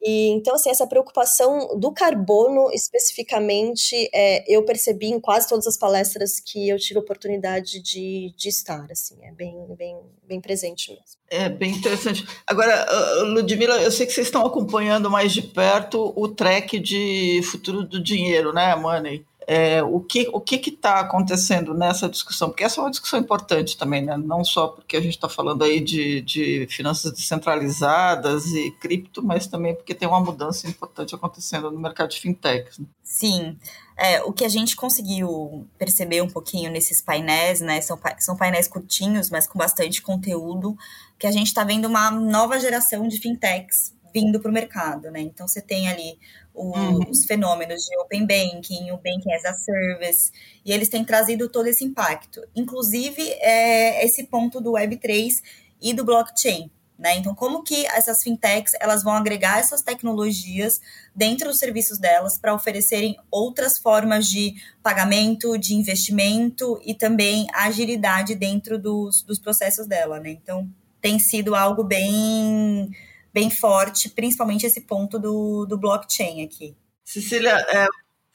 E, 0.06 0.28
então, 0.28 0.54
assim, 0.54 0.68
essa 0.68 0.86
preocupação 0.86 1.78
do 1.78 1.90
carbono 1.90 2.70
especificamente, 2.74 4.10
é, 4.12 4.44
eu 4.46 4.62
percebi 4.62 5.06
em 5.06 5.18
quase 5.18 5.48
todas 5.48 5.66
as 5.66 5.78
palestras 5.78 6.38
que 6.38 6.68
eu 6.68 6.78
tive 6.78 6.98
a 6.98 7.02
oportunidade 7.02 7.80
de, 7.80 8.34
de 8.36 8.48
estar, 8.50 8.86
assim, 8.92 9.16
é 9.22 9.32
bem, 9.32 9.56
bem, 9.78 9.96
bem 10.22 10.42
presente 10.42 10.90
mesmo. 10.90 11.16
É 11.30 11.48
bem 11.48 11.70
interessante. 11.72 12.22
Agora, 12.46 12.86
Ludmila, 13.22 13.80
eu 13.80 13.90
sei 13.90 14.04
que 14.04 14.12
vocês 14.12 14.26
estão 14.26 14.44
acompanhando 14.44 15.10
mais 15.10 15.32
de 15.32 15.40
perto 15.40 16.12
o 16.14 16.28
track 16.28 16.78
de 16.78 17.40
futuro 17.42 17.82
do 17.82 18.02
dinheiro, 18.02 18.52
né, 18.52 18.76
Money? 18.76 19.24
É, 19.46 19.82
o 19.82 20.00
que 20.00 20.28
o 20.32 20.40
que 20.40 20.56
está 20.56 21.00
acontecendo 21.00 21.74
nessa 21.74 22.08
discussão, 22.08 22.48
porque 22.48 22.64
essa 22.64 22.80
é 22.80 22.84
uma 22.84 22.90
discussão 22.90 23.18
importante 23.18 23.76
também, 23.76 24.02
né? 24.02 24.16
não 24.16 24.44
só 24.44 24.68
porque 24.68 24.96
a 24.96 25.00
gente 25.00 25.14
está 25.14 25.28
falando 25.28 25.62
aí 25.64 25.80
de, 25.80 26.20
de 26.22 26.66
finanças 26.70 27.12
descentralizadas 27.12 28.46
e 28.46 28.70
cripto, 28.72 29.22
mas 29.22 29.46
também 29.46 29.74
porque 29.74 29.94
tem 29.94 30.08
uma 30.08 30.20
mudança 30.20 30.68
importante 30.68 31.14
acontecendo 31.14 31.70
no 31.70 31.78
mercado 31.78 32.10
de 32.10 32.20
fintechs. 32.20 32.78
Né? 32.78 32.86
Sim, 33.02 33.58
é, 33.96 34.22
o 34.22 34.32
que 34.32 34.44
a 34.44 34.48
gente 34.48 34.74
conseguiu 34.74 35.66
perceber 35.78 36.22
um 36.22 36.28
pouquinho 36.28 36.70
nesses 36.70 37.02
painéis, 37.02 37.60
né, 37.60 37.80
são, 37.80 37.98
são 38.18 38.36
painéis 38.36 38.66
curtinhos, 38.66 39.30
mas 39.30 39.46
com 39.46 39.58
bastante 39.58 40.00
conteúdo, 40.00 40.76
que 41.18 41.26
a 41.26 41.30
gente 41.30 41.48
está 41.48 41.64
vendo 41.64 41.86
uma 41.86 42.10
nova 42.10 42.58
geração 42.58 43.06
de 43.06 43.18
fintechs 43.18 43.94
vindo 44.12 44.38
para 44.38 44.50
o 44.50 44.54
mercado, 44.54 45.10
né? 45.10 45.20
Então 45.20 45.48
você 45.48 45.60
tem 45.60 45.88
ali 45.88 46.16
o, 46.54 46.78
uhum. 46.78 47.10
os 47.10 47.24
fenômenos 47.24 47.82
de 47.84 47.98
Open 47.98 48.26
Banking, 48.26 48.92
o 48.92 48.96
Banking 48.96 49.32
as 49.32 49.44
a 49.44 49.54
Service, 49.54 50.30
e 50.64 50.72
eles 50.72 50.88
têm 50.88 51.04
trazido 51.04 51.48
todo 51.48 51.66
esse 51.66 51.84
impacto. 51.84 52.40
Inclusive, 52.54 53.22
é, 53.40 54.04
esse 54.04 54.24
ponto 54.24 54.60
do 54.60 54.72
Web3 54.72 55.42
e 55.82 55.92
do 55.92 56.04
blockchain. 56.04 56.70
Né? 56.96 57.16
Então, 57.16 57.34
como 57.34 57.64
que 57.64 57.84
essas 57.86 58.22
fintechs 58.22 58.72
elas 58.80 59.02
vão 59.02 59.14
agregar 59.14 59.58
essas 59.58 59.82
tecnologias 59.82 60.80
dentro 61.14 61.48
dos 61.48 61.58
serviços 61.58 61.98
delas 61.98 62.38
para 62.38 62.54
oferecerem 62.54 63.16
outras 63.32 63.78
formas 63.78 64.28
de 64.28 64.54
pagamento, 64.80 65.58
de 65.58 65.74
investimento 65.74 66.80
e 66.84 66.94
também 66.94 67.48
agilidade 67.52 68.36
dentro 68.36 68.78
dos, 68.78 69.22
dos 69.22 69.40
processos 69.40 69.88
dela, 69.88 70.20
né? 70.20 70.30
Então, 70.30 70.70
tem 71.00 71.18
sido 71.18 71.56
algo 71.56 71.82
bem 71.82 72.90
bem 73.34 73.50
forte, 73.50 74.08
principalmente 74.08 74.64
esse 74.64 74.80
ponto 74.82 75.18
do, 75.18 75.66
do 75.66 75.76
blockchain 75.76 76.44
aqui. 76.44 76.76
Cecília, 77.04 77.54
é, 77.68 77.88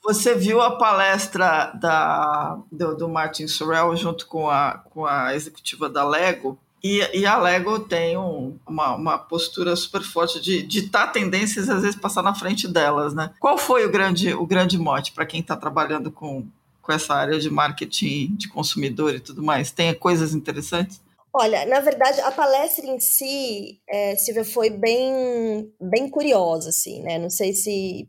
você 0.03 0.35
viu 0.35 0.61
a 0.61 0.77
palestra 0.77 1.71
da, 1.79 2.59
do, 2.69 2.95
do 2.95 3.09
Martin 3.09 3.47
Sorrell 3.47 3.95
junto 3.95 4.27
com 4.27 4.49
a, 4.49 4.83
com 4.89 5.05
a 5.05 5.33
executiva 5.33 5.89
da 5.89 6.03
Lego? 6.03 6.59
E, 6.83 6.99
e, 7.13 7.25
a 7.25 7.37
Lego 7.37 7.79
tem 7.79 8.17
um, 8.17 8.57
uma, 8.65 8.95
uma, 8.95 9.17
postura 9.17 9.75
super 9.75 10.01
forte 10.01 10.39
de 10.39 10.63
ditar 10.63 11.11
tendências 11.11 11.67
e 11.67 11.71
às 11.71 11.81
vezes 11.81 11.99
passar 11.99 12.21
na 12.21 12.33
frente 12.33 12.69
delas, 12.69 13.13
né? 13.13 13.31
Qual 13.37 13.57
foi 13.57 13.85
o 13.85 13.91
grande, 13.91 14.33
o 14.33 14.45
grande 14.45 14.77
mote 14.77 15.11
para 15.11 15.25
quem 15.25 15.41
está 15.41 15.57
trabalhando 15.57 16.09
com, 16.09 16.47
com 16.81 16.91
essa 16.93 17.13
área 17.13 17.37
de 17.37 17.49
marketing 17.49 18.33
de 18.35 18.47
consumidor 18.47 19.13
e 19.13 19.19
tudo 19.19 19.43
mais? 19.43 19.71
Tem 19.71 19.93
coisas 19.93 20.33
interessantes? 20.33 21.01
Olha, 21.33 21.65
na 21.65 21.79
verdade, 21.79 22.19
a 22.21 22.31
palestra 22.31 22.87
em 22.87 22.99
si, 22.99 23.79
é, 23.87 24.15
Silvia, 24.15 24.43
foi 24.43 24.69
bem, 24.69 25.71
bem 25.79 26.09
curiosa, 26.09 26.69
assim, 26.69 27.03
né? 27.03 27.19
Não 27.19 27.29
sei 27.29 27.53
se 27.53 28.07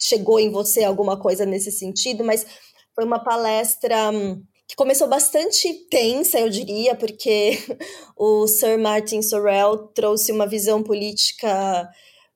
chegou 0.00 0.38
em 0.38 0.50
você 0.50 0.84
alguma 0.84 1.18
coisa 1.18 1.44
nesse 1.44 1.72
sentido, 1.72 2.24
mas 2.24 2.46
foi 2.94 3.04
uma 3.04 3.22
palestra 3.22 4.10
hum, 4.10 4.40
que 4.68 4.76
começou 4.76 5.08
bastante 5.08 5.68
tensa, 5.90 6.38
eu 6.38 6.48
diria, 6.48 6.94
porque 6.94 7.58
o 8.16 8.46
Sir 8.46 8.78
Martin 8.78 9.20
Sorrell 9.20 9.88
trouxe 9.88 10.30
uma 10.30 10.46
visão 10.46 10.80
política 10.80 11.88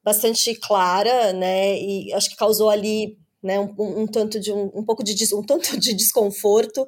bastante 0.02 0.54
clara, 0.56 1.32
né? 1.32 1.78
E 1.78 2.12
acho 2.12 2.30
que 2.30 2.36
causou 2.36 2.70
ali 2.70 3.16
né, 3.40 3.60
um, 3.60 3.72
um 3.78 4.06
tanto 4.06 4.40
de 4.40 4.52
um, 4.52 4.70
um 4.74 4.84
pouco 4.84 5.04
de 5.04 5.14
um 5.34 5.42
tanto 5.42 5.78
de 5.78 5.94
desconforto 5.94 6.86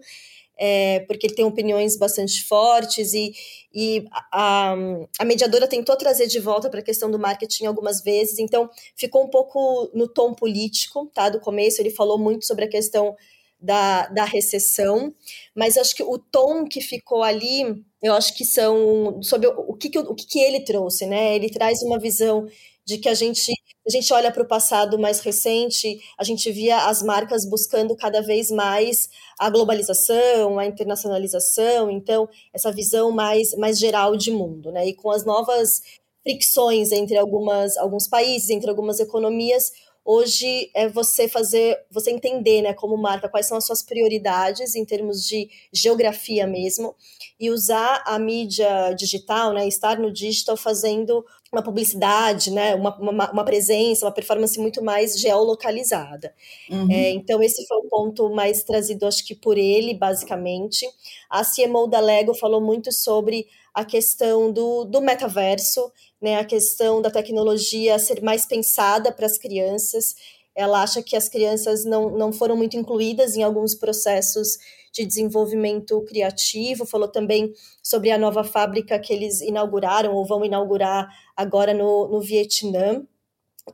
é, 0.58 1.00
porque 1.00 1.26
ele 1.26 1.34
tem 1.34 1.44
opiniões 1.44 1.96
bastante 1.96 2.44
fortes 2.44 3.12
e, 3.12 3.32
e 3.74 4.04
a, 4.32 4.74
a 5.18 5.24
mediadora 5.24 5.68
tentou 5.68 5.96
trazer 5.96 6.26
de 6.26 6.40
volta 6.40 6.70
para 6.70 6.80
a 6.80 6.84
questão 6.84 7.10
do 7.10 7.18
marketing 7.18 7.66
algumas 7.66 8.02
vezes, 8.02 8.38
então 8.38 8.70
ficou 8.96 9.24
um 9.24 9.28
pouco 9.28 9.90
no 9.94 10.08
tom 10.08 10.34
político, 10.34 11.10
tá? 11.14 11.28
Do 11.28 11.40
começo 11.40 11.80
ele 11.80 11.90
falou 11.90 12.18
muito 12.18 12.46
sobre 12.46 12.64
a 12.64 12.68
questão 12.68 13.14
da, 13.60 14.06
da 14.08 14.24
recessão, 14.24 15.14
mas 15.54 15.76
acho 15.76 15.94
que 15.94 16.02
o 16.02 16.18
tom 16.18 16.66
que 16.66 16.80
ficou 16.80 17.22
ali, 17.22 17.84
eu 18.02 18.14
acho 18.14 18.34
que 18.36 18.44
são 18.44 19.20
sobre 19.22 19.48
o, 19.48 19.70
o 19.70 19.74
que, 19.74 19.88
que, 19.88 19.98
o 19.98 20.14
que, 20.14 20.26
que 20.26 20.38
ele 20.38 20.60
trouxe, 20.60 21.06
né? 21.06 21.34
Ele 21.34 21.50
traz 21.50 21.82
uma 21.82 21.98
visão 21.98 22.46
de 22.84 22.98
que 22.98 23.08
a 23.08 23.14
gente 23.14 23.52
a 23.86 23.90
gente 23.90 24.12
olha 24.12 24.32
para 24.32 24.42
o 24.42 24.48
passado 24.48 24.98
mais 24.98 25.20
recente, 25.20 26.00
a 26.18 26.24
gente 26.24 26.50
via 26.50 26.86
as 26.86 27.02
marcas 27.02 27.44
buscando 27.48 27.94
cada 27.94 28.20
vez 28.20 28.50
mais 28.50 29.08
a 29.38 29.48
globalização, 29.48 30.58
a 30.58 30.66
internacionalização, 30.66 31.90
então 31.90 32.28
essa 32.52 32.72
visão 32.72 33.12
mais, 33.12 33.54
mais 33.54 33.78
geral 33.78 34.16
de 34.16 34.30
mundo, 34.30 34.72
né? 34.72 34.88
E 34.88 34.94
com 34.94 35.10
as 35.10 35.24
novas 35.24 35.82
fricções 36.24 36.90
entre 36.90 37.16
algumas, 37.16 37.76
alguns 37.76 38.08
países, 38.08 38.50
entre 38.50 38.68
algumas 38.68 38.98
economias, 38.98 39.70
hoje 40.06 40.70
é 40.72 40.88
você 40.88 41.28
fazer, 41.28 41.76
você 41.90 42.12
entender, 42.12 42.62
né, 42.62 42.72
como 42.72 42.96
marca, 42.96 43.28
quais 43.28 43.46
são 43.46 43.58
as 43.58 43.66
suas 43.66 43.82
prioridades 43.82 44.76
em 44.76 44.84
termos 44.84 45.26
de 45.26 45.50
geografia 45.72 46.46
mesmo, 46.46 46.94
e 47.38 47.50
usar 47.50 48.02
a 48.06 48.18
mídia 48.18 48.94
digital, 48.94 49.52
né, 49.52 49.66
estar 49.66 49.98
no 49.98 50.12
digital 50.12 50.56
fazendo 50.56 51.24
uma 51.52 51.62
publicidade, 51.62 52.50
né, 52.50 52.74
uma, 52.74 52.96
uma, 52.98 53.32
uma, 53.32 53.44
presença, 53.44 54.06
uma 54.06 54.12
performance 54.12 54.58
muito 54.60 54.82
mais 54.82 55.18
geolocalizada. 55.18 56.32
Uhum. 56.70 56.90
É, 56.90 57.10
então, 57.10 57.42
esse 57.42 57.66
foi 57.66 57.78
o 57.78 57.88
ponto 57.88 58.30
mais 58.30 58.62
trazido, 58.62 59.06
acho 59.06 59.24
que 59.26 59.34
por 59.34 59.58
ele, 59.58 59.94
basicamente. 59.94 60.86
A 61.28 61.44
CMO 61.44 61.88
da 61.88 62.00
Lego 62.00 62.34
falou 62.34 62.60
muito 62.60 62.92
sobre 62.92 63.46
a 63.76 63.84
questão 63.84 64.50
do, 64.50 64.86
do 64.86 65.02
metaverso, 65.02 65.92
né, 66.18 66.38
a 66.38 66.44
questão 66.46 67.02
da 67.02 67.10
tecnologia 67.10 67.98
ser 67.98 68.22
mais 68.22 68.46
pensada 68.46 69.12
para 69.12 69.26
as 69.26 69.36
crianças, 69.36 70.14
ela 70.54 70.82
acha 70.82 71.02
que 71.02 71.14
as 71.14 71.28
crianças 71.28 71.84
não, 71.84 72.08
não 72.08 72.32
foram 72.32 72.56
muito 72.56 72.74
incluídas 72.74 73.36
em 73.36 73.42
alguns 73.42 73.74
processos 73.74 74.56
de 74.90 75.04
desenvolvimento 75.04 76.00
criativo, 76.06 76.86
falou 76.86 77.06
também 77.06 77.52
sobre 77.82 78.10
a 78.10 78.16
nova 78.16 78.42
fábrica 78.42 78.98
que 78.98 79.12
eles 79.12 79.42
inauguraram 79.42 80.14
ou 80.14 80.24
vão 80.24 80.42
inaugurar 80.42 81.06
agora 81.36 81.74
no, 81.74 82.08
no 82.08 82.22
Vietnã. 82.22 83.06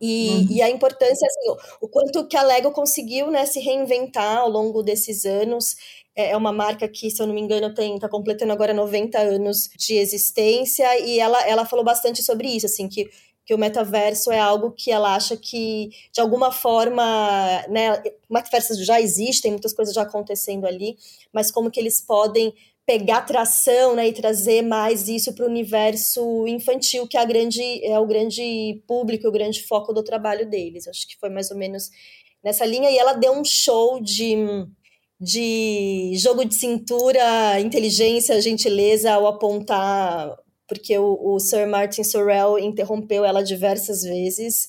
E, 0.01 0.31
uhum. 0.31 0.47
e, 0.51 0.63
a 0.63 0.71
importância, 0.71 1.29
assim, 1.29 1.51
o, 1.51 1.87
o 1.87 1.89
quanto 1.89 2.27
que 2.27 2.37
a 2.37 2.43
Lego 2.43 2.73
conseguiu 2.73 3.31
né, 3.31 3.45
se 3.45 3.61
reinventar 3.61 4.39
ao 4.39 4.49
longo 4.49 4.83
desses 4.83 5.25
anos. 5.27 5.77
É, 6.15 6.31
é 6.31 6.37
uma 6.37 6.53
marca 6.53 6.89
que, 6.89 7.11
se 7.11 7.23
eu 7.23 7.27
não 7.27 7.35
me 7.35 7.41
engano, 7.41 7.69
está 7.69 8.09
completando 8.09 8.53
agora 8.53 8.75
90 8.75 9.19
anos 9.19 9.69
de 9.77 9.95
existência, 9.95 10.99
e 11.01 11.19
ela, 11.19 11.41
ela 11.47 11.65
falou 11.65 11.85
bastante 11.85 12.23
sobre 12.23 12.49
isso, 12.49 12.67
assim, 12.67 12.89
que 12.89 13.09
que 13.45 13.55
o 13.55 13.59
metaverso 13.59 14.31
é 14.31 14.39
algo 14.39 14.71
que 14.71 14.91
ela 14.91 15.15
acha 15.15 15.37
que, 15.37 15.91
de 16.13 16.21
alguma 16.21 16.53
forma, 16.53 17.03
né, 17.69 18.03
metaversos 18.31 18.85
já 18.85 19.01
existem, 19.01 19.51
muitas 19.51 19.73
coisas 19.73 19.95
já 19.95 20.03
acontecendo 20.03 20.67
ali, 20.67 20.97
mas 21.33 21.51
como 21.51 21.71
que 21.71 21.81
eles 21.81 22.01
podem 22.01 22.55
pegar 22.87 23.23
tração 23.23 23.95
né, 23.95 24.09
e 24.09 24.13
trazer 24.13 24.63
mais 24.63 25.09
isso 25.09 25.33
para 25.35 25.45
o 25.45 25.49
universo 25.49 26.47
infantil, 26.47 27.07
que 27.07 27.17
é, 27.17 27.21
a 27.21 27.25
grande, 27.25 27.85
é 27.85 27.99
o 27.99 28.07
grande 28.07 28.83
público, 28.87 29.29
o 29.29 29.33
grande 29.33 29.63
foco 29.63 29.93
do 29.93 30.03
trabalho 30.03 30.49
deles. 30.49 30.89
Acho 30.89 31.07
que 31.07 31.19
foi 31.19 31.31
mais 31.31 31.51
ou 31.51 31.57
menos 31.57 31.91
nessa 32.43 32.67
linha. 32.67 32.91
E 32.91 32.99
ela 32.99 33.13
deu 33.13 33.33
um 33.33 33.45
show 33.45 34.01
de, 34.01 34.37
de 35.23 36.15
jogo 36.17 36.45
de 36.45 36.55
cintura, 36.55 37.61
inteligência, 37.61 38.41
gentileza 38.41 39.13
ao 39.13 39.29
apontar 39.29 40.37
porque 40.73 40.97
o, 40.99 41.19
o 41.21 41.39
Sir 41.39 41.69
Martin 41.69 42.03
Sorrell 42.03 42.59
interrompeu 42.59 43.27
ela 43.27 43.43
diversas 43.43 44.03
vezes 44.03 44.67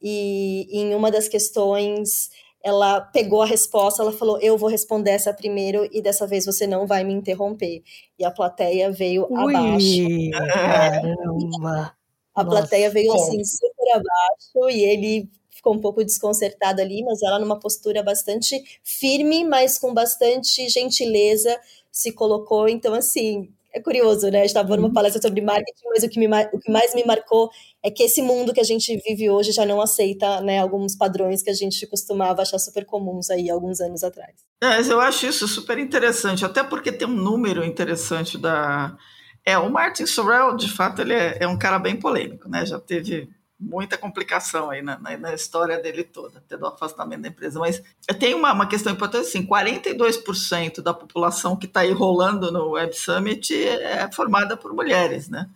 e 0.00 0.68
em 0.70 0.94
uma 0.94 1.10
das 1.10 1.26
questões 1.26 2.28
ela 2.62 3.00
pegou 3.00 3.40
a 3.40 3.46
resposta, 3.46 4.02
ela 4.02 4.12
falou: 4.12 4.38
Eu 4.42 4.58
vou 4.58 4.68
responder 4.68 5.12
essa 5.12 5.32
primeiro 5.32 5.88
e 5.90 6.02
dessa 6.02 6.26
vez 6.26 6.44
você 6.44 6.66
não 6.66 6.86
vai 6.86 7.02
me 7.02 7.14
interromper. 7.14 7.82
E 8.18 8.24
a 8.24 8.30
plateia 8.30 8.90
veio 8.90 9.26
Ui, 9.30 9.54
abaixo. 9.54 10.30
Caramba! 10.32 11.96
A 12.34 12.44
Nossa. 12.44 12.56
plateia 12.56 12.90
veio 12.90 13.12
assim 13.14 13.42
super 13.42 13.90
abaixo 13.92 14.76
e 14.76 14.82
ele 14.84 15.30
ficou 15.58 15.74
um 15.74 15.80
pouco 15.80 16.04
desconcertado 16.04 16.80
ali, 16.80 17.02
mas 17.04 17.20
ela 17.22 17.38
numa 17.38 17.58
postura 17.58 18.02
bastante 18.02 18.62
firme, 18.82 19.44
mas 19.44 19.78
com 19.78 19.92
bastante 19.92 20.68
gentileza 20.68 21.58
se 21.90 22.12
colocou. 22.12 22.68
Então, 22.68 22.94
assim, 22.94 23.52
é 23.74 23.80
curioso, 23.80 24.30
né? 24.30 24.46
Estava 24.46 24.76
numa 24.76 24.88
uhum. 24.88 24.94
palestra 24.94 25.20
sobre 25.20 25.40
marketing, 25.40 25.88
mas 25.92 26.04
o 26.04 26.08
que, 26.08 26.18
me, 26.18 26.26
o 26.52 26.58
que 26.58 26.70
mais 26.70 26.94
me 26.94 27.04
marcou 27.04 27.50
é 27.82 27.90
que 27.90 28.04
esse 28.04 28.22
mundo 28.22 28.54
que 28.54 28.60
a 28.60 28.64
gente 28.64 28.96
vive 29.04 29.28
hoje 29.28 29.50
já 29.50 29.66
não 29.66 29.80
aceita 29.80 30.40
né, 30.40 30.60
alguns 30.60 30.96
padrões 30.96 31.42
que 31.42 31.50
a 31.50 31.54
gente 31.54 31.84
costumava 31.88 32.42
achar 32.42 32.58
super 32.58 32.86
comuns 32.86 33.28
aí 33.30 33.50
alguns 33.50 33.80
anos 33.80 34.04
atrás. 34.04 34.34
É, 34.62 34.80
eu 34.80 35.00
acho 35.00 35.26
isso 35.26 35.48
super 35.48 35.76
interessante, 35.78 36.44
até 36.44 36.62
porque 36.62 36.92
tem 36.92 37.06
um 37.06 37.12
número 37.12 37.64
interessante 37.64 38.38
da. 38.38 38.96
É, 39.44 39.58
o 39.58 39.70
Martin 39.70 40.06
Sorrell, 40.06 40.56
de 40.56 40.70
fato, 40.70 41.02
ele 41.02 41.14
é, 41.14 41.38
é 41.40 41.48
um 41.48 41.58
cara 41.58 41.78
bem 41.78 41.96
polêmico, 41.96 42.48
né? 42.48 42.64
Já 42.64 42.78
teve 42.78 43.28
muita 43.58 43.98
complicação 43.98 44.70
aí 44.70 44.82
na, 44.82 44.98
na, 44.98 45.16
na, 45.16 45.34
história 45.34 45.78
dele 45.78 46.04
toda, 46.04 46.38
até 46.38 46.56
do 46.56 46.66
afastamento 46.66 47.22
da 47.22 47.28
empresa. 47.28 47.58
Mas 47.58 47.82
tem 48.18 48.34
uma, 48.34 48.52
uma 48.52 48.68
questão 48.68 48.92
importante, 48.92 49.26
assim, 49.26 49.44
42% 49.44 50.80
da 50.80 50.94
população 50.94 51.56
que 51.56 51.66
está 51.66 51.80
aí 51.80 51.90
rolando 51.90 52.52
no 52.52 52.70
Web 52.70 52.96
Summit 52.96 53.52
é 53.54 54.08
formada 54.12 54.56
por 54.56 54.72
mulheres, 54.72 55.28
né? 55.28 55.48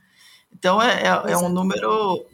Então 0.53 0.83
é, 0.83 1.03
é, 1.03 1.33
é 1.33 1.37
um 1.37 1.49
número 1.49 2.27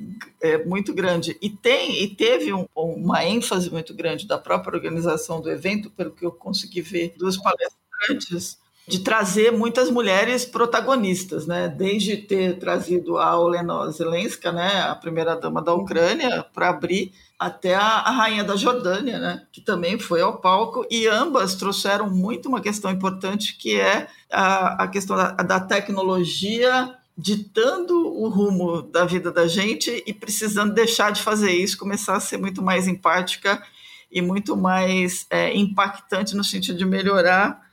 é, 0.43 0.65
muito 0.65 0.93
grande. 0.93 1.37
E 1.41 1.49
tem 1.49 2.03
e 2.03 2.09
teve 2.09 2.53
um, 2.53 2.67
uma 2.75 3.25
ênfase 3.25 3.71
muito 3.71 3.95
grande 3.95 4.27
da 4.27 4.39
própria 4.39 4.75
organização 4.75 5.41
do 5.41 5.51
evento, 5.51 5.91
pelo 5.91 6.11
que 6.11 6.25
eu 6.25 6.33
consegui 6.33 6.81
ver 6.81 7.15
dos 7.17 7.37
palestrantes, 7.37 8.59
de 8.89 9.01
trazer 9.01 9.53
muitas 9.53 9.91
mulheres 9.91 10.47
protagonistas, 10.47 11.47
né? 11.47 11.69
Desde 11.69 12.17
ter 12.17 12.59
trazido 12.59 13.19
a 13.19 13.39
Olena 13.39 13.91
Zelenska, 13.91 14.51
né, 14.51 14.81
a 14.81 14.95
primeira 14.95 15.37
dama 15.37 15.61
da 15.61 15.75
Ucrânia, 15.75 16.43
para 16.55 16.71
abrir, 16.71 17.13
até 17.39 17.75
a, 17.75 17.83
a, 17.83 18.11
rainha 18.11 18.43
da 18.43 18.57
Jordânia, 18.57 19.19
né, 19.19 19.43
que 19.53 19.61
também 19.61 19.99
foi 19.99 20.23
ao 20.23 20.39
palco, 20.39 20.87
e 20.91 21.07
ambas 21.07 21.55
trouxeram 21.55 22.09
muito 22.09 22.49
uma 22.49 22.63
questão 22.63 22.91
importante 22.91 23.57
que 23.57 23.79
é 23.79 24.09
a, 24.33 24.85
a 24.85 24.89
questão 24.89 25.17
da, 25.17 25.33
da 25.33 25.61
tecnologia 25.61 26.95
ditando 27.17 27.95
o 27.95 28.29
rumo 28.29 28.81
da 28.81 29.05
vida 29.05 29.31
da 29.31 29.47
gente 29.47 30.03
e 30.07 30.15
precisando 30.15 30.73
deixar 30.73 31.13
de 31.13 31.21
fazer 31.21 31.53
isso, 31.53 31.77
começar 31.77 32.17
a 32.17 32.21
ser 32.21 32.39
muito 32.39 32.63
mais 32.63 32.89
empática 32.89 33.63
e 34.11 34.23
muito 34.23 34.57
mais 34.57 35.27
é, 35.29 35.55
impactante 35.55 36.35
no 36.35 36.43
sentido 36.43 36.79
de 36.79 36.87
melhorar 36.87 37.68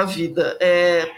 a 0.00 0.04
vida. 0.04 0.56
É, 0.60 1.10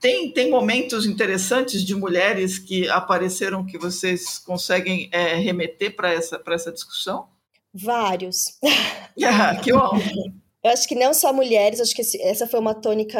tem, 0.00 0.30
tem 0.32 0.50
momentos 0.50 1.06
interessantes 1.06 1.84
de 1.84 1.94
mulheres 1.94 2.58
que 2.58 2.88
apareceram 2.88 3.64
que 3.64 3.78
vocês 3.78 4.38
conseguem 4.38 5.08
é, 5.12 5.34
remeter 5.36 5.96
para 5.96 6.12
essa, 6.12 6.42
essa 6.46 6.72
discussão? 6.72 7.28
Vários. 7.72 8.58
Ah, 9.24 9.54
que 9.54 9.72
bom. 9.72 9.92
Eu 10.64 10.72
acho 10.72 10.88
que 10.88 10.96
não 10.96 11.14
só 11.14 11.32
mulheres, 11.32 11.80
acho 11.80 11.94
que 11.94 12.02
essa 12.20 12.48
foi 12.48 12.58
uma 12.58 12.74
tônica 12.74 13.16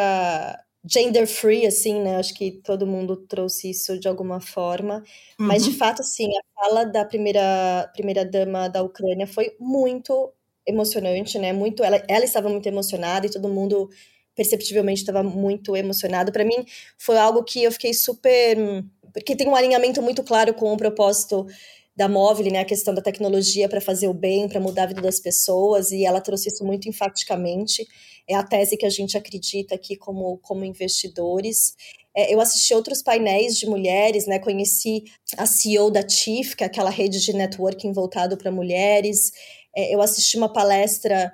gender 0.85 1.27
free, 1.27 1.67
assim, 1.67 2.01
né? 2.01 2.17
Acho 2.17 2.35
que 2.35 2.51
todo 2.51 2.87
mundo 2.87 3.17
trouxe 3.17 3.71
isso 3.71 3.99
de 3.99 4.09
alguma 4.09 4.41
forma. 4.41 4.97
Uhum. 5.39 5.47
Mas, 5.47 5.65
de 5.65 5.71
uhum. 5.71 5.77
fato, 5.77 6.03
sim, 6.03 6.29
a 6.29 6.63
fala 6.63 6.85
da 6.85 7.05
primeira, 7.05 7.91
primeira 7.95 8.25
dama 8.25 8.69
da 8.69 8.83
Ucrânia 8.83 9.27
foi 9.27 9.55
muito 9.59 10.33
emocionante, 10.67 11.39
né? 11.39 11.53
Muito, 11.53 11.83
ela, 11.83 12.03
ela 12.09 12.25
estava 12.25 12.49
muito 12.49 12.67
emocionada 12.67 13.27
e 13.27 13.31
todo 13.31 13.49
mundo 13.49 13.89
perceptivelmente 14.35 15.01
estava 15.01 15.23
muito 15.23 15.77
emocionado. 15.77 16.33
Para 16.33 16.45
mim, 16.45 16.65
foi 16.99 17.17
algo 17.19 17.43
que 17.43 17.63
eu 17.63 17.73
fiquei 17.73 17.95
super. 17.95 18.57
Porque 19.13 19.37
tem 19.37 19.49
um 19.49 19.55
alinhamento 19.55 20.03
muito 20.03 20.23
claro 20.23 20.53
com 20.55 20.73
o 20.73 20.77
propósito 20.77 21.47
da 21.97 22.09
Móvel, 22.09 22.51
né, 22.51 22.59
a 22.59 22.65
questão 22.65 22.93
da 22.93 23.01
tecnologia 23.01 23.69
para 23.69 23.81
fazer 23.81 24.09
o 24.09 24.15
bem, 24.15 24.49
para 24.49 24.61
mudar 24.61 24.85
a 24.85 24.87
vida 24.87 25.01
das 25.01 25.21
pessoas, 25.21 25.93
e 25.93 26.05
ela 26.05 26.21
trouxe 26.21 26.49
isso 26.49 26.65
muito 26.65 26.89
enfaticamente. 26.89 27.87
É 28.27 28.35
a 28.35 28.43
tese 28.43 28.77
que 28.77 28.85
a 28.85 28.91
gente 28.91 29.17
acredita 29.17 29.77
aqui 29.77 29.95
como, 29.95 30.39
como 30.39 30.65
investidores. 30.65 31.77
É, 32.17 32.35
eu 32.35 32.41
assisti 32.41 32.75
outros 32.75 33.03
painéis 33.03 33.57
de 33.57 33.67
mulheres, 33.67 34.27
né, 34.27 34.41
conheci 34.41 35.05
a 35.37 35.47
CEO 35.47 35.91
da 35.91 36.03
TIF, 36.03 36.57
que 36.57 36.65
é 36.65 36.67
aquela 36.67 36.91
rede 36.91 37.21
de 37.21 37.33
networking 37.33 37.93
voltado 37.93 38.37
para 38.37 38.51
mulheres. 38.51 39.31
É, 39.77 39.95
eu 39.95 40.03
assisti 40.03 40.37
uma 40.37 40.53
palestra 40.53 41.33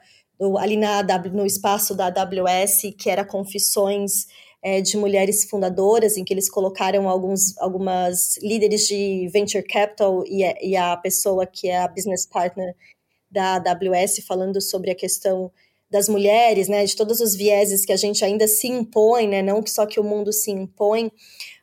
ali 0.59 0.77
na, 0.77 1.03
no 1.33 1.45
espaço 1.45 1.95
da 1.95 2.07
AWS, 2.07 2.95
que 2.99 3.11
era 3.11 3.25
Confissões 3.25 4.27
é, 4.63 4.81
de 4.81 4.97
Mulheres 4.97 5.45
Fundadoras, 5.45 6.17
em 6.17 6.25
que 6.25 6.33
eles 6.33 6.51
colocaram 6.51 7.09
alguns, 7.09 7.57
algumas 7.59 8.37
líderes 8.39 8.87
de 8.87 9.29
Venture 9.33 9.65
Capital 9.65 10.25
e, 10.27 10.43
e 10.71 10.77
a 10.77 10.97
pessoa 10.97 11.47
que 11.47 11.69
é 11.69 11.79
a 11.79 11.89
business 11.89 12.27
partner 12.27 12.75
da 13.31 13.57
AWS 13.57 14.25
falando 14.27 14.61
sobre 14.61 14.91
a 14.91 14.95
questão 14.95 15.51
das 15.91 16.09
mulheres, 16.09 16.69
né, 16.69 16.85
de 16.85 16.95
todos 16.95 17.21
os 17.21 17.35
vieses 17.35 17.85
que 17.85 17.93
a 17.93 17.97
gente 17.97 18.25
ainda 18.25 18.47
se 18.47 18.69
impõe, 18.69 19.27
né, 19.27 19.43
não 19.43 19.65
só 19.67 19.85
que 19.87 19.99
o 19.99 20.05
mundo 20.05 20.33
se 20.33 20.51
impõe, 20.51 21.11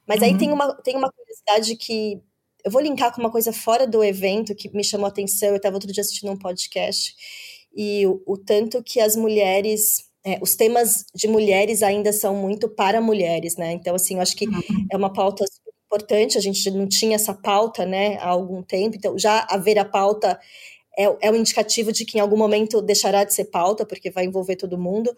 mas 0.05 0.19
uhum. 0.19 0.25
aí 0.25 0.37
tem 0.37 0.51
uma, 0.51 0.73
tem 0.81 0.95
uma 0.97 1.11
curiosidade 1.11 1.75
que 1.77 2.21
eu 2.65 2.71
vou 2.71 2.81
linkar 2.81 3.13
com 3.13 3.21
uma 3.21 3.31
coisa 3.31 3.53
fora 3.53 3.87
do 3.87 4.03
evento 4.03 4.53
que 4.53 4.69
me 4.75 4.83
chamou 4.83 5.05
a 5.05 5.09
atenção, 5.09 5.49
eu 5.49 5.55
estava 5.55 5.75
outro 5.75 5.91
dia 5.91 6.01
assistindo 6.01 6.31
um 6.31 6.37
podcast, 6.37 7.15
e 7.75 8.05
o, 8.07 8.21
o 8.25 8.37
tanto 8.37 8.83
que 8.83 8.99
as 8.99 9.15
mulheres 9.15 10.07
é, 10.25 10.37
os 10.41 10.55
temas 10.55 11.05
de 11.15 11.25
mulheres 11.25 11.81
ainda 11.81 12.11
são 12.11 12.35
muito 12.35 12.67
para 12.67 12.99
mulheres, 12.99 13.55
né? 13.55 13.71
Então, 13.71 13.95
assim, 13.95 14.15
eu 14.15 14.21
acho 14.21 14.35
que 14.35 14.45
uhum. 14.45 14.87
é 14.91 14.97
uma 14.97 15.13
pauta 15.13 15.45
importante, 15.87 16.37
a 16.37 16.41
gente 16.41 16.69
não 16.69 16.85
tinha 16.87 17.15
essa 17.15 17.33
pauta, 17.33 17.85
né, 17.85 18.17
há 18.17 18.27
algum 18.27 18.61
tempo, 18.61 18.97
então 18.97 19.17
já 19.17 19.47
haver 19.49 19.79
a 19.79 19.85
pauta 19.85 20.37
é, 20.97 21.05
é 21.21 21.31
um 21.31 21.35
indicativo 21.35 21.93
de 21.93 22.05
que 22.05 22.17
em 22.17 22.21
algum 22.21 22.37
momento 22.37 22.81
deixará 22.81 23.23
de 23.23 23.33
ser 23.33 23.45
pauta, 23.45 23.85
porque 23.85 24.11
vai 24.11 24.25
envolver 24.25 24.57
todo 24.57 24.77
mundo, 24.77 25.15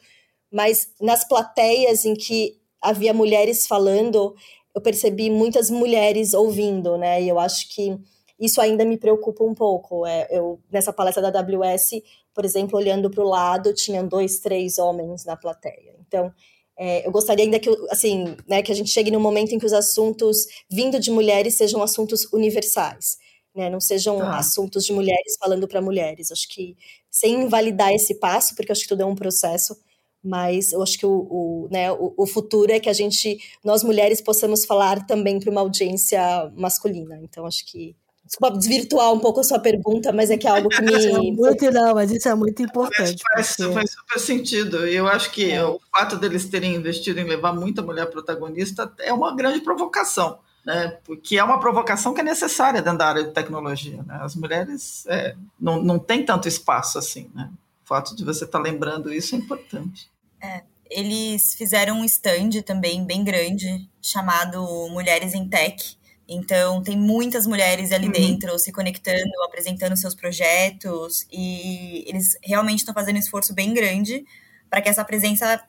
mas 0.52 0.90
nas 1.02 1.28
plateias 1.28 2.06
em 2.06 2.14
que 2.14 2.56
havia 2.80 3.14
mulheres 3.14 3.66
falando, 3.66 4.36
eu 4.76 4.82
percebi 4.82 5.30
muitas 5.30 5.72
mulheres 5.72 6.34
ouvindo, 6.36 6.98
né, 6.98 7.22
e 7.22 7.28
eu 7.28 7.40
acho 7.40 7.68
que 7.74 7.98
isso 8.40 8.62
ainda 8.62 8.86
me 8.86 8.98
preocupa 8.98 9.44
um 9.44 9.54
pouco. 9.54 10.06
É, 10.06 10.28
eu, 10.32 10.60
nessa 10.72 10.94
palestra 10.94 11.32
da 11.32 11.40
AWS, 11.40 12.02
por 12.34 12.46
exemplo, 12.46 12.78
olhando 12.78 13.10
para 13.10 13.24
o 13.24 13.28
lado, 13.28 13.74
tinham 13.74 14.08
dois, 14.08 14.40
três 14.40 14.78
homens 14.78 15.26
na 15.26 15.36
plateia. 15.36 15.96
Então, 16.00 16.34
é, 16.78 17.06
eu 17.06 17.12
gostaria 17.12 17.44
ainda 17.44 17.60
que, 17.60 17.70
assim, 17.90 18.38
né, 18.48 18.62
que 18.62 18.72
a 18.72 18.76
gente 18.76 18.90
chegue 18.90 19.12
no 19.12 19.20
momento 19.20 19.52
em 19.52 19.60
que 19.60 19.66
os 19.66 19.74
assuntos 19.74 20.46
vindo 20.72 20.98
de 20.98 21.12
mulheres 21.12 21.58
sejam 21.58 21.84
assuntos 21.84 22.24
universais, 22.32 23.18
né, 23.54 23.70
não 23.70 23.82
sejam 23.82 24.18
tá. 24.20 24.38
assuntos 24.38 24.86
de 24.86 24.94
mulheres 24.94 25.36
falando 25.38 25.68
para 25.68 25.82
mulheres. 25.82 26.32
Acho 26.32 26.48
que 26.48 26.78
sem 27.12 27.42
invalidar 27.42 27.92
esse 27.92 28.16
passo, 28.16 28.56
porque 28.56 28.72
acho 28.72 28.84
que 28.84 28.88
tudo 28.88 29.02
é 29.02 29.06
um 29.06 29.16
processo, 29.16 29.76
mas 30.24 30.72
eu 30.72 30.82
acho 30.82 30.98
que 30.98 31.06
o, 31.06 31.28
o, 31.30 31.68
né, 31.70 31.92
o, 31.92 32.14
o, 32.18 32.26
futuro 32.26 32.72
é 32.72 32.80
que 32.80 32.90
a 32.90 32.94
gente, 32.94 33.38
nós 33.64 33.84
mulheres, 33.84 34.22
possamos 34.22 34.66
falar 34.66 35.06
também 35.06 35.40
para 35.40 35.52
uma 35.52 35.62
audiência 35.62 36.22
masculina. 36.56 37.20
Então, 37.22 37.46
acho 37.46 37.66
que 37.66 37.94
Desculpa 38.30 38.56
desvirtuar 38.56 39.12
um 39.12 39.20
pouco 39.20 39.40
a 39.40 39.44
sua 39.44 39.58
pergunta, 39.58 40.12
mas 40.14 40.30
é 40.30 40.38
que 40.38 40.48
é 40.48 40.52
algo 40.52 40.70
que 40.70 40.80
me. 40.84 40.94
É 40.94 41.32
muito, 41.32 41.72
não, 41.72 41.96
mas 41.96 42.12
isso 42.12 42.30
é 42.30 42.36
muito 42.36 42.62
importante. 42.62 43.24
Faz, 43.34 43.56
porque... 43.56 43.74
faz 43.74 43.92
super 43.92 44.20
sentido. 44.20 44.86
Eu 44.86 45.08
acho 45.08 45.32
que 45.32 45.50
é. 45.50 45.66
o 45.66 45.80
fato 45.92 46.16
deles 46.16 46.46
terem 46.46 46.76
investido 46.76 47.20
em 47.20 47.24
levar 47.24 47.54
muita 47.54 47.82
mulher 47.82 48.06
protagonista 48.06 48.94
é 49.00 49.12
uma 49.12 49.36
grande 49.36 49.62
provocação. 49.62 50.38
Né, 50.64 51.00
porque 51.06 51.38
é 51.40 51.44
uma 51.44 51.60
provocação 51.60 52.14
que 52.14 52.22
é 52.22 52.24
necessária 52.24 52.82
dentro 52.82 53.00
da 53.00 53.08
área 53.08 53.24
de 53.24 53.32
tecnologia. 53.32 54.04
Né? 54.04 54.20
As 54.22 54.36
mulheres 54.36 55.08
é, 55.08 55.36
não, 55.60 55.82
não 55.82 55.98
têm 55.98 56.24
tanto 56.24 56.48
espaço 56.48 57.00
assim. 57.00 57.32
Né? 57.34 57.50
O 57.84 57.88
fato 57.88 58.16
de 58.16 58.24
você 58.24 58.44
estar 58.44 58.60
tá 58.60 58.64
lembrando 58.64 59.12
isso 59.12 59.34
é 59.34 59.40
importante. 59.40 60.08
É, 60.40 60.62
eles 60.88 61.56
fizeram 61.56 62.02
um 62.02 62.06
stand 62.06 62.62
também 62.64 63.04
bem 63.04 63.24
grande 63.24 63.90
chamado 64.00 64.62
Mulheres 64.90 65.34
em 65.34 65.48
Tech, 65.48 65.98
então, 66.30 66.84
tem 66.84 66.96
muitas 66.96 67.48
mulheres 67.48 67.92
ali 67.92 68.06
uhum. 68.06 68.12
dentro 68.12 68.60
se 68.60 68.72
conectando, 68.72 69.32
apresentando 69.48 69.98
seus 69.98 70.14
projetos, 70.14 71.26
e 71.32 72.06
eles 72.08 72.38
realmente 72.44 72.80
estão 72.80 72.94
fazendo 72.94 73.16
um 73.16 73.20
esforço 73.20 73.52
bem 73.52 73.74
grande 73.74 74.24
para 74.70 74.80
que 74.80 74.88
essa 74.88 75.04
presença 75.04 75.60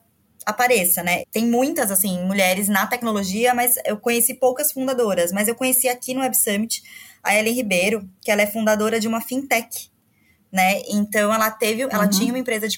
apareça, 0.45 1.01
né? 1.01 1.23
Tem 1.31 1.45
muitas, 1.45 1.89
assim, 1.89 2.23
mulheres 2.25 2.67
na 2.67 2.85
tecnologia, 2.85 3.55
mas 3.55 3.75
eu 3.85 3.97
conheci 3.97 4.35
poucas 4.35 4.71
fundadoras, 4.71 5.31
mas 5.31 5.47
eu 5.47 5.55
conheci 5.55 5.89
aqui 5.89 6.13
no 6.13 6.21
Web 6.21 6.37
Summit 6.37 6.83
a 7.23 7.35
Ellen 7.35 7.55
Ribeiro, 7.55 8.07
que 8.21 8.29
ela 8.29 8.43
é 8.43 8.47
fundadora 8.47 8.99
de 8.99 9.07
uma 9.07 9.19
fintech, 9.19 9.89
né? 10.51 10.81
Então, 10.89 11.33
ela 11.33 11.49
teve, 11.49 11.81
ela 11.81 12.03
uhum. 12.03 12.09
tinha 12.09 12.31
uma 12.31 12.39
empresa 12.39 12.67
de 12.67 12.77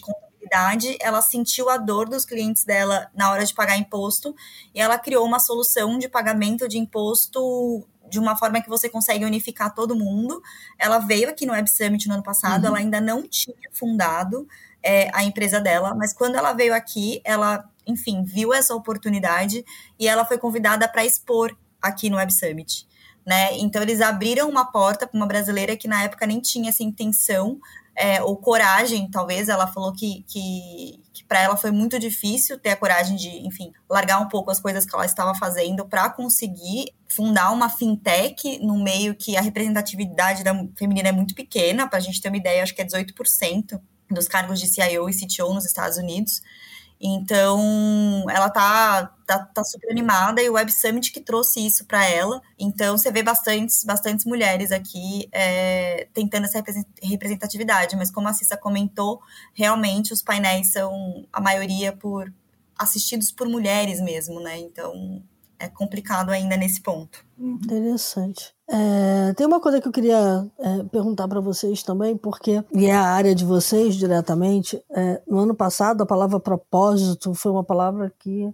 contabilidade, 0.54 0.98
ela 1.02 1.22
sentiu 1.22 1.70
a 1.70 1.78
dor 1.78 2.08
dos 2.08 2.26
clientes 2.26 2.64
dela 2.64 3.10
na 3.16 3.32
hora 3.32 3.44
de 3.44 3.54
pagar 3.54 3.78
imposto 3.78 4.36
e 4.74 4.80
ela 4.80 4.98
criou 4.98 5.26
uma 5.26 5.40
solução 5.40 5.98
de 5.98 6.08
pagamento 6.08 6.68
de 6.68 6.78
imposto 6.78 7.86
de 8.10 8.20
uma 8.20 8.38
forma 8.38 8.62
que 8.62 8.70
você 8.70 8.88
consegue 8.88 9.26
unificar 9.26 9.74
todo 9.74 9.96
mundo. 9.96 10.42
Ela 10.78 11.00
veio 11.00 11.30
aqui 11.30 11.46
no 11.46 11.54
Web 11.54 11.70
Summit 11.70 12.08
no 12.08 12.14
ano 12.14 12.24
passado, 12.24 12.64
uhum. 12.64 12.68
ela 12.68 12.78
ainda 12.78 13.02
não 13.02 13.24
tinha 13.24 13.56
fundado 13.72 14.48
é, 14.84 15.10
a 15.14 15.24
empresa 15.24 15.60
dela, 15.60 15.96
mas 15.96 16.14
quando 16.14 16.36
ela 16.36 16.54
veio 16.54 16.74
aqui, 16.74 17.22
ela, 17.24 17.68
enfim, 17.88 18.24
viu 18.24 18.54
essa 18.54 18.76
oportunidade 18.76 19.66
e 19.98 20.08
ela 20.08 20.26
foi 20.26 20.38
convidada 20.38 20.88
para 20.88 21.04
expor 21.04 21.56
aqui 21.82 22.10
no 22.10 22.18
Web 22.18 22.32
Summit. 22.32 22.88
Né? 23.26 23.58
Então 23.58 23.82
eles 23.82 24.02
abriram 24.02 24.50
uma 24.50 24.66
porta 24.66 25.08
para 25.08 25.18
uma 25.18 25.26
brasileira 25.26 25.78
que 25.78 25.88
na 25.88 26.04
época 26.04 26.28
nem 26.28 26.42
tinha 26.42 26.70
essa 26.70 26.84
intenção 26.84 27.60
é, 27.96 28.22
ou 28.22 28.36
coragem, 28.38 29.10
talvez. 29.10 29.50
Ela 29.50 29.68
falou 29.68 29.94
que, 29.94 30.24
que, 30.28 31.00
que 31.14 31.24
para 31.24 31.42
ela 31.42 31.56
foi 31.56 31.72
muito 31.72 32.00
difícil 32.00 32.60
ter 32.60 32.72
a 32.72 32.76
coragem 32.76 33.16
de, 33.16 33.30
enfim, 33.48 33.72
largar 33.90 34.20
um 34.20 34.28
pouco 34.28 34.52
as 34.52 34.60
coisas 34.60 34.86
que 34.86 34.94
ela 34.94 35.06
estava 35.06 35.34
fazendo 35.36 35.86
para 35.86 36.10
conseguir 36.10 36.94
fundar 37.08 37.52
uma 37.52 37.70
fintech 37.70 38.60
no 38.60 38.82
meio 38.84 39.16
que 39.16 39.38
a 39.38 39.42
representatividade 39.42 40.44
da 40.44 40.54
feminina 40.76 41.10
é 41.10 41.12
muito 41.12 41.36
pequena. 41.36 41.88
Para 41.88 42.00
a 42.00 42.02
gente 42.02 42.22
ter 42.22 42.30
uma 42.30 42.38
ideia, 42.38 42.64
acho 42.64 42.74
que 42.74 42.82
é 42.82 42.86
18% 42.86 43.80
dos 44.10 44.28
cargos 44.28 44.60
de 44.60 44.68
CIO 44.68 45.10
e 45.10 45.14
CTO 45.14 45.54
nos 45.54 45.66
Estados 45.66 45.98
Unidos. 45.98 46.42
Então, 47.06 48.24
ela 48.30 48.50
tá, 48.50 49.14
tá, 49.28 49.40
tá, 49.40 49.62
super 49.66 49.92
animada 49.92 50.42
e 50.42 50.50
o 50.50 50.54
Web 50.54 50.72
Summit 50.72 51.12
que 51.12 51.20
trouxe 51.20 51.60
isso 51.66 51.84
para 51.86 52.08
ela. 52.08 52.42
Então, 52.58 52.98
você 52.98 53.12
vê 53.12 53.22
bastantes, 53.22 53.84
bastantes 53.84 54.26
mulheres 54.26 54.72
aqui 54.72 55.28
é, 55.34 56.08
tentando 56.14 56.46
essa 56.46 56.64
representatividade. 57.04 57.98
Mas 57.98 58.10
como 58.10 58.30
a 58.30 58.34
Cissa 58.34 58.56
comentou, 58.56 59.22
realmente 59.54 60.14
os 60.14 60.22
painéis 60.22 60.72
são 60.72 61.28
a 61.34 61.42
maioria 61.42 61.92
por 61.92 62.32
assistidos 62.78 63.32
por 63.32 63.50
mulheres 63.50 64.00
mesmo, 64.00 64.40
né? 64.40 64.58
Então, 64.58 65.22
é 65.64 65.70
complicado 65.70 66.30
ainda 66.30 66.58
nesse 66.58 66.82
ponto. 66.82 67.26
Interessante. 67.40 68.54
É, 68.68 69.34
tem 69.34 69.48
uma 69.48 69.60
coisa 69.60 69.80
que 69.80 69.88
eu 69.88 69.92
queria 69.92 70.46
é, 70.60 70.84
perguntar 70.84 71.28
para 71.28 71.40
vocês 71.40 71.84
também, 71.84 72.18
porque, 72.18 72.64
e 72.74 72.86
é 72.86 72.94
a 72.94 73.04
área 73.04 73.34
de 73.34 73.46
vocês 73.46 73.96
diretamente, 73.96 74.82
é, 74.92 75.22
no 75.28 75.40
ano 75.40 75.56
passado 75.56 76.02
a 76.02 76.06
palavra 76.06 76.40
propósito 76.40 77.34
foi 77.34 77.52
uma 77.52 77.64
palavra 77.64 78.12
que 78.20 78.54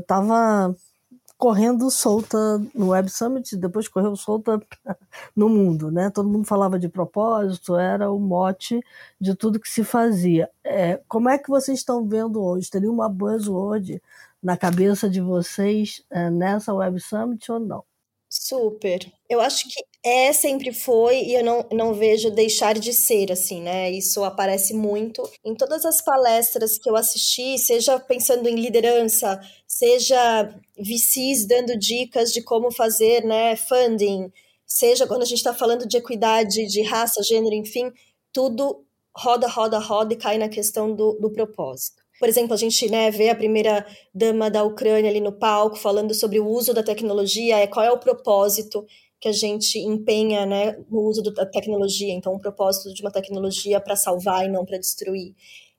estava 0.00 0.74
é, 0.74 0.94
correndo 1.36 1.90
solta 1.90 2.38
no 2.74 2.88
Web 2.88 3.10
Summit, 3.10 3.56
depois 3.56 3.88
correu 3.88 4.16
solta 4.16 4.60
no 5.36 5.48
mundo, 5.48 5.90
né? 5.90 6.10
Todo 6.10 6.28
mundo 6.28 6.46
falava 6.46 6.78
de 6.78 6.88
propósito, 6.88 7.76
era 7.76 8.10
o 8.10 8.18
mote 8.18 8.80
de 9.20 9.34
tudo 9.34 9.60
que 9.60 9.70
se 9.70 9.84
fazia. 9.84 10.48
É, 10.62 11.00
como 11.08 11.28
é 11.28 11.38
que 11.38 11.50
vocês 11.50 11.78
estão 11.78 12.06
vendo 12.06 12.42
hoje? 12.42 12.70
Teria 12.70 12.90
uma 12.90 13.08
buzzword 13.08 14.00
na 14.44 14.58
cabeça 14.58 15.08
de 15.08 15.22
vocês 15.22 16.02
é, 16.12 16.28
nessa 16.28 16.74
Web 16.74 17.00
Summit 17.00 17.50
ou 17.50 17.58
não? 17.58 17.82
Super. 18.28 19.00
Eu 19.30 19.40
acho 19.40 19.68
que 19.68 19.80
é, 20.04 20.32
sempre 20.32 20.72
foi, 20.72 21.22
e 21.22 21.34
eu 21.34 21.44
não, 21.44 21.66
não 21.72 21.94
vejo 21.94 22.30
deixar 22.30 22.74
de 22.74 22.92
ser, 22.92 23.32
assim, 23.32 23.62
né? 23.62 23.90
Isso 23.90 24.22
aparece 24.22 24.74
muito 24.74 25.22
em 25.44 25.54
todas 25.54 25.84
as 25.84 26.02
palestras 26.02 26.76
que 26.76 26.90
eu 26.90 26.96
assisti, 26.96 27.56
seja 27.56 27.98
pensando 27.98 28.46
em 28.48 28.56
liderança, 28.56 29.40
seja 29.66 30.52
VCs 30.76 31.46
dando 31.46 31.78
dicas 31.78 32.32
de 32.32 32.42
como 32.42 32.70
fazer, 32.70 33.24
né, 33.24 33.56
funding, 33.56 34.30
seja 34.66 35.06
quando 35.06 35.22
a 35.22 35.26
gente 35.26 35.38
está 35.38 35.54
falando 35.54 35.86
de 35.86 35.96
equidade, 35.96 36.66
de 36.66 36.82
raça, 36.82 37.22
gênero, 37.22 37.54
enfim, 37.54 37.90
tudo 38.32 38.84
roda, 39.16 39.46
roda, 39.48 39.78
roda 39.78 40.12
e 40.12 40.16
cai 40.16 40.36
na 40.36 40.48
questão 40.48 40.94
do, 40.94 41.14
do 41.20 41.30
propósito. 41.30 42.03
Por 42.18 42.28
exemplo, 42.28 42.54
a 42.54 42.56
gente 42.56 42.88
né, 42.88 43.10
vê 43.10 43.28
a 43.28 43.34
primeira 43.34 43.84
dama 44.14 44.50
da 44.50 44.62
Ucrânia 44.62 45.10
ali 45.10 45.20
no 45.20 45.32
palco 45.32 45.76
falando 45.76 46.14
sobre 46.14 46.38
o 46.38 46.46
uso 46.46 46.72
da 46.72 46.82
tecnologia, 46.82 47.58
é 47.58 47.66
qual 47.66 47.84
é 47.84 47.90
o 47.90 47.98
propósito 47.98 48.86
que 49.20 49.28
a 49.28 49.32
gente 49.32 49.78
empenha 49.78 50.44
né, 50.44 50.76
no 50.90 51.00
uso 51.00 51.22
da 51.22 51.46
tecnologia. 51.46 52.12
Então, 52.12 52.34
o 52.34 52.40
propósito 52.40 52.92
de 52.92 53.02
uma 53.02 53.10
tecnologia 53.10 53.80
para 53.80 53.96
salvar 53.96 54.44
e 54.44 54.48
não 54.48 54.64
para 54.64 54.78
destruir. 54.78 55.34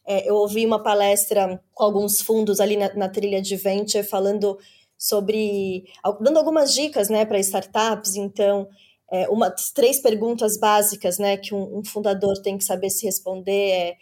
É, 0.05 0.29
eu 0.29 0.35
ouvi 0.35 0.65
uma 0.65 0.81
palestra 0.81 1.61
com 1.73 1.83
alguns 1.83 2.21
fundos 2.21 2.59
ali 2.59 2.75
na, 2.75 2.93
na 2.95 3.09
trilha 3.09 3.41
de 3.41 3.55
venture 3.55 4.03
falando 4.03 4.57
sobre, 4.97 5.85
dando 6.21 6.37
algumas 6.37 6.73
dicas 6.73 7.09
né, 7.09 7.25
para 7.25 7.39
startups. 7.39 8.15
Então, 8.15 8.67
é, 9.11 9.29
uma, 9.29 9.53
três 9.73 9.99
perguntas 9.99 10.57
básicas 10.57 11.17
né, 11.17 11.37
que 11.37 11.53
um, 11.53 11.79
um 11.79 11.85
fundador 11.85 12.41
tem 12.41 12.57
que 12.57 12.63
saber 12.63 12.89
se 12.89 13.05
responder 13.05 13.69
é 13.69 13.95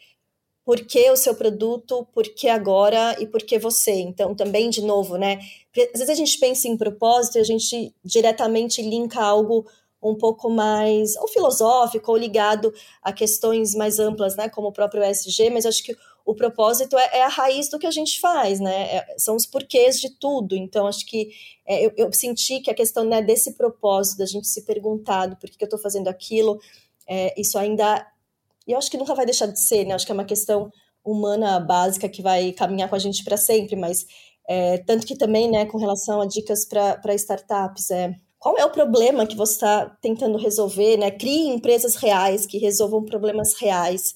por 0.66 0.80
que 0.82 1.10
o 1.12 1.16
seu 1.16 1.36
produto, 1.36 2.08
por 2.14 2.24
que 2.24 2.48
agora 2.48 3.16
e 3.20 3.28
por 3.28 3.42
que 3.44 3.60
você. 3.60 3.92
Então, 3.92 4.34
também, 4.34 4.70
de 4.70 4.82
novo, 4.82 5.18
né? 5.18 5.40
Às 5.94 6.00
vezes 6.00 6.10
a 6.10 6.16
gente 6.16 6.40
pensa 6.40 6.68
em 6.68 6.78
propósito 6.78 7.38
e 7.38 7.42
a 7.42 7.44
gente 7.44 7.94
diretamente 8.04 8.82
linka 8.82 9.22
algo 9.22 9.66
um 10.02 10.16
pouco 10.16 10.50
mais 10.50 11.16
ou 11.18 11.28
filosófico 11.28 12.12
ou 12.12 12.18
ligado 12.18 12.74
a 13.02 13.12
questões 13.12 13.74
mais 13.74 14.00
amplas, 14.00 14.36
né? 14.36 14.50
Como 14.50 14.70
o 14.70 14.74
próprio 14.74 15.04
ESG, 15.04 15.50
mas 15.50 15.66
acho 15.66 15.84
que 15.84 15.96
o 16.26 16.34
propósito 16.34 16.98
é, 16.98 17.18
é 17.18 17.24
a 17.24 17.28
raiz 17.28 17.70
do 17.70 17.78
que 17.78 17.88
a 17.88 17.92
gente 17.92 18.20
faz, 18.20 18.60
né? 18.60 18.96
É, 18.96 19.16
são 19.18 19.36
os 19.36 19.46
porquês 19.46 20.00
de 20.00 20.10
tudo. 20.10 20.56
Então, 20.56 20.88
acho 20.88 21.06
que 21.06 21.30
é, 21.66 21.86
eu, 21.86 21.92
eu, 21.98 22.14
senti 22.14 22.62
que 22.62 22.72
a 22.72 22.74
questão 22.74 23.04
né, 23.04 23.22
desse 23.22 23.54
propósito, 23.54 24.20
da 24.20 24.26
gente 24.26 24.48
se 24.48 24.62
perguntar 24.64 25.28
do 25.28 25.36
por 25.36 25.50
que 25.50 25.62
eu 25.62 25.66
estou 25.66 25.80
fazendo 25.80 26.08
aquilo, 26.08 26.60
é, 27.08 27.40
isso 27.40 27.58
ainda 27.58 28.06
e 28.68 28.72
eu 28.72 28.78
acho 28.78 28.90
que 28.90 28.98
nunca 28.98 29.16
vai 29.16 29.26
deixar 29.26 29.48
de 29.48 29.60
ser, 29.60 29.86
né? 29.86 29.94
Acho 29.94 30.06
que 30.06 30.12
é 30.12 30.16
uma 30.16 30.26
questão 30.26 30.70
humana 31.04 31.60
básica 31.60 32.08
que 32.08 32.22
vai 32.22 32.52
caminhar 32.54 32.90
com 32.90 32.96
a 32.96 33.00
gente 33.00 33.24
para 33.24 33.38
sempre, 33.38 33.76
mas 33.76 34.06
é, 34.48 34.78
tanto 34.80 35.06
que 35.06 35.18
também, 35.18 35.50
né, 35.50 35.66
com 35.66 35.78
relação 35.78 36.22
a 36.22 36.26
dicas 36.26 36.66
para 36.66 37.16
startups, 37.16 37.92
é 37.92 38.14
qual 38.40 38.58
é 38.58 38.66
o 38.66 38.72
problema 38.72 39.26
que 39.26 39.38
você 39.38 39.54
está 39.54 39.86
tentando 40.02 40.38
resolver, 40.38 40.98
né? 40.98 41.12
Crie 41.12 41.48
empresas 41.48 41.96
reais 41.96 42.46
que 42.46 42.58
resolvam 42.58 43.06
problemas 43.06 43.54
reais. 43.60 44.14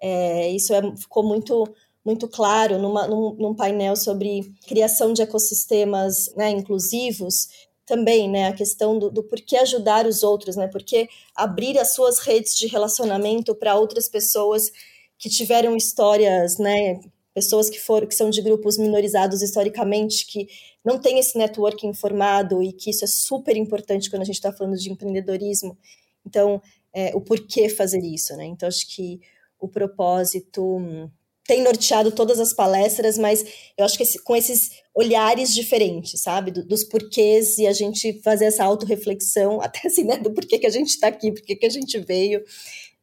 É, 0.00 0.50
isso 0.50 0.72
é, 0.74 0.80
ficou 0.96 1.24
muito 1.24 1.64
muito 2.04 2.28
claro 2.28 2.78
numa, 2.78 3.08
num, 3.08 3.34
num, 3.38 3.54
painel 3.54 3.96
sobre 3.96 4.42
criação 4.66 5.14
de 5.14 5.22
ecossistemas 5.22 6.30
né, 6.36 6.50
inclusivos 6.50 7.48
também, 7.86 8.30
né, 8.30 8.48
a 8.48 8.52
questão 8.52 8.98
do, 8.98 9.10
do 9.10 9.22
porquê 9.22 9.56
ajudar 9.56 10.06
os 10.06 10.22
outros, 10.22 10.56
né, 10.56 10.68
porque 10.68 11.08
abrir 11.34 11.78
as 11.78 11.94
suas 11.94 12.18
redes 12.18 12.56
de 12.56 12.66
relacionamento 12.66 13.54
para 13.54 13.76
outras 13.76 14.08
pessoas 14.08 14.70
que 15.18 15.28
tiveram 15.28 15.76
histórias, 15.76 16.58
né, 16.58 17.00
pessoas 17.34 17.68
que 17.68 17.78
foram 17.78 18.06
que 18.06 18.14
são 18.14 18.30
de 18.30 18.40
grupos 18.40 18.78
minorizados 18.78 19.42
historicamente, 19.42 20.26
que 20.26 20.48
não 20.84 20.98
têm 20.98 21.18
esse 21.18 21.36
networking 21.36 21.88
informado 21.88 22.62
e 22.62 22.72
que 22.72 22.90
isso 22.90 23.04
é 23.04 23.08
super 23.08 23.56
importante 23.56 24.08
quando 24.08 24.22
a 24.22 24.26
gente 24.26 24.36
está 24.36 24.52
falando 24.52 24.76
de 24.76 24.90
empreendedorismo. 24.90 25.76
Então, 26.24 26.62
é, 26.92 27.14
o 27.14 27.20
porquê 27.20 27.68
fazer 27.68 28.00
isso, 28.00 28.36
né? 28.36 28.44
Então, 28.44 28.68
acho 28.68 28.86
que 28.94 29.20
o 29.58 29.66
propósito 29.66 30.76
hum, 30.76 31.10
tem 31.46 31.62
norteado 31.62 32.10
todas 32.10 32.40
as 32.40 32.52
palestras, 32.52 33.18
mas 33.18 33.44
eu 33.76 33.84
acho 33.84 33.96
que 33.96 34.02
esse, 34.02 34.22
com 34.22 34.34
esses 34.34 34.82
olhares 34.94 35.52
diferentes, 35.52 36.20
sabe? 36.20 36.50
Do, 36.50 36.64
dos 36.64 36.84
porquês 36.84 37.58
e 37.58 37.66
a 37.66 37.72
gente 37.72 38.20
fazer 38.22 38.46
essa 38.46 38.64
autorreflexão, 38.64 39.60
até 39.62 39.86
assim, 39.86 40.04
né? 40.04 40.16
Do 40.16 40.32
porquê 40.32 40.58
que 40.58 40.66
a 40.66 40.70
gente 40.70 40.88
está 40.88 41.08
aqui, 41.08 41.32
porquê 41.32 41.54
que 41.56 41.66
a 41.66 41.70
gente 41.70 41.98
veio. 41.98 42.42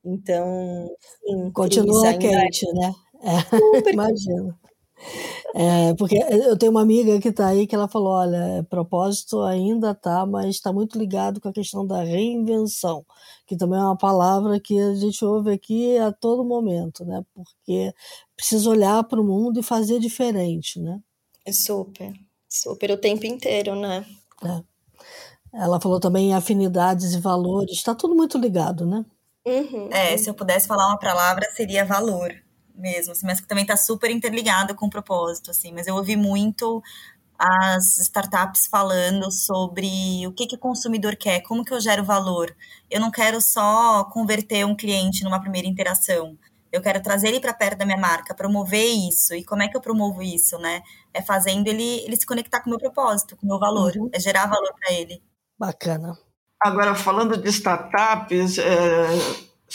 Então, 0.03 0.89
sim, 1.23 1.51
continua 1.51 2.09
é 2.09 2.17
quente, 2.17 2.65
né? 2.73 2.93
É, 3.23 3.89
imagino. 3.91 4.55
É, 5.53 5.93
porque 5.95 6.15
eu 6.15 6.57
tenho 6.57 6.71
uma 6.71 6.81
amiga 6.81 7.19
que 7.19 7.27
está 7.29 7.47
aí 7.47 7.67
que 7.67 7.75
ela 7.75 7.87
falou: 7.87 8.13
olha, 8.13 8.65
propósito 8.69 9.41
ainda 9.41 9.93
tá, 9.93 10.25
mas 10.25 10.55
está 10.55 10.71
muito 10.71 10.97
ligado 10.97 11.41
com 11.41 11.49
a 11.49 11.53
questão 11.53 11.85
da 11.85 12.03
reinvenção, 12.03 13.05
que 13.45 13.57
também 13.57 13.79
é 13.79 13.83
uma 13.83 13.97
palavra 13.97 14.59
que 14.59 14.79
a 14.79 14.95
gente 14.95 15.23
ouve 15.25 15.51
aqui 15.51 15.97
a 15.97 16.11
todo 16.11 16.45
momento, 16.45 17.03
né? 17.03 17.23
Porque 17.33 17.93
precisa 18.35 18.69
olhar 18.69 19.03
para 19.03 19.19
o 19.19 19.25
mundo 19.25 19.59
e 19.59 19.63
fazer 19.63 19.99
diferente, 19.99 20.79
né? 20.79 20.99
É 21.45 21.51
super, 21.51 22.13
super 22.47 22.91
o 22.91 22.97
tempo 22.97 23.25
inteiro, 23.25 23.75
né? 23.75 24.05
É. 24.43 24.63
Ela 25.53 25.81
falou 25.81 25.99
também 25.99 26.33
afinidades 26.33 27.13
e 27.13 27.19
valores, 27.19 27.71
está 27.73 27.93
tudo 27.93 28.15
muito 28.15 28.37
ligado, 28.37 28.85
né? 28.85 29.05
Uhum. 29.45 29.89
É, 29.91 30.15
se 30.17 30.29
eu 30.29 30.33
pudesse 30.33 30.65
falar 30.65 30.87
uma 30.87 30.99
palavra, 30.99 31.45
seria 31.51 31.83
valor 31.83 32.31
mesmo, 32.81 33.13
assim, 33.13 33.25
mas 33.25 33.39
que 33.39 33.47
também 33.47 33.63
está 33.63 33.77
super 33.77 34.09
interligado 34.11 34.75
com 34.75 34.87
o 34.87 34.89
propósito, 34.89 35.51
assim. 35.51 35.71
Mas 35.71 35.87
eu 35.87 35.95
ouvi 35.95 36.15
muito 36.15 36.81
as 37.37 37.97
startups 37.97 38.67
falando 38.67 39.31
sobre 39.31 40.27
o 40.27 40.31
que, 40.31 40.45
que 40.45 40.55
o 40.55 40.59
consumidor 40.59 41.15
quer, 41.15 41.41
como 41.41 41.65
que 41.65 41.73
eu 41.73 41.79
gero 41.79 42.03
valor. 42.03 42.55
Eu 42.89 42.99
não 42.99 43.09
quero 43.09 43.41
só 43.41 44.03
converter 44.05 44.65
um 44.65 44.75
cliente 44.75 45.23
numa 45.23 45.41
primeira 45.41 45.67
interação. 45.67 46.37
Eu 46.71 46.81
quero 46.81 47.01
trazer 47.01 47.29
ele 47.29 47.39
para 47.39 47.53
perto 47.53 47.79
da 47.79 47.85
minha 47.85 47.97
marca, 47.97 48.35
promover 48.35 48.85
isso. 48.85 49.33
E 49.33 49.43
como 49.43 49.63
é 49.63 49.67
que 49.67 49.75
eu 49.75 49.81
promovo 49.81 50.21
isso, 50.21 50.57
né? 50.59 50.81
É 51.13 51.21
fazendo 51.21 51.67
ele, 51.67 52.03
ele 52.05 52.15
se 52.15 52.25
conectar 52.25 52.61
com 52.61 52.67
o 52.67 52.71
meu 52.71 52.79
propósito, 52.79 53.35
com 53.35 53.45
o 53.45 53.49
meu 53.49 53.59
valor. 53.59 53.93
Uhum. 53.97 54.09
É 54.13 54.19
gerar 54.19 54.45
valor 54.45 54.73
para 54.79 54.93
ele. 54.93 55.21
Bacana. 55.59 56.17
Agora, 56.63 56.93
falando 56.95 57.35
de 57.37 57.49
startups, 57.49 58.59
é, 58.59 59.07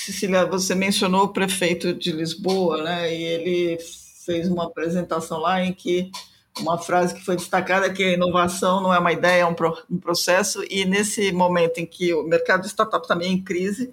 Cecília, 0.01 0.47
você 0.47 0.75
mencionou 0.75 1.25
o 1.25 1.33
prefeito 1.33 1.93
de 1.95 2.13
Lisboa, 2.13 2.83
né? 2.83 3.15
E 3.15 3.23
ele 3.23 3.79
fez 4.25 4.49
uma 4.49 4.65
apresentação 4.65 5.39
lá 5.39 5.63
em 5.63 5.73
que 5.73 6.11
uma 6.59 6.79
frase 6.79 7.15
que 7.15 7.25
foi 7.25 7.37
destacada 7.37 7.87
é 7.87 7.93
que 7.93 8.03
a 8.03 8.13
inovação 8.13 8.81
não 8.81 8.93
é 8.93 8.99
uma 8.99 9.13
ideia, 9.13 9.43
é 9.43 9.47
um, 9.47 9.55
pro, 9.55 9.77
um 9.91 9.99
processo. 9.99 10.65
E 10.71 10.85
nesse 10.85 11.31
momento 11.33 11.79
em 11.79 11.87
que 11.87 12.15
o 12.15 12.23
mercado 12.25 12.63
de 12.63 12.69
startup 12.69 13.07
também 13.07 13.29
é 13.29 13.33
em 13.33 13.43
crise, 13.43 13.93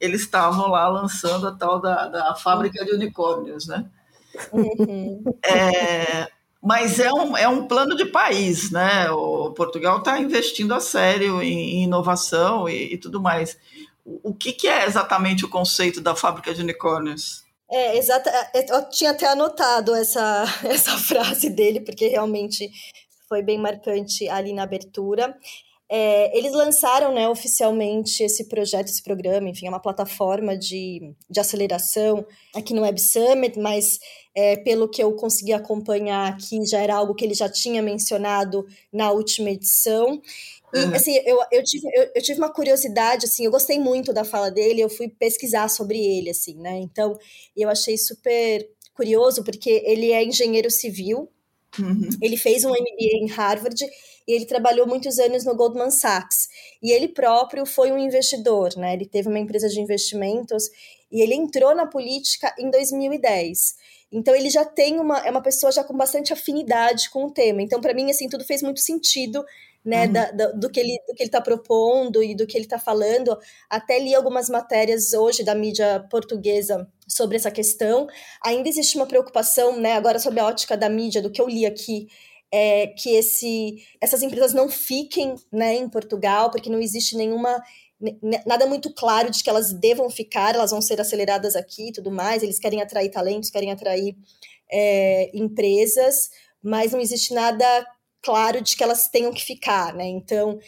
eles 0.00 0.22
estavam 0.22 0.68
lá 0.68 0.88
lançando 0.88 1.46
a 1.48 1.52
tal 1.52 1.80
da, 1.80 2.08
da 2.08 2.34
fábrica 2.34 2.84
de 2.84 2.92
unicórnios, 2.92 3.66
né? 3.66 3.86
Uhum. 4.52 5.22
É, 5.44 6.28
mas 6.62 6.98
é 6.98 7.12
um, 7.12 7.36
é 7.36 7.46
um 7.46 7.66
plano 7.66 7.94
de 7.94 8.06
país, 8.06 8.70
né? 8.70 9.10
O 9.10 9.50
Portugal 9.52 9.98
está 9.98 10.18
investindo 10.18 10.72
a 10.72 10.80
sério 10.80 11.42
em, 11.42 11.76
em 11.76 11.84
inovação 11.84 12.68
e, 12.68 12.94
e, 12.94 12.98
tudo 12.98 13.20
mais. 13.20 13.56
O, 14.04 14.34
que, 14.34 14.52
que, 14.52 14.68
é 14.68 14.86
exatamente 14.86 15.44
o 15.44 15.50
conceito 15.50 16.00
da 16.00 16.14
fábrica 16.14 16.52
de 16.52 16.60
unicórnios? 16.60 17.42
É, 17.70 17.96
exata. 17.96 18.30
É, 18.54 18.70
eu 18.70 18.88
tinha 18.90 19.10
até 19.10 19.26
anotado 19.26 19.94
essa, 19.94 20.44
essa 20.64 20.96
frase 20.98 21.48
dele, 21.48 21.80
porque 21.80 22.08
realmente 22.08 22.70
foi 23.28 23.42
bem 23.42 23.58
marcante 23.58 24.28
ali 24.28 24.52
na 24.52 24.62
abertura. 24.62 25.34
É, 25.88 26.36
eles 26.36 26.52
lançaram 26.52 27.14
né, 27.14 27.28
oficialmente 27.28 28.22
esse 28.22 28.48
projeto, 28.48 28.88
esse 28.88 29.02
programa, 29.02 29.48
enfim, 29.50 29.66
é 29.66 29.68
uma 29.68 29.80
plataforma 29.80 30.56
de, 30.56 31.14
de 31.28 31.40
aceleração 31.40 32.26
aqui 32.54 32.72
no 32.72 32.82
Web 32.82 32.98
Summit, 33.00 33.58
mas 33.58 33.98
é, 34.34 34.56
pelo 34.56 34.88
que 34.88 35.02
eu 35.02 35.12
consegui 35.12 35.52
acompanhar 35.52 36.32
aqui, 36.32 36.64
já 36.66 36.80
era 36.80 36.96
algo 36.96 37.14
que 37.14 37.24
ele 37.24 37.34
já 37.34 37.48
tinha 37.48 37.82
mencionado 37.82 38.66
na 38.92 39.12
última 39.12 39.50
edição. 39.50 40.20
E, 40.74 40.78
uhum. 40.78 40.94
assim, 40.94 41.16
eu, 41.24 41.38
eu, 41.52 41.62
tive, 41.62 41.88
eu, 41.94 42.10
eu, 42.14 42.22
tive 42.22 42.38
uma 42.38 42.52
curiosidade, 42.52 43.26
assim, 43.26 43.44
eu 43.44 43.50
gostei 43.50 43.78
muito 43.78 44.12
da 44.12 44.24
fala 44.24 44.50
dele, 44.50 44.80
eu 44.80 44.88
fui 44.88 45.08
pesquisar 45.08 45.68
sobre 45.68 45.98
ele, 45.98 46.30
assim, 46.30 46.56
né? 46.56 46.78
Então, 46.78 47.16
eu 47.56 47.68
achei 47.68 47.96
super 47.96 48.68
curioso, 48.92 49.44
porque 49.44 49.82
ele 49.84 50.10
é 50.10 50.24
engenheiro 50.24 50.70
civil, 50.70 51.28
uhum. 51.78 52.08
ele 52.20 52.36
fez 52.36 52.64
um 52.64 52.70
MBA 52.70 53.22
em 53.22 53.28
Harvard, 53.28 53.84
e 54.26 54.32
ele 54.32 54.46
trabalhou 54.46 54.86
muitos 54.86 55.18
anos 55.18 55.44
no 55.44 55.54
Goldman 55.54 55.90
Sachs. 55.90 56.48
E 56.82 56.90
ele 56.92 57.08
próprio 57.08 57.66
foi 57.66 57.92
um 57.92 57.98
investidor, 57.98 58.74
né? 58.76 58.94
Ele 58.94 59.06
teve 59.06 59.28
uma 59.28 59.38
empresa 59.38 59.68
de 59.68 59.80
investimentos 59.80 60.70
e 61.12 61.20
ele 61.20 61.34
entrou 61.34 61.74
na 61.74 61.86
política 61.86 62.54
em 62.58 62.70
2010. 62.70 63.74
Então 64.10 64.34
ele 64.34 64.48
já 64.48 64.64
tem 64.64 64.98
uma 64.98 65.18
é 65.18 65.30
uma 65.30 65.42
pessoa 65.42 65.70
já 65.70 65.84
com 65.84 65.96
bastante 65.96 66.32
afinidade 66.32 67.10
com 67.10 67.26
o 67.26 67.30
tema. 67.30 67.62
Então 67.62 67.80
para 67.80 67.94
mim 67.94 68.10
assim 68.10 68.28
tudo 68.28 68.44
fez 68.44 68.62
muito 68.62 68.80
sentido, 68.80 69.44
né, 69.84 70.06
uhum. 70.06 70.12
da, 70.12 70.30
da, 70.30 70.46
do 70.52 70.70
que 70.70 70.80
ele 70.80 70.98
do 71.06 71.14
que 71.14 71.22
ele 71.22 71.28
está 71.28 71.40
propondo 71.40 72.22
e 72.22 72.34
do 72.34 72.46
que 72.46 72.56
ele 72.56 72.64
está 72.64 72.78
falando. 72.78 73.36
Até 73.68 73.98
li 73.98 74.14
algumas 74.14 74.48
matérias 74.48 75.12
hoje 75.12 75.44
da 75.44 75.54
mídia 75.54 76.06
portuguesa 76.10 76.88
sobre 77.06 77.36
essa 77.36 77.50
questão. 77.50 78.06
Ainda 78.44 78.68
existe 78.68 78.96
uma 78.96 79.06
preocupação, 79.06 79.78
né, 79.78 79.92
agora 79.92 80.18
sobre 80.18 80.40
a 80.40 80.46
ótica 80.46 80.76
da 80.76 80.88
mídia 80.88 81.20
do 81.20 81.30
que 81.30 81.40
eu 81.40 81.48
li 81.48 81.66
aqui 81.66 82.06
é, 82.54 82.86
que 82.86 83.10
esse, 83.10 83.84
essas 84.00 84.22
empresas 84.22 84.54
não 84.54 84.68
fiquem 84.68 85.34
né, 85.52 85.74
em 85.74 85.88
Portugal, 85.88 86.52
porque 86.52 86.70
não 86.70 86.78
existe 86.78 87.16
nenhuma 87.16 87.60
nada 88.46 88.66
muito 88.66 88.92
claro 88.92 89.30
de 89.30 89.42
que 89.42 89.48
elas 89.48 89.72
devam 89.72 90.10
ficar, 90.10 90.54
elas 90.54 90.70
vão 90.70 90.80
ser 90.80 91.00
aceleradas 91.00 91.56
aqui 91.56 91.88
e 91.88 91.92
tudo 91.92 92.12
mais. 92.12 92.42
Eles 92.42 92.60
querem 92.60 92.80
atrair 92.80 93.10
talentos, 93.10 93.50
querem 93.50 93.72
atrair 93.72 94.16
é, 94.70 95.30
empresas, 95.36 96.30
mas 96.62 96.92
não 96.92 97.00
existe 97.00 97.34
nada 97.34 97.86
claro 98.24 98.62
de 98.62 98.74
que 98.74 98.82
elas 98.82 99.08
tenham 99.08 99.32
que 99.32 99.44
ficar, 99.44 99.94
né? 99.94 100.06
Então, 100.06 100.58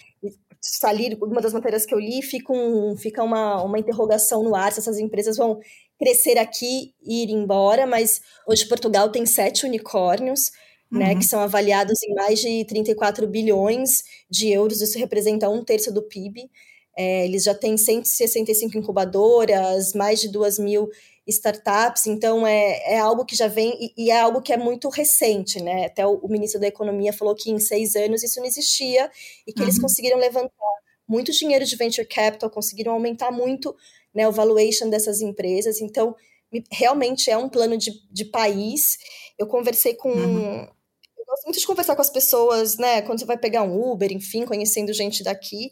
salir 0.60 1.16
uma 1.22 1.40
das 1.40 1.54
matérias 1.54 1.86
que 1.86 1.94
eu 1.94 1.98
li 1.98 2.20
fica, 2.22 2.52
um, 2.52 2.96
fica 2.96 3.22
uma, 3.22 3.62
uma 3.62 3.78
interrogação 3.78 4.42
no 4.42 4.54
ar 4.54 4.72
se 4.72 4.80
essas 4.80 4.98
empresas 4.98 5.36
vão 5.38 5.58
crescer 5.98 6.36
aqui 6.38 6.92
e 7.02 7.22
ir 7.22 7.30
embora, 7.30 7.86
mas 7.86 8.20
hoje 8.46 8.68
Portugal 8.68 9.10
tem 9.10 9.24
sete 9.24 9.64
unicórnios, 9.64 10.50
né, 10.92 11.12
uhum. 11.12 11.18
que 11.18 11.24
são 11.24 11.40
avaliados 11.40 12.02
em 12.02 12.14
mais 12.14 12.38
de 12.38 12.64
34 12.66 13.26
bilhões 13.26 14.02
de 14.30 14.50
euros, 14.50 14.82
isso 14.82 14.98
representa 14.98 15.48
um 15.48 15.64
terço 15.64 15.92
do 15.92 16.02
PIB. 16.02 16.50
É, 16.96 17.24
eles 17.24 17.44
já 17.44 17.54
têm 17.54 17.76
165 17.76 18.76
incubadoras, 18.76 19.92
mais 19.94 20.20
de 20.20 20.28
2 20.28 20.58
mil 20.58 20.88
startups, 21.26 22.06
então 22.06 22.46
é, 22.46 22.94
é 22.94 22.98
algo 22.98 23.24
que 23.24 23.34
já 23.34 23.48
vem 23.48 23.76
e, 23.80 24.04
e 24.06 24.10
é 24.10 24.20
algo 24.20 24.40
que 24.40 24.52
é 24.52 24.56
muito 24.56 24.88
recente, 24.88 25.60
né? 25.62 25.86
Até 25.86 26.06
o, 26.06 26.14
o, 26.18 26.28
ministro 26.28 26.60
da 26.60 26.66
Economia 26.66 27.12
falou 27.12 27.34
que 27.34 27.50
em 27.50 27.58
seis 27.58 27.96
anos 27.96 28.22
isso 28.22 28.38
não 28.38 28.46
existia 28.46 29.10
e 29.46 29.52
que 29.52 29.60
uhum. 29.60 29.66
eles 29.66 29.78
conseguiram 29.78 30.18
levantar 30.18 30.50
muito 31.08 31.32
dinheiro 31.32 31.64
de 31.64 31.76
venture 31.76 32.06
capital, 32.06 32.50
conseguiram 32.50 32.92
aumentar 32.92 33.30
muito 33.30 33.74
né, 34.14 34.26
o 34.28 34.32
valuation 34.32 34.88
dessas 34.88 35.20
empresas, 35.20 35.80
então 35.80 36.14
realmente 36.70 37.30
é 37.30 37.36
um 37.36 37.48
plano 37.48 37.76
de, 37.76 37.92
de 38.10 38.24
país. 38.24 38.98
Eu 39.38 39.46
conversei 39.46 39.94
com, 39.94 40.10
uhum 40.10 40.68
gosto 41.26 41.44
muito 41.44 41.58
de 41.58 41.66
conversar 41.66 41.94
com 41.94 42.02
as 42.02 42.10
pessoas, 42.10 42.78
né? 42.78 43.02
Quando 43.02 43.18
você 43.18 43.26
vai 43.26 43.36
pegar 43.36 43.62
um 43.62 43.90
Uber, 43.90 44.10
enfim, 44.12 44.44
conhecendo 44.44 44.92
gente 44.92 45.22
daqui. 45.22 45.70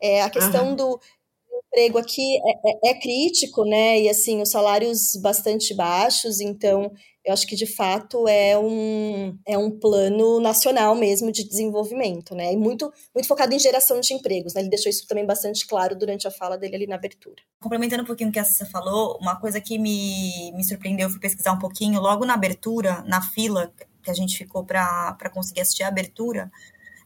É, 0.00 0.22
a 0.22 0.28
questão 0.28 0.70
uhum. 0.70 0.76
do 0.76 1.00
emprego 1.76 1.98
aqui 1.98 2.38
é, 2.38 2.88
é, 2.88 2.90
é, 2.90 2.94
crítico, 3.00 3.64
né? 3.64 4.00
E 4.00 4.08
assim, 4.08 4.40
os 4.40 4.50
salários 4.50 5.14
bastante 5.20 5.74
baixos, 5.74 6.40
então 6.40 6.90
eu 7.24 7.32
acho 7.32 7.46
que 7.46 7.56
de 7.56 7.66
fato 7.66 8.26
é 8.28 8.56
um, 8.56 9.36
é 9.46 9.58
um 9.58 9.70
plano 9.70 10.40
nacional 10.40 10.94
mesmo 10.94 11.30
de 11.30 11.46
desenvolvimento, 11.46 12.34
né? 12.34 12.52
E 12.52 12.56
muito, 12.56 12.90
muito 13.14 13.28
focado 13.28 13.54
em 13.54 13.58
geração 13.58 14.00
de 14.00 14.14
empregos, 14.14 14.54
né? 14.54 14.62
Ele 14.62 14.70
deixou 14.70 14.88
isso 14.88 15.06
também 15.06 15.26
bastante 15.26 15.66
claro 15.66 15.94
durante 15.94 16.26
a 16.26 16.30
fala 16.30 16.56
dele 16.56 16.76
ali 16.76 16.86
na 16.86 16.94
abertura. 16.94 17.36
Complementando 17.60 18.04
um 18.04 18.06
pouquinho 18.06 18.30
o 18.30 18.32
que 18.32 18.38
a 18.38 18.44
Cissa 18.44 18.64
falou, 18.66 19.18
uma 19.20 19.38
coisa 19.38 19.60
que 19.60 19.78
me, 19.78 20.52
me 20.52 20.64
surpreendeu, 20.64 21.08
eu 21.08 21.10
fui 21.10 21.20
pesquisar 21.20 21.52
um 21.52 21.58
pouquinho, 21.58 22.00
logo 22.00 22.24
na 22.24 22.34
abertura, 22.34 23.02
na 23.06 23.20
fila, 23.20 23.72
que 24.02 24.10
a 24.10 24.14
gente 24.14 24.38
ficou 24.38 24.64
para 24.64 25.30
conseguir 25.34 25.60
assistir 25.60 25.82
a 25.82 25.88
abertura, 25.88 26.50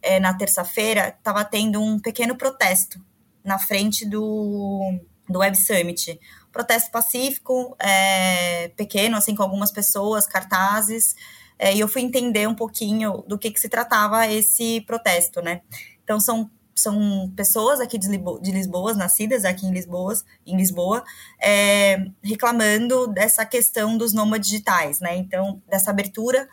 é, 0.02 0.20
na 0.20 0.34
terça-feira, 0.34 1.08
estava 1.08 1.44
tendo 1.44 1.80
um 1.80 1.98
pequeno 1.98 2.36
protesto 2.36 3.00
na 3.44 3.58
frente 3.58 4.06
do, 4.06 5.00
do 5.28 5.38
Web 5.38 5.56
Summit. 5.56 6.18
Protesto 6.52 6.90
pacífico, 6.90 7.76
é, 7.78 8.68
pequeno, 8.76 9.16
assim, 9.16 9.34
com 9.34 9.42
algumas 9.42 9.70
pessoas, 9.70 10.26
cartazes, 10.26 11.14
é, 11.58 11.74
e 11.74 11.80
eu 11.80 11.86
fui 11.86 12.02
entender 12.02 12.48
um 12.48 12.54
pouquinho 12.54 13.22
do 13.28 13.38
que, 13.38 13.50
que 13.50 13.60
se 13.60 13.68
tratava 13.68 14.26
esse 14.26 14.80
protesto, 14.82 15.42
né? 15.42 15.60
Então, 16.02 16.18
são 16.18 16.50
são 16.80 17.30
pessoas 17.36 17.78
aqui 17.78 17.98
de 17.98 18.08
Lisboa, 18.08 18.40
de 18.40 18.50
Lisboa, 18.50 18.94
nascidas 18.94 19.44
aqui 19.44 19.66
em 19.66 19.70
Lisboa, 19.70 20.14
em 20.46 20.56
Lisboa 20.56 21.04
é, 21.38 22.06
reclamando 22.22 23.06
dessa 23.06 23.44
questão 23.44 23.98
dos 23.98 24.14
nômades 24.14 24.48
digitais, 24.48 24.98
né? 24.98 25.16
Então, 25.16 25.60
dessa 25.68 25.90
abertura 25.90 26.48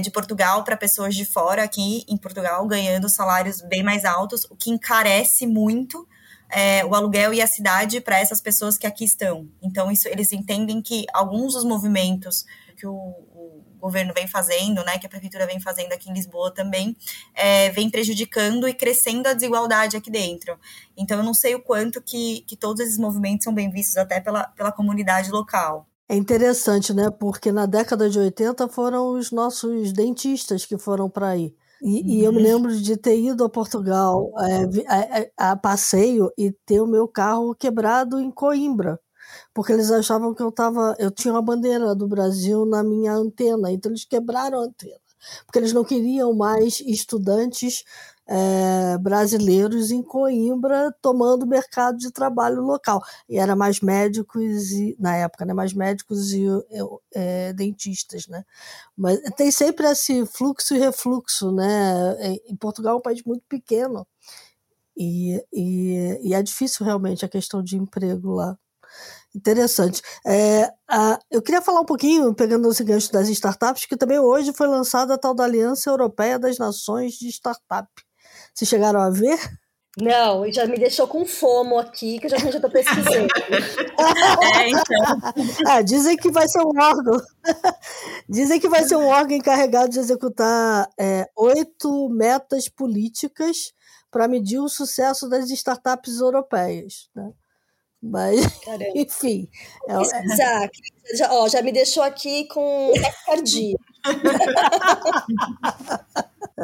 de 0.00 0.10
Portugal 0.10 0.64
para 0.64 0.76
pessoas 0.76 1.14
de 1.14 1.24
fora 1.24 1.62
aqui 1.62 2.04
em 2.08 2.16
Portugal, 2.16 2.66
ganhando 2.66 3.08
salários 3.08 3.60
bem 3.62 3.82
mais 3.82 4.04
altos, 4.04 4.44
o 4.50 4.56
que 4.56 4.70
encarece 4.70 5.46
muito 5.46 6.06
é, 6.52 6.84
o 6.84 6.94
aluguel 6.94 7.32
e 7.32 7.40
a 7.40 7.46
cidade 7.46 8.00
para 8.00 8.20
essas 8.20 8.40
pessoas 8.40 8.76
que 8.76 8.86
aqui 8.86 9.04
estão. 9.04 9.48
Então, 9.62 9.90
isso 9.90 10.06
eles 10.06 10.32
entendem 10.32 10.82
que 10.82 11.06
alguns 11.12 11.54
dos 11.54 11.64
movimentos 11.64 12.44
que 12.76 12.86
o, 12.86 12.92
o 12.92 13.64
governo 13.80 14.12
vem 14.14 14.28
fazendo, 14.28 14.84
né, 14.84 14.98
que 14.98 15.06
a 15.06 15.08
prefeitura 15.08 15.46
vem 15.46 15.58
fazendo 15.58 15.92
aqui 15.92 16.10
em 16.10 16.12
Lisboa 16.12 16.52
também, 16.52 16.94
é, 17.34 17.70
vem 17.70 17.90
prejudicando 17.90 18.68
e 18.68 18.74
crescendo 18.74 19.26
a 19.28 19.32
desigualdade 19.32 19.96
aqui 19.96 20.10
dentro. 20.10 20.58
Então, 20.96 21.18
eu 21.18 21.24
não 21.24 21.34
sei 21.34 21.54
o 21.54 21.62
quanto 21.62 22.02
que, 22.02 22.42
que 22.42 22.54
todos 22.54 22.80
esses 22.80 22.98
movimentos 22.98 23.44
são 23.44 23.54
bem 23.54 23.70
vistos 23.70 23.96
até 23.96 24.20
pela, 24.20 24.44
pela 24.44 24.70
comunidade 24.70 25.30
local. 25.30 25.88
É 26.12 26.14
interessante, 26.14 26.92
né? 26.92 27.10
Porque 27.10 27.50
na 27.50 27.64
década 27.64 28.10
de 28.10 28.18
80 28.18 28.68
foram 28.68 29.14
os 29.14 29.32
nossos 29.32 29.94
dentistas 29.94 30.66
que 30.66 30.76
foram 30.76 31.08
para 31.08 31.28
aí. 31.28 31.56
E, 31.82 32.18
e, 32.18 32.24
eu 32.24 32.30
me 32.30 32.36
uhum. 32.36 32.44
lembro 32.44 32.76
de 32.76 32.98
ter 32.98 33.18
ido 33.18 33.42
a 33.42 33.48
Portugal 33.48 34.30
é, 34.38 35.32
a, 35.38 35.52
a, 35.52 35.56
passeio 35.56 36.30
e 36.36 36.52
ter 36.66 36.82
o 36.82 36.86
meu 36.86 37.08
carro 37.08 37.54
quebrado 37.54 38.20
em 38.20 38.30
Coimbra, 38.30 39.00
porque 39.54 39.72
eles 39.72 39.90
achavam 39.90 40.34
que 40.34 40.42
eu 40.42 40.52
tava, 40.52 40.94
eu 40.98 41.10
tinha 41.10 41.32
uma 41.32 41.40
bandeira 41.40 41.94
do 41.94 42.06
Brasil 42.06 42.66
na 42.66 42.84
minha 42.84 43.14
antena, 43.14 43.72
então 43.72 43.90
eles 43.90 44.04
quebraram 44.04 44.60
a 44.60 44.64
antena, 44.64 45.00
porque 45.46 45.58
eles 45.58 45.72
não 45.72 45.82
queriam 45.82 46.34
mais 46.34 46.78
estudantes 46.80 47.84
é, 48.26 48.98
brasileiros 48.98 49.90
em 49.90 50.02
Coimbra 50.02 50.94
tomando 51.00 51.46
mercado 51.46 51.98
de 51.98 52.10
trabalho 52.10 52.62
local. 52.62 53.02
E 53.28 53.38
era 53.38 53.56
mais 53.56 53.80
médicos, 53.80 54.70
e, 54.72 54.96
na 54.98 55.16
época, 55.16 55.44
né, 55.44 55.52
mais 55.52 55.72
médicos 55.72 56.32
e 56.32 56.44
é, 57.14 57.52
dentistas. 57.52 58.26
Né? 58.26 58.44
Mas 58.96 59.20
tem 59.36 59.50
sempre 59.50 59.86
esse 59.86 60.24
fluxo 60.26 60.74
e 60.74 60.78
refluxo. 60.78 61.52
Né? 61.52 62.36
Em 62.46 62.56
Portugal 62.56 62.94
é 62.94 62.98
um 62.98 63.02
país 63.02 63.22
muito 63.24 63.44
pequeno 63.48 64.06
e, 64.96 65.42
e, 65.52 66.20
e 66.22 66.34
é 66.34 66.42
difícil 66.42 66.84
realmente 66.84 67.24
a 67.24 67.28
questão 67.28 67.62
de 67.62 67.76
emprego 67.76 68.32
lá. 68.32 68.56
Interessante. 69.34 70.02
É, 70.26 70.70
a, 70.88 71.18
eu 71.30 71.40
queria 71.40 71.62
falar 71.62 71.80
um 71.80 71.86
pouquinho, 71.86 72.34
pegando 72.34 72.70
esse 72.70 72.84
gancho 72.84 73.10
das 73.10 73.28
startups, 73.28 73.86
que 73.86 73.96
também 73.96 74.18
hoje 74.18 74.52
foi 74.52 74.66
lançada 74.66 75.14
a 75.14 75.18
tal 75.18 75.34
da 75.34 75.44
Aliança 75.44 75.88
Europeia 75.88 76.38
das 76.38 76.58
Nações 76.58 77.14
de 77.14 77.28
Startup. 77.28 77.88
Vocês 78.54 78.68
chegaram 78.68 79.00
a 79.00 79.10
ver? 79.10 79.38
Não, 80.00 80.50
já 80.50 80.66
me 80.66 80.78
deixou 80.78 81.06
com 81.06 81.26
fomo 81.26 81.78
aqui, 81.78 82.18
que 82.18 82.26
eu 82.26 82.30
já 82.30 82.36
estou 82.38 82.70
pesquisando. 82.70 83.28
é, 84.56 84.70
então. 84.70 85.70
É, 85.70 85.82
dizem 85.82 86.16
que 86.16 86.30
vai 86.30 86.48
ser 86.48 86.60
um 86.60 86.72
órgão. 86.80 87.20
dizem 88.26 88.58
que 88.58 88.70
vai 88.70 88.84
ser 88.84 88.96
um 88.96 89.06
órgão 89.06 89.36
encarregado 89.36 89.90
de 89.90 89.98
executar 89.98 90.88
é, 90.98 91.28
oito 91.36 92.08
metas 92.08 92.70
políticas 92.70 93.74
para 94.10 94.26
medir 94.26 94.60
o 94.60 94.68
sucesso 94.68 95.28
das 95.28 95.50
startups 95.50 96.20
europeias. 96.20 97.10
Né? 97.14 97.30
Mas, 98.02 98.46
Caramba. 98.64 98.92
enfim. 98.96 99.46
É, 99.86 100.00
Isaac, 100.00 100.78
já, 101.16 101.32
ó, 101.32 101.48
já 101.48 101.60
me 101.60 101.70
deixou 101.70 102.02
aqui 102.02 102.48
com 102.48 102.92
taquicardia. 102.94 103.76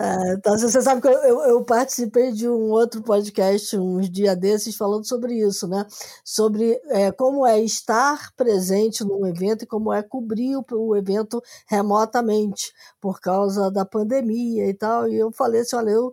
É, 0.01 0.35
então, 0.35 0.57
você 0.57 0.81
sabe 0.81 1.01
que 1.01 1.09
eu, 1.09 1.13
eu, 1.25 1.41
eu, 1.41 1.65
participei 1.65 2.31
de 2.31 2.49
um 2.49 2.71
outro 2.71 3.03
podcast 3.03 3.77
uns 3.77 4.09
dias 4.09 4.37
desses 4.37 4.77
falando 4.77 5.05
sobre 5.05 5.35
isso, 5.35 5.67
né? 5.67 5.85
Sobre 6.25 6.81
é, 6.89 7.11
como 7.11 7.45
é 7.45 7.61
estar 7.61 8.33
presente 8.37 9.03
num 9.03 9.27
evento 9.27 9.65
e 9.65 9.67
como 9.67 9.93
é 9.93 10.01
cobrir 10.01 10.57
o, 10.57 10.65
o, 10.73 10.97
evento 10.97 11.43
remotamente 11.67 12.73
por 13.01 13.21
causa 13.21 13.73
da 13.73 13.85
pandemia 13.85 14.69
e 14.69 14.75
tal. 14.75 15.09
E 15.09 15.17
eu 15.17 15.33
falei 15.33 15.63
assim: 15.63 15.75
olha, 15.75 15.91
eu 15.91 16.13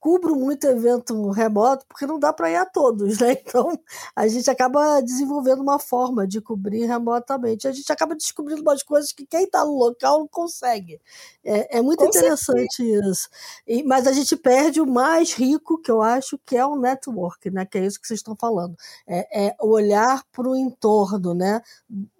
cubro 0.00 0.36
muito 0.36 0.64
evento 0.66 1.30
remoto 1.30 1.84
porque 1.88 2.06
não 2.06 2.18
dá 2.18 2.32
para 2.32 2.50
ir 2.50 2.56
a 2.56 2.64
todos, 2.64 3.18
né? 3.18 3.36
Então 3.48 3.78
a 4.14 4.28
gente 4.28 4.50
acaba 4.50 5.00
desenvolvendo 5.00 5.60
uma 5.60 5.78
forma 5.78 6.26
de 6.26 6.40
cobrir 6.40 6.84
remotamente. 6.84 7.66
A 7.66 7.72
gente 7.72 7.90
acaba 7.90 8.14
descobrindo 8.14 8.60
umas 8.62 8.82
coisas 8.82 9.10
que 9.10 9.26
quem 9.26 9.44
está 9.44 9.64
no 9.64 9.76
local 9.76 10.20
não 10.20 10.28
consegue. 10.28 11.00
É, 11.42 11.78
é 11.78 11.82
muito 11.82 12.00
Com 12.00 12.06
interessante 12.06 12.76
certeza. 12.76 13.10
isso. 13.10 13.28
E, 13.66 13.82
mas 13.82 14.06
a 14.06 14.12
gente 14.12 14.36
perde 14.36 14.80
o 14.80 14.86
mais 14.86 15.32
rico 15.32 15.78
que 15.78 15.90
eu 15.90 16.02
acho 16.02 16.38
que 16.44 16.56
é 16.56 16.64
o 16.64 16.76
network, 16.76 17.50
né? 17.50 17.64
Que 17.64 17.78
é 17.78 17.86
isso 17.86 18.00
que 18.00 18.06
vocês 18.06 18.20
estão 18.20 18.36
falando. 18.36 18.76
É, 19.06 19.48
é 19.48 19.56
olhar 19.60 20.22
para 20.30 20.48
o 20.48 20.56
entorno, 20.56 21.34
né? 21.34 21.62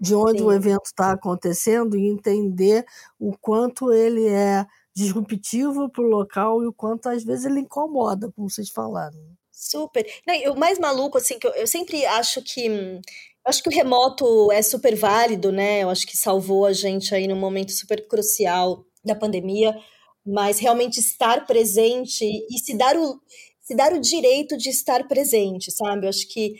De 0.00 0.14
onde 0.14 0.38
Sim. 0.38 0.44
o 0.44 0.52
evento 0.52 0.86
está 0.86 1.12
acontecendo 1.12 1.96
e 1.96 2.08
entender 2.08 2.86
o 3.18 3.36
quanto 3.36 3.92
ele 3.92 4.26
é 4.26 4.66
disruptivo 4.98 5.88
para 5.90 6.04
o 6.04 6.08
local 6.08 6.62
e 6.62 6.66
o 6.66 6.72
quanto 6.72 7.08
às 7.08 7.24
vezes 7.24 7.44
ele 7.44 7.60
incomoda, 7.60 8.30
como 8.34 8.50
vocês 8.50 8.68
falaram. 8.68 9.18
Super. 9.52 10.06
Não, 10.26 10.52
o 10.52 10.58
mais 10.58 10.78
maluco, 10.78 11.18
assim, 11.18 11.38
que 11.38 11.46
eu, 11.46 11.52
eu 11.52 11.66
sempre 11.66 12.04
acho 12.06 12.42
que. 12.42 12.66
Eu 12.66 13.50
acho 13.50 13.62
que 13.62 13.68
o 13.68 13.72
remoto 13.72 14.52
é 14.52 14.60
super 14.60 14.94
válido, 14.94 15.50
né? 15.50 15.82
Eu 15.82 15.90
acho 15.90 16.06
que 16.06 16.16
salvou 16.16 16.66
a 16.66 16.72
gente 16.72 17.14
aí 17.14 17.26
num 17.26 17.38
momento 17.38 17.72
super 17.72 18.06
crucial 18.06 18.84
da 19.04 19.14
pandemia, 19.14 19.74
mas 20.26 20.58
realmente 20.58 21.00
estar 21.00 21.46
presente 21.46 22.24
e 22.24 22.58
se 22.58 22.76
dar 22.76 22.96
o, 22.96 23.20
se 23.62 23.74
dar 23.74 23.92
o 23.92 24.00
direito 24.00 24.56
de 24.56 24.68
estar 24.68 25.06
presente, 25.08 25.72
sabe? 25.72 26.06
Eu 26.06 26.10
acho 26.10 26.28
que 26.28 26.54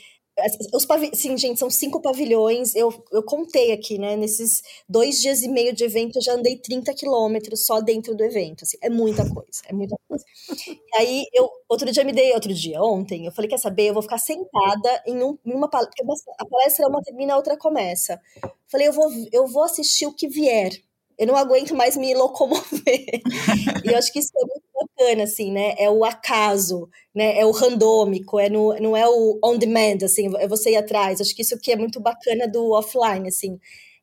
os. 0.72 0.86
Sim, 1.18 1.36
gente, 1.36 1.58
são 1.58 1.70
cinco 1.70 2.00
pavilhões. 2.00 2.74
Eu, 2.74 2.92
eu 3.12 3.22
contei 3.22 3.72
aqui, 3.72 3.98
né? 3.98 4.16
Nesses 4.16 4.62
dois 4.88 5.20
dias 5.20 5.42
e 5.42 5.48
meio 5.48 5.74
de 5.74 5.84
evento, 5.84 6.16
eu 6.18 6.22
já 6.22 6.34
andei 6.34 6.56
30 6.56 6.94
quilômetros 6.94 7.66
só 7.66 7.80
dentro 7.80 8.14
do 8.14 8.24
evento. 8.24 8.64
Assim, 8.64 8.76
é 8.80 8.88
muita 8.88 9.22
coisa, 9.28 9.62
é 9.66 9.72
muita 9.72 9.96
coisa. 10.08 10.24
e 10.68 10.96
aí, 10.96 11.24
eu, 11.32 11.48
outro 11.68 11.90
dia 11.90 12.04
me 12.04 12.12
dei, 12.12 12.32
outro 12.32 12.52
dia, 12.52 12.82
ontem, 12.82 13.26
eu 13.26 13.32
falei: 13.32 13.50
quer 13.50 13.58
saber? 13.58 13.88
Eu 13.88 13.94
vou 13.94 14.02
ficar 14.02 14.18
sentada 14.18 15.02
em, 15.06 15.22
um, 15.22 15.38
em 15.44 15.52
uma 15.52 15.68
palestra. 15.68 16.34
A 16.38 16.46
palestra 16.46 16.88
uma 16.88 17.02
termina, 17.02 17.34
a 17.34 17.36
outra 17.36 17.56
começa. 17.56 18.20
Falei: 18.66 18.88
eu 18.88 18.92
vou, 18.92 19.10
eu 19.32 19.46
vou 19.46 19.62
assistir 19.64 20.06
o 20.06 20.14
que 20.14 20.28
vier 20.28 20.72
eu 21.18 21.26
não 21.26 21.36
aguento 21.36 21.74
mais 21.74 21.96
me 21.96 22.14
locomover. 22.14 22.62
e 23.84 23.88
eu 23.88 23.98
acho 23.98 24.12
que 24.12 24.20
isso 24.20 24.30
é 24.36 24.40
muito 24.40 24.62
bacana, 24.86 25.24
assim, 25.24 25.52
né? 25.52 25.74
É 25.78 25.90
o 25.90 26.04
acaso, 26.04 26.88
né? 27.14 27.38
É 27.38 27.44
o 27.46 27.50
randômico, 27.50 28.38
é 28.38 28.48
no, 28.50 28.74
não 28.80 28.96
é 28.96 29.06
o 29.08 29.38
on 29.44 29.56
demand, 29.58 29.98
assim, 30.04 30.28
é 30.38 30.48
você 30.48 30.70
ir 30.72 30.76
atrás. 30.76 31.20
Acho 31.20 31.34
que 31.34 31.42
isso 31.42 31.58
que 31.60 31.72
é 31.72 31.76
muito 31.76 32.00
bacana 32.00 32.48
do 32.48 32.70
offline, 32.72 33.28
assim. 33.28 33.58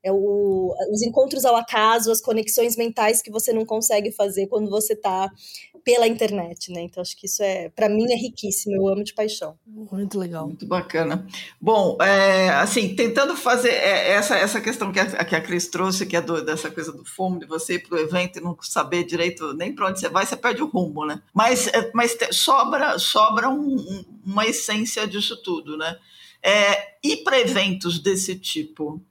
É 0.06 0.12
o, 0.12 0.72
os 0.92 1.02
encontros 1.02 1.46
ao 1.46 1.56
acaso, 1.56 2.12
as 2.12 2.22
conexões 2.22 2.78
mentais 2.78 3.24
que 3.24 3.32
você 3.32 3.52
não 3.52 3.66
consegue 3.66 4.12
fazer 4.12 4.46
quando 4.46 4.70
você 4.70 4.94
está 4.94 5.32
pela 5.84 6.08
internet, 6.08 6.72
né? 6.72 6.82
Então 6.82 7.02
acho 7.02 7.18
que 7.18 7.26
isso 7.26 7.42
é, 7.42 7.70
para 7.70 7.90
mim, 7.90 8.06
é 8.12 8.16
riquíssimo. 8.16 8.76
Eu 8.76 8.88
amo 8.88 9.04
de 9.04 9.16
paixão. 9.16 9.58
Muito 9.66 10.20
legal. 10.20 10.46
Muito 10.46 10.68
bacana. 10.68 11.26
Bom, 11.60 11.98
é, 12.00 12.50
assim, 12.50 12.96
tentando 12.96 13.36
fazer 13.36 13.70
é, 13.70 14.12
essa, 14.12 14.38
essa 14.38 14.62
questão 14.62 14.92
que 14.92 15.00
a, 15.00 15.26
que 15.26 15.36
a 15.36 15.42
Cris 15.42 15.68
trouxe, 15.68 16.06
que 16.06 16.16
é 16.16 16.22
do, 16.22 16.44
dessa 16.46 16.70
coisa 16.70 16.92
do 16.92 17.04
fome, 17.04 17.40
de 17.40 17.48
você 17.48 17.76
ir 17.76 17.88
para 17.88 17.98
o 17.98 18.00
evento 18.00 18.38
e 18.38 18.44
não 18.44 18.56
saber 18.62 19.06
direito 19.06 19.56
nem 19.56 19.74
para 19.74 19.88
onde 19.88 20.00
você 20.00 20.10
vai, 20.10 20.24
você 20.24 20.38
perde 20.38 20.62
o 20.62 20.68
rumo, 20.68 21.04
né? 21.04 21.20
Mas, 21.34 21.68
é, 21.68 21.92
mas 21.96 22.14
te, 22.14 22.32
sobra, 22.32 23.00
sobra 23.00 23.50
um, 23.50 23.76
um, 23.76 24.06
uma 24.24 24.46
essência 24.46 25.08
disso 25.08 25.42
tudo, 25.42 25.76
né? 25.78 25.98
É, 26.44 26.96
e 27.04 27.18
para 27.18 27.40
eventos 27.40 27.98
desse 27.98 28.36
tipo, 28.36 29.02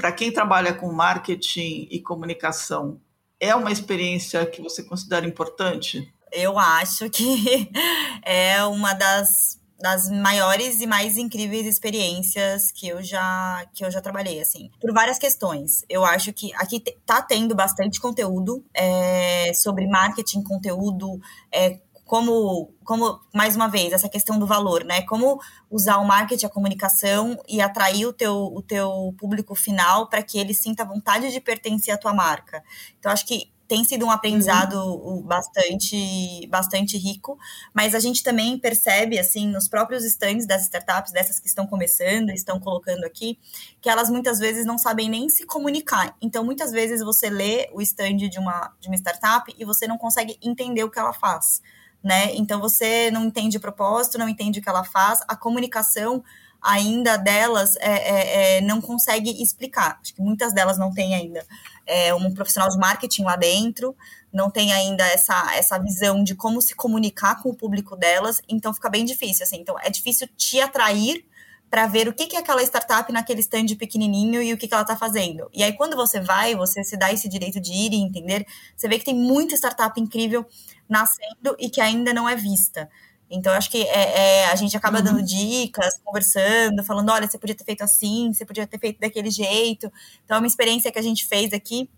para 0.00 0.12
quem 0.12 0.32
trabalha 0.32 0.72
com 0.72 0.90
marketing 0.90 1.86
e 1.90 2.00
comunicação, 2.00 3.00
é 3.38 3.54
uma 3.54 3.70
experiência 3.70 4.46
que 4.46 4.62
você 4.62 4.82
considera 4.82 5.26
importante? 5.26 6.10
eu 6.32 6.58
acho 6.58 7.10
que 7.10 7.70
é 8.22 8.62
uma 8.64 8.94
das, 8.94 9.58
das 9.78 10.10
maiores 10.10 10.80
e 10.80 10.86
mais 10.86 11.16
incríveis 11.16 11.66
experiências 11.66 12.70
que 12.70 12.88
eu 12.88 13.02
já 13.02 13.66
que 13.74 13.84
eu 13.84 13.90
já 13.90 14.00
trabalhei 14.00 14.40
assim 14.40 14.70
por 14.80 14.92
várias 14.92 15.18
questões 15.18 15.84
eu 15.88 16.04
acho 16.04 16.32
que 16.32 16.54
aqui 16.54 16.80
tá 17.04 17.22
tendo 17.22 17.54
bastante 17.54 18.00
conteúdo 18.00 18.64
é, 18.74 19.52
sobre 19.54 19.86
marketing 19.86 20.42
conteúdo 20.42 21.20
é, 21.52 21.80
como, 22.10 22.74
como, 22.82 23.20
mais 23.32 23.54
uma 23.54 23.68
vez, 23.68 23.92
essa 23.92 24.08
questão 24.08 24.36
do 24.36 24.44
valor, 24.44 24.82
né? 24.82 25.02
Como 25.02 25.40
usar 25.70 25.98
o 25.98 26.04
marketing, 26.04 26.46
a 26.46 26.48
comunicação 26.48 27.40
e 27.48 27.60
atrair 27.60 28.04
o 28.04 28.12
teu, 28.12 28.34
o 28.34 28.60
teu 28.60 29.14
público 29.16 29.54
final 29.54 30.08
para 30.08 30.20
que 30.20 30.36
ele 30.36 30.52
sinta 30.52 30.84
vontade 30.84 31.30
de 31.30 31.40
pertencer 31.40 31.94
à 31.94 31.96
tua 31.96 32.12
marca. 32.12 32.64
Então, 32.98 33.12
acho 33.12 33.24
que 33.24 33.52
tem 33.68 33.84
sido 33.84 34.04
um 34.04 34.10
aprendizado 34.10 34.74
uhum. 34.74 35.22
bastante, 35.22 36.48
bastante 36.48 36.98
rico, 36.98 37.38
mas 37.72 37.94
a 37.94 38.00
gente 38.00 38.24
também 38.24 38.58
percebe, 38.58 39.16
assim, 39.16 39.46
nos 39.46 39.68
próprios 39.68 40.04
stands 40.04 40.48
das 40.48 40.62
startups, 40.62 41.12
dessas 41.12 41.38
que 41.38 41.46
estão 41.46 41.64
começando, 41.64 42.30
estão 42.30 42.58
colocando 42.58 43.04
aqui, 43.04 43.38
que 43.80 43.88
elas 43.88 44.10
muitas 44.10 44.40
vezes 44.40 44.66
não 44.66 44.78
sabem 44.78 45.08
nem 45.08 45.28
se 45.28 45.46
comunicar. 45.46 46.16
Então, 46.20 46.42
muitas 46.42 46.72
vezes 46.72 47.04
você 47.04 47.30
lê 47.30 47.70
o 47.72 47.80
stand 47.80 48.16
de 48.16 48.40
uma, 48.40 48.74
de 48.80 48.88
uma 48.88 48.96
startup 48.96 49.54
e 49.56 49.64
você 49.64 49.86
não 49.86 49.96
consegue 49.96 50.36
entender 50.42 50.82
o 50.82 50.90
que 50.90 50.98
ela 50.98 51.12
faz. 51.12 51.62
Né? 52.02 52.34
Então 52.34 52.60
você 52.60 53.10
não 53.10 53.26
entende 53.26 53.58
o 53.58 53.60
propósito, 53.60 54.18
não 54.18 54.28
entende 54.28 54.58
o 54.58 54.62
que 54.62 54.68
ela 54.68 54.84
faz, 54.84 55.20
a 55.28 55.36
comunicação 55.36 56.24
ainda 56.62 57.16
delas 57.16 57.76
é, 57.76 57.90
é, 57.90 58.56
é, 58.56 58.60
não 58.60 58.80
consegue 58.80 59.42
explicar. 59.42 59.98
Acho 60.00 60.14
que 60.14 60.22
muitas 60.22 60.52
delas 60.52 60.78
não 60.78 60.92
têm 60.92 61.14
ainda 61.14 61.44
é, 61.86 62.14
um 62.14 62.32
profissional 62.32 62.68
de 62.68 62.78
marketing 62.78 63.24
lá 63.24 63.36
dentro, 63.36 63.96
não 64.32 64.50
tem 64.50 64.72
ainda 64.72 65.04
essa, 65.06 65.54
essa 65.54 65.78
visão 65.78 66.22
de 66.22 66.34
como 66.34 66.60
se 66.60 66.74
comunicar 66.74 67.42
com 67.42 67.50
o 67.50 67.56
público 67.56 67.96
delas, 67.96 68.40
então 68.48 68.72
fica 68.72 68.88
bem 68.88 69.04
difícil. 69.04 69.44
Assim. 69.44 69.58
Então 69.60 69.76
é 69.80 69.90
difícil 69.90 70.28
te 70.36 70.60
atrair 70.60 71.24
para 71.70 71.86
ver 71.86 72.08
o 72.08 72.12
que, 72.12 72.26
que 72.26 72.34
é 72.34 72.40
aquela 72.40 72.62
startup 72.64 73.10
naquele 73.12 73.40
stand 73.40 73.76
pequenininho 73.78 74.42
e 74.42 74.52
o 74.52 74.58
que, 74.58 74.66
que 74.66 74.74
ela 74.74 74.82
está 74.82 74.96
fazendo. 74.96 75.48
E 75.54 75.62
aí, 75.62 75.72
quando 75.72 75.94
você 75.94 76.20
vai, 76.20 76.56
você 76.56 76.82
se 76.82 76.96
dá 76.96 77.12
esse 77.12 77.28
direito 77.28 77.60
de 77.60 77.72
ir 77.72 77.92
e 77.92 78.02
entender, 78.02 78.44
você 78.76 78.88
vê 78.88 78.98
que 78.98 79.04
tem 79.04 79.14
muita 79.14 79.54
startup 79.54 79.98
incrível 80.00 80.44
nascendo 80.88 81.54
e 81.60 81.70
que 81.70 81.80
ainda 81.80 82.12
não 82.12 82.28
é 82.28 82.34
vista. 82.34 82.90
Então, 83.30 83.52
acho 83.52 83.70
que 83.70 83.84
é, 83.84 84.42
é 84.42 84.46
a 84.46 84.56
gente 84.56 84.76
acaba 84.76 84.98
uhum. 84.98 85.04
dando 85.04 85.22
dicas, 85.22 86.00
conversando, 86.04 86.82
falando: 86.82 87.10
olha, 87.10 87.28
você 87.28 87.38
podia 87.38 87.54
ter 87.54 87.64
feito 87.64 87.84
assim, 87.84 88.32
você 88.32 88.44
podia 88.44 88.66
ter 88.66 88.78
feito 88.80 88.98
daquele 88.98 89.30
jeito. 89.30 89.92
Então, 90.24 90.36
é 90.36 90.40
uma 90.40 90.48
experiência 90.48 90.90
que 90.90 90.98
a 90.98 91.02
gente 91.02 91.24
fez 91.24 91.52
aqui 91.52 91.88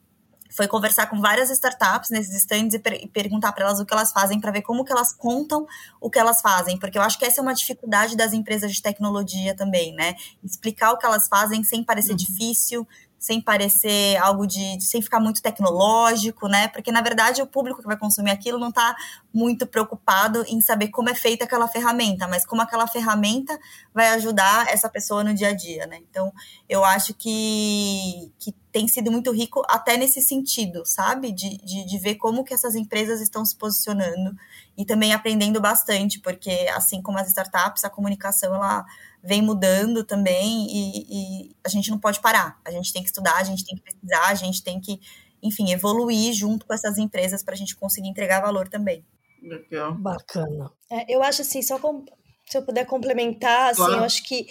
foi 0.55 0.69
conversar 0.69 1.07
com 1.07 1.21
várias 1.21 1.51
startups 1.51 2.11
nesses 2.11 2.35
stands 2.35 2.75
e, 2.75 2.79
per 2.79 2.95
e 2.95 3.09
perguntar 3.09 3.53
para 3.53 3.65
elas 3.65 3.81
o 3.81 3.87
que 3.87 3.93
elas 3.93 4.13
fazem, 4.13 4.41
para 4.41 4.51
ver 4.51 4.63
como 4.63 4.85
que 4.85 4.93
elas 4.93 5.13
contam 5.13 5.67
o 6.01 6.11
que 6.11 6.19
elas 6.19 6.41
fazem, 6.41 6.79
porque 6.79 6.99
eu 6.99 7.03
acho 7.03 7.19
que 7.19 7.25
essa 7.25 7.41
é 7.41 7.43
uma 7.43 7.55
dificuldade 7.55 8.17
das 8.17 8.33
empresas 8.33 8.73
de 8.73 8.83
tecnologia 8.83 9.55
também, 9.57 9.95
né? 9.95 10.15
Explicar 10.45 10.93
o 10.93 10.99
que 10.99 11.07
elas 11.07 11.29
fazem 11.29 11.65
sem 11.65 11.83
parecer 11.83 12.13
uhum. 12.13 12.17
difícil, 12.17 12.87
sem 13.23 13.41
parecer 13.41 14.17
algo 14.17 14.49
de. 14.49 14.81
sem 14.81 15.01
ficar 15.01 15.21
muito 15.21 15.41
tecnológico, 15.41 16.49
né? 16.49 16.67
Porque, 16.67 16.91
na 16.91 17.01
verdade, 17.01 17.41
o 17.41 17.47
público 17.47 17.81
que 17.81 17.87
vai 17.87 17.97
consumir 17.97 18.33
aquilo 18.33 18.59
não 18.59 18.71
está 18.71 18.97
muito 19.33 19.65
preocupado 19.65 20.45
em 20.49 20.61
saber 20.61 20.89
como 20.89 21.09
é 21.09 21.15
feita 21.15 21.45
aquela 21.45 21.69
ferramenta, 21.69 22.27
mas 22.27 22.45
como 22.45 22.63
aquela 22.63 22.85
ferramenta 22.89 23.57
vai 23.95 24.09
ajudar 24.09 24.67
essa 24.69 24.89
pessoa 24.89 25.23
no 25.23 25.33
dia 25.33 25.51
a 25.51 25.53
dia, 25.55 25.87
né? 25.87 26.01
Então, 26.11 26.33
eu 26.69 26.85
acho 26.85 27.15
que, 27.15 28.33
que 28.41 28.53
tem 28.73 28.89
sido 28.89 29.13
muito 29.13 29.31
rico 29.31 29.63
até 29.69 29.97
nesse 29.97 30.21
sentido, 30.21 30.83
sabe? 30.85 31.31
De, 31.31 31.59
de, 31.59 31.87
de 31.87 31.99
ver 31.99 32.17
como 32.17 32.43
que 32.43 32.53
essas 32.53 32.75
empresas 32.75 33.21
estão 33.21 33.45
se 33.45 33.55
posicionando 33.55 34.37
e 34.77 34.85
também 34.85 35.15
aprendendo 35.15 35.61
bastante, 35.61 36.19
porque, 36.19 36.51
assim 36.75 37.01
como 37.01 37.19
as 37.19 37.29
startups, 37.29 37.85
a 37.85 37.91
comunicação, 37.91 38.53
ela 38.53 38.85
vem 39.23 39.41
mudando 39.41 40.05
também 40.05 40.67
e, 40.69 41.07
e, 41.09 41.57
a 41.65 41.69
gente 41.69 41.91
não 41.91 41.99
pode 41.99 42.21
parar. 42.21 42.61
A 42.65 42.71
gente 42.71 42.93
tem 42.93 43.03
que 43.03 43.09
estudar, 43.09 43.37
a 43.37 43.45
gente 43.45 43.65
tem 43.65 43.77
que 43.77 43.83
pesquisar, 43.83 44.29
a 44.29 44.35
gente 44.35 44.63
tem 44.63 44.81
que, 44.81 45.01
enfim, 45.43 45.71
evoluir 45.71 46.35
junto 46.35 46.67
com 46.67 46.75
essas 46.75 46.99
empresas 46.99 47.43
para 47.43 47.55
a 47.55 47.57
gente 47.57 47.77
conseguir 47.77 48.09
entregar 48.09 48.41
valor 48.41 48.69
também. 48.69 49.05
Legal. 49.41 49.95
Bacana. 49.95 50.73
É, 50.91 51.15
eu 51.15 51.23
acho 51.23 51.43
assim, 51.43 51.63
só 51.63 51.79
com, 51.79 52.05
se 52.49 52.59
eu 52.59 52.63
puder 52.63 52.85
complementar, 52.85 53.71
assim, 53.71 53.83
claro. 53.83 53.95
eu 53.95 54.05
acho 54.05 54.25
que 54.25 54.47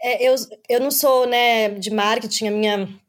é, 0.00 0.28
eu, 0.28 0.34
eu 0.68 0.80
não 0.80 0.90
sou 0.90 1.26
né, 1.26 1.70
de 1.70 1.90
marketing, 1.90 2.46
a 2.46 2.50
minha, 2.50 3.00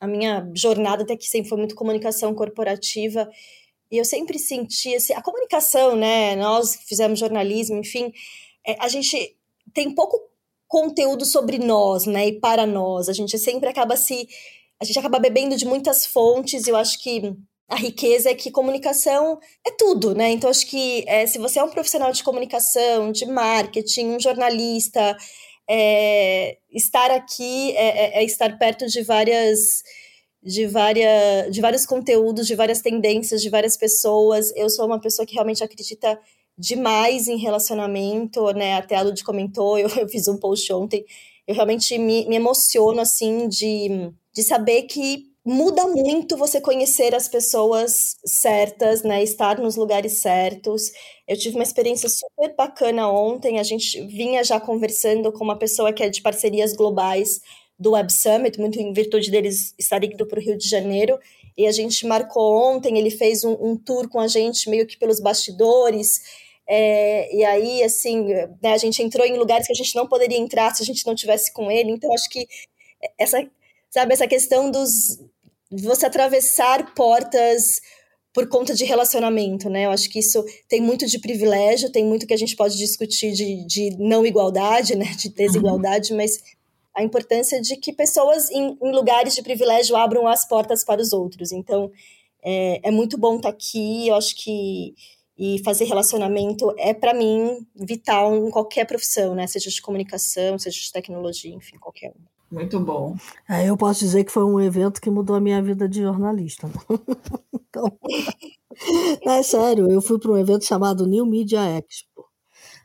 a 0.00 0.06
minha 0.06 0.50
jornada 0.54 1.04
até 1.04 1.16
que 1.16 1.26
sempre 1.26 1.48
foi 1.48 1.58
muito 1.58 1.74
comunicação 1.74 2.34
corporativa. 2.34 3.30
E 3.90 3.96
eu 3.96 4.04
sempre 4.04 4.38
senti 4.38 4.94
assim, 4.94 5.14
a 5.14 5.22
comunicação, 5.22 5.96
né? 5.96 6.34
Nós 6.36 6.76
que 6.76 6.86
fizemos 6.86 7.18
jornalismo, 7.18 7.76
enfim, 7.76 8.12
é, 8.66 8.76
a 8.80 8.88
gente 8.88 9.36
tem 9.72 9.94
pouco 9.94 10.33
conteúdo 10.74 11.24
sobre 11.24 11.56
nós, 11.56 12.04
né, 12.04 12.26
e 12.26 12.40
para 12.40 12.66
nós. 12.66 13.08
A 13.08 13.12
gente 13.12 13.38
sempre 13.38 13.68
acaba 13.68 13.96
se 13.96 14.26
a 14.82 14.84
gente 14.84 14.98
acaba 14.98 15.20
bebendo 15.20 15.56
de 15.56 15.64
muitas 15.64 16.04
fontes, 16.04 16.66
e 16.66 16.70
eu 16.70 16.74
acho 16.74 17.00
que 17.00 17.32
a 17.68 17.76
riqueza 17.76 18.28
é 18.28 18.34
que 18.34 18.50
comunicação 18.50 19.38
é 19.64 19.70
tudo, 19.70 20.16
né? 20.16 20.32
Então, 20.32 20.50
acho 20.50 20.66
que 20.66 21.04
é, 21.06 21.26
se 21.28 21.38
você 21.38 21.60
é 21.60 21.64
um 21.64 21.70
profissional 21.70 22.10
de 22.12 22.24
comunicação, 22.24 23.12
de 23.12 23.24
marketing, 23.24 24.16
um 24.16 24.20
jornalista, 24.20 25.16
é, 25.70 26.58
estar 26.72 27.08
aqui 27.12 27.70
é, 27.76 28.18
é, 28.18 28.22
é 28.22 28.24
estar 28.24 28.58
perto 28.58 28.86
de 28.86 29.02
várias. 29.02 29.82
De, 30.42 30.66
várias, 30.66 31.50
de 31.50 31.60
vários 31.62 31.86
conteúdos, 31.86 32.46
de 32.46 32.54
várias 32.54 32.82
tendências, 32.82 33.40
de 33.40 33.48
várias 33.48 33.78
pessoas. 33.78 34.52
Eu 34.54 34.68
sou 34.68 34.84
uma 34.84 35.00
pessoa 35.00 35.24
que 35.24 35.32
realmente 35.34 35.64
acredita 35.64 36.20
demais 36.56 37.28
em 37.28 37.36
relacionamento, 37.36 38.50
né? 38.52 38.74
Até 38.74 38.96
a 38.96 39.02
Lud 39.02 39.22
comentou, 39.24 39.78
eu, 39.78 39.88
eu 39.88 40.08
fiz 40.08 40.28
um 40.28 40.38
post 40.38 40.72
ontem. 40.72 41.04
Eu 41.46 41.54
realmente 41.54 41.98
me, 41.98 42.26
me 42.26 42.36
emociono, 42.36 43.00
assim, 43.00 43.48
de, 43.48 44.10
de 44.32 44.42
saber 44.42 44.82
que 44.82 45.34
muda 45.44 45.86
muito 45.86 46.38
você 46.38 46.58
conhecer 46.58 47.14
as 47.14 47.28
pessoas 47.28 48.16
certas, 48.24 49.02
né? 49.02 49.22
Estar 49.22 49.58
nos 49.58 49.76
lugares 49.76 50.20
certos. 50.20 50.90
Eu 51.28 51.36
tive 51.36 51.56
uma 51.56 51.64
experiência 51.64 52.08
super 52.08 52.54
bacana 52.56 53.10
ontem. 53.10 53.58
A 53.58 53.62
gente 53.62 54.00
vinha 54.06 54.42
já 54.42 54.58
conversando 54.58 55.30
com 55.32 55.44
uma 55.44 55.58
pessoa 55.58 55.92
que 55.92 56.02
é 56.02 56.08
de 56.08 56.22
parcerias 56.22 56.72
globais 56.72 57.40
do 57.78 57.90
Web 57.90 58.12
Summit, 58.12 58.58
muito 58.58 58.80
em 58.80 58.92
virtude 58.92 59.30
deles 59.30 59.74
estarem 59.78 60.12
indo 60.12 60.26
para 60.26 60.38
o 60.38 60.42
Rio 60.42 60.56
de 60.56 60.68
Janeiro. 60.68 61.18
E 61.56 61.66
a 61.66 61.72
gente 61.72 62.06
marcou 62.06 62.54
ontem, 62.54 62.98
ele 62.98 63.10
fez 63.10 63.44
um, 63.44 63.56
um 63.60 63.76
tour 63.76 64.08
com 64.08 64.18
a 64.18 64.26
gente, 64.26 64.68
meio 64.70 64.86
que 64.86 64.96
pelos 64.96 65.20
bastidores. 65.20 66.20
É, 66.66 67.34
e 67.34 67.44
aí, 67.44 67.82
assim, 67.82 68.24
né, 68.62 68.72
a 68.72 68.78
gente 68.78 69.02
entrou 69.02 69.26
em 69.26 69.36
lugares 69.36 69.66
que 69.66 69.72
a 69.72 69.76
gente 69.76 69.94
não 69.94 70.06
poderia 70.06 70.38
entrar 70.38 70.74
se 70.74 70.82
a 70.82 70.86
gente 70.86 71.06
não 71.06 71.14
tivesse 71.14 71.52
com 71.52 71.70
ele. 71.70 71.90
Então, 71.90 72.12
acho 72.12 72.28
que 72.30 72.46
essa, 73.18 73.46
sabe, 73.90 74.12
essa 74.12 74.26
questão 74.26 74.70
dos 74.70 75.20
você 75.70 76.06
atravessar 76.06 76.94
portas 76.94 77.80
por 78.32 78.48
conta 78.48 78.74
de 78.74 78.84
relacionamento, 78.84 79.70
né? 79.70 79.86
Eu 79.86 79.90
acho 79.90 80.10
que 80.10 80.18
isso 80.18 80.44
tem 80.68 80.80
muito 80.80 81.06
de 81.06 81.20
privilégio, 81.20 81.90
tem 81.90 82.04
muito 82.04 82.26
que 82.26 82.34
a 82.34 82.36
gente 82.36 82.56
pode 82.56 82.76
discutir 82.76 83.32
de, 83.32 83.64
de 83.64 83.96
não 83.98 84.26
igualdade, 84.26 84.96
né? 84.96 85.06
De 85.16 85.28
desigualdade, 85.28 86.10
uhum. 86.10 86.16
mas 86.16 86.42
a 86.94 87.02
importância 87.02 87.60
de 87.60 87.76
que 87.76 87.92
pessoas 87.92 88.50
em, 88.50 88.76
em, 88.82 88.92
lugares 88.92 89.34
de 89.34 89.42
privilégio 89.42 89.96
abram 89.96 90.26
as 90.26 90.46
portas 90.46 90.84
para 90.84 91.00
os 91.00 91.12
outros. 91.12 91.52
Então, 91.52 91.90
é, 92.42 92.80
é 92.88 92.90
muito 92.90 93.16
bom 93.16 93.36
estar 93.36 93.50
aqui. 93.50 94.08
Eu 94.08 94.16
acho 94.16 94.34
que 94.36 94.94
e 95.36 95.62
fazer 95.64 95.84
relacionamento 95.84 96.72
é, 96.78 96.94
para 96.94 97.12
mim, 97.12 97.66
vital 97.74 98.34
em 98.34 98.50
qualquer 98.50 98.86
profissão, 98.86 99.34
né? 99.34 99.46
Seja 99.46 99.68
de 99.68 99.82
comunicação, 99.82 100.58
seja 100.58 100.78
de 100.78 100.92
tecnologia, 100.92 101.54
enfim, 101.54 101.76
qualquer 101.78 102.10
um. 102.10 102.34
Muito 102.54 102.78
bom. 102.78 103.16
É, 103.48 103.68
eu 103.68 103.76
posso 103.76 104.00
dizer 104.00 104.22
que 104.22 104.30
foi 104.30 104.44
um 104.44 104.60
evento 104.60 105.00
que 105.00 105.10
mudou 105.10 105.34
a 105.34 105.40
minha 105.40 105.60
vida 105.60 105.88
de 105.88 106.02
jornalista. 106.02 106.70
então, 107.52 107.98
é 109.26 109.42
sério, 109.42 109.90
eu 109.90 110.00
fui 110.00 110.20
para 110.20 110.30
um 110.30 110.38
evento 110.38 110.64
chamado 110.64 111.06
New 111.06 111.26
Media 111.26 111.60
Expo. 111.78 112.24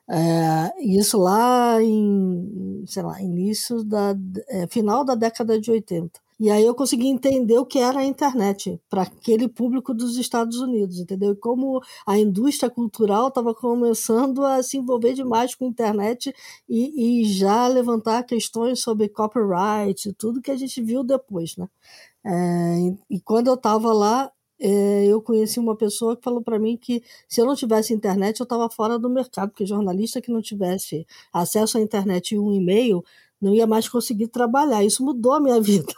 É, 0.10 0.74
isso 0.82 1.20
lá 1.20 1.80
em, 1.84 2.84
sei 2.88 3.04
lá, 3.04 3.22
início 3.22 3.84
da, 3.84 4.16
é, 4.48 4.66
final 4.66 5.06
da 5.06 5.14
década 5.14 5.62
de 5.62 5.70
80. 5.70 6.20
E 6.40 6.50
aí 6.50 6.66
eu 6.66 6.74
consegui 6.74 7.08
entender 7.08 7.58
o 7.60 7.66
que 7.66 7.80
era 7.80 8.00
a 8.00 8.06
internet 8.06 8.80
para 8.90 9.02
aquele 9.02 9.50
público 9.50 9.94
dos 9.94 10.16
Estados 10.16 10.58
Unidos, 10.60 10.98
entendeu? 10.98 11.34
E 11.34 11.36
como 11.36 11.82
a 12.08 12.18
indústria 12.18 12.70
cultural 12.70 13.28
estava 13.28 13.54
começando 13.54 14.46
a 14.46 14.64
se 14.64 14.78
envolver 14.78 15.14
demais 15.14 15.54
com 15.54 15.66
a 15.66 15.68
internet 15.68 16.34
e, 16.68 17.22
e 17.22 17.26
já 17.26 17.68
levantar 17.68 18.24
questões 18.24 18.80
sobre 18.80 19.10
copyright, 19.10 20.14
tudo 20.14 20.42
que 20.42 20.50
a 20.50 20.56
gente 20.56 20.82
viu 20.82 21.04
depois, 21.04 21.58
né? 21.58 21.68
É, 22.26 22.96
e 23.10 23.20
quando 23.20 23.48
eu 23.48 23.56
estava 23.56 23.92
lá, 23.94 24.32
é, 24.62 25.06
eu 25.08 25.22
conheci 25.22 25.60
uma 25.60 25.76
pessoa 25.76 26.16
que 26.16 26.24
falou 26.24 26.42
para 26.42 26.60
mim 26.60 26.78
que 26.78 27.04
se 27.28 27.42
eu 27.42 27.46
não 27.46 27.56
tivesse 27.56 27.94
internet 27.94 28.40
eu 28.40 28.46
estava 28.46 28.70
fora 28.70 28.98
do 28.98 29.10
mercado, 29.10 29.50
porque 29.50 29.66
jornalista 29.66 30.22
que 30.22 30.32
não 30.32 30.42
tivesse 30.42 31.06
acesso 31.34 31.78
à 31.78 31.82
internet 31.82 32.34
e 32.34 32.40
um 32.40 32.54
e-mail 32.54 33.04
não 33.42 33.54
ia 33.54 33.68
mais 33.68 33.90
conseguir 33.90 34.28
trabalhar. 34.30 34.84
Isso 34.84 35.04
mudou 35.04 35.34
a 35.34 35.40
minha 35.42 35.60
vida 35.62 35.94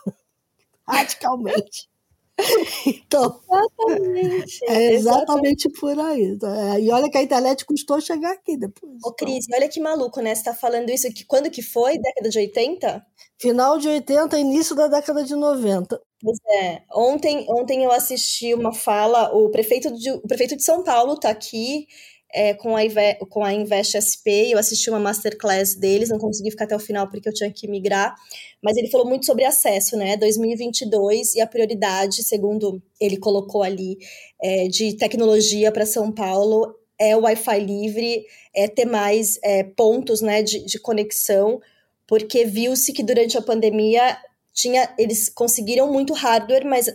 radicalmente. 0.88 1.90
Então, 2.88 3.40
exatamente, 3.52 4.66
é 4.68 4.94
exatamente, 4.94 5.70
por 5.80 6.00
aí. 6.00 6.38
É, 6.44 6.80
e 6.82 6.92
olha 6.92 7.10
que 7.10 7.18
a 7.18 7.22
internet 7.22 7.66
custou 7.66 8.02
chegar 8.02 8.32
aqui 8.32 8.58
depois. 8.58 8.94
Ô, 9.04 9.14
Cris, 9.14 9.46
olha 9.54 9.70
que 9.70 9.80
maluco, 9.80 10.20
né? 10.22 10.34
Você 10.34 10.46
tá 10.46 10.54
falando 10.54 10.90
isso 10.90 11.08
aqui. 11.08 11.24
Quando 11.26 11.52
que 11.52 11.62
foi? 11.62 12.00
Década 12.00 12.30
de 12.30 12.40
80? 12.40 13.06
Final 13.40 13.78
de 13.78 13.90
80, 13.90 14.40
início 14.40 14.76
da 14.76 14.88
década 14.88 15.24
de 15.24 15.36
90. 15.36 16.02
Pois 16.22 16.38
é. 16.64 16.84
Ontem, 16.94 17.46
ontem 17.50 17.84
eu 17.84 17.92
assisti 17.92 18.54
uma 18.54 18.74
fala, 18.74 19.36
o 19.36 19.50
prefeito 19.50 19.92
de, 19.94 20.12
o 20.12 20.28
prefeito 20.28 20.56
de 20.56 20.64
São 20.64 20.84
Paulo 20.84 21.20
tá 21.20 21.30
aqui 21.30 21.88
é, 22.34 22.54
com, 22.54 22.76
a, 22.76 22.82
com 23.30 23.44
a 23.44 23.54
Invest 23.54 24.00
SP, 24.00 24.52
eu 24.52 24.58
assisti 24.58 24.90
uma 24.90 25.00
masterclass 25.00 25.76
deles, 25.76 26.10
não 26.10 26.18
consegui 26.18 26.52
ficar 26.52 26.66
até 26.66 26.76
o 26.76 26.80
final 26.80 27.10
porque 27.10 27.28
eu 27.28 27.34
tinha 27.34 27.52
que 27.52 27.68
migrar, 27.68 28.16
mas 28.62 28.78
ele 28.78 28.90
falou 28.90 29.08
muito 29.08 29.26
sobre 29.26 29.46
acesso, 29.46 29.98
né, 29.98 30.18
2022 30.18 31.36
e 31.36 31.42
a 31.42 31.48
prioridade, 31.48 32.24
segundo 32.24 32.82
ele 33.00 33.18
colocou 33.18 33.64
ali, 33.64 33.98
é, 34.42 34.68
de 34.68 34.94
tecnologia 34.96 35.72
para 35.72 35.86
São 35.86 36.12
Paulo 36.12 36.76
é 37.02 37.18
o 37.18 37.22
Wi-Fi 37.22 37.60
livre, 37.60 38.26
é 38.56 38.68
ter 38.68 38.86
mais 38.86 39.40
é, 39.44 39.64
pontos, 39.64 40.22
né, 40.22 40.44
de, 40.44 40.64
de 40.64 40.80
conexão, 40.80 41.60
porque 42.06 42.46
viu-se 42.46 42.94
que 42.94 43.02
durante 43.02 43.36
a 43.40 43.42
pandemia 43.42 44.18
tinha, 44.54 44.94
eles 45.00 45.28
conseguiram 45.28 45.92
muito 45.92 46.14
hardware, 46.14 46.64
mas 46.64 46.94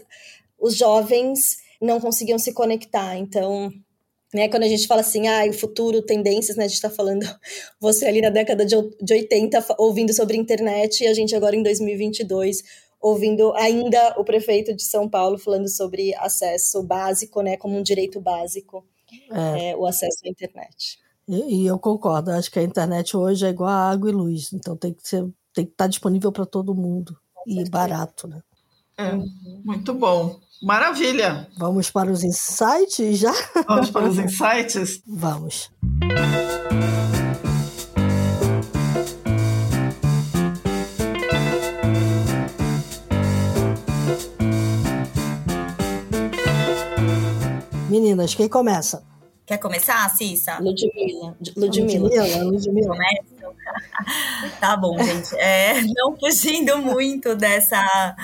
os 0.61 0.77
jovens 0.77 1.57
não 1.81 2.01
conseguiam 2.01 2.39
se 2.39 2.53
conectar, 2.53 3.17
então 3.17 3.73
né, 4.35 4.49
quando 4.49 4.65
a 4.65 4.69
gente 4.69 4.87
fala 4.87 5.01
assim, 5.01 5.29
ah, 5.29 5.47
o 5.49 5.53
futuro, 5.53 6.03
tendências, 6.03 6.57
né, 6.57 6.65
a 6.65 6.69
gente 6.69 6.77
está 6.77 6.91
falando 6.91 7.25
você 7.81 8.07
ali 8.07 8.21
na 8.21 8.31
década 8.31 8.65
de, 8.65 8.77
de 9.01 9.15
80 9.15 9.77
ouvindo 9.79 10.13
sobre 10.13 10.37
internet 10.37 11.03
e 11.03 11.07
a 11.07 11.15
gente 11.15 11.35
agora 11.35 11.57
em 11.57 11.63
2022 11.63 12.63
ouvindo 13.01 13.53
ainda 13.55 14.15
o 14.19 14.25
prefeito 14.25 14.75
de 14.75 14.83
São 14.83 15.09
Paulo 15.09 15.39
falando 15.39 15.69
sobre 15.69 16.15
acesso 16.17 16.83
básico, 16.83 17.41
né, 17.43 17.57
como 17.57 17.77
um 17.79 17.83
direito 17.83 18.21
básico, 18.21 18.85
é. 19.31 19.71
É, 19.71 19.77
o 19.77 19.87
acesso 19.87 20.19
à 20.25 20.29
internet. 20.29 20.99
E, 21.29 21.63
e, 21.63 21.67
eu 21.67 21.79
concordo, 21.79 22.31
acho 22.31 22.51
que 22.51 22.59
a 22.59 22.63
internet 22.63 23.17
hoje 23.17 23.47
é 23.47 23.51
igual 23.51 23.71
a 23.71 23.91
água 23.91 24.11
e 24.11 24.13
luz, 24.13 24.53
então 24.53 24.77
tem 24.77 24.93
que 24.93 25.07
ser, 25.07 25.23
tem 25.53 25.65
que 25.65 25.73
estar 25.73 25.87
disponível 25.87 26.33
para 26.33 26.47
todo 26.47 26.75
mundo 26.75 27.17
e 27.47 27.69
barato, 27.69 28.27
né? 28.27 28.43
É, 28.99 29.13
uhum. 29.13 29.27
muito 29.63 29.93
bom. 29.93 30.41
Maravilha! 30.63 31.47
Vamos 31.59 31.91
para 31.91 32.11
os 32.11 32.25
insights 32.25 33.19
já? 33.19 33.33
Vamos 33.69 33.91
para 33.91 34.09
os 34.09 34.19
insights? 34.19 35.03
Vamos. 35.07 35.71
Meninas, 47.91 48.35
quem 48.35 48.49
começa? 48.49 49.05
Quer 49.45 49.59
começar, 49.59 50.09
Cissa? 50.17 50.59
Ludmila. 50.59 51.37
Ludmila. 51.55 52.09
Ludmila. 52.09 52.45
Ludmila. 52.45 52.97
tá 54.61 54.77
bom, 54.77 54.97
gente. 55.03 55.35
É, 55.37 55.81
não 55.83 56.17
fugindo 56.19 56.79
muito 56.79 57.35
dessa, 57.35 58.17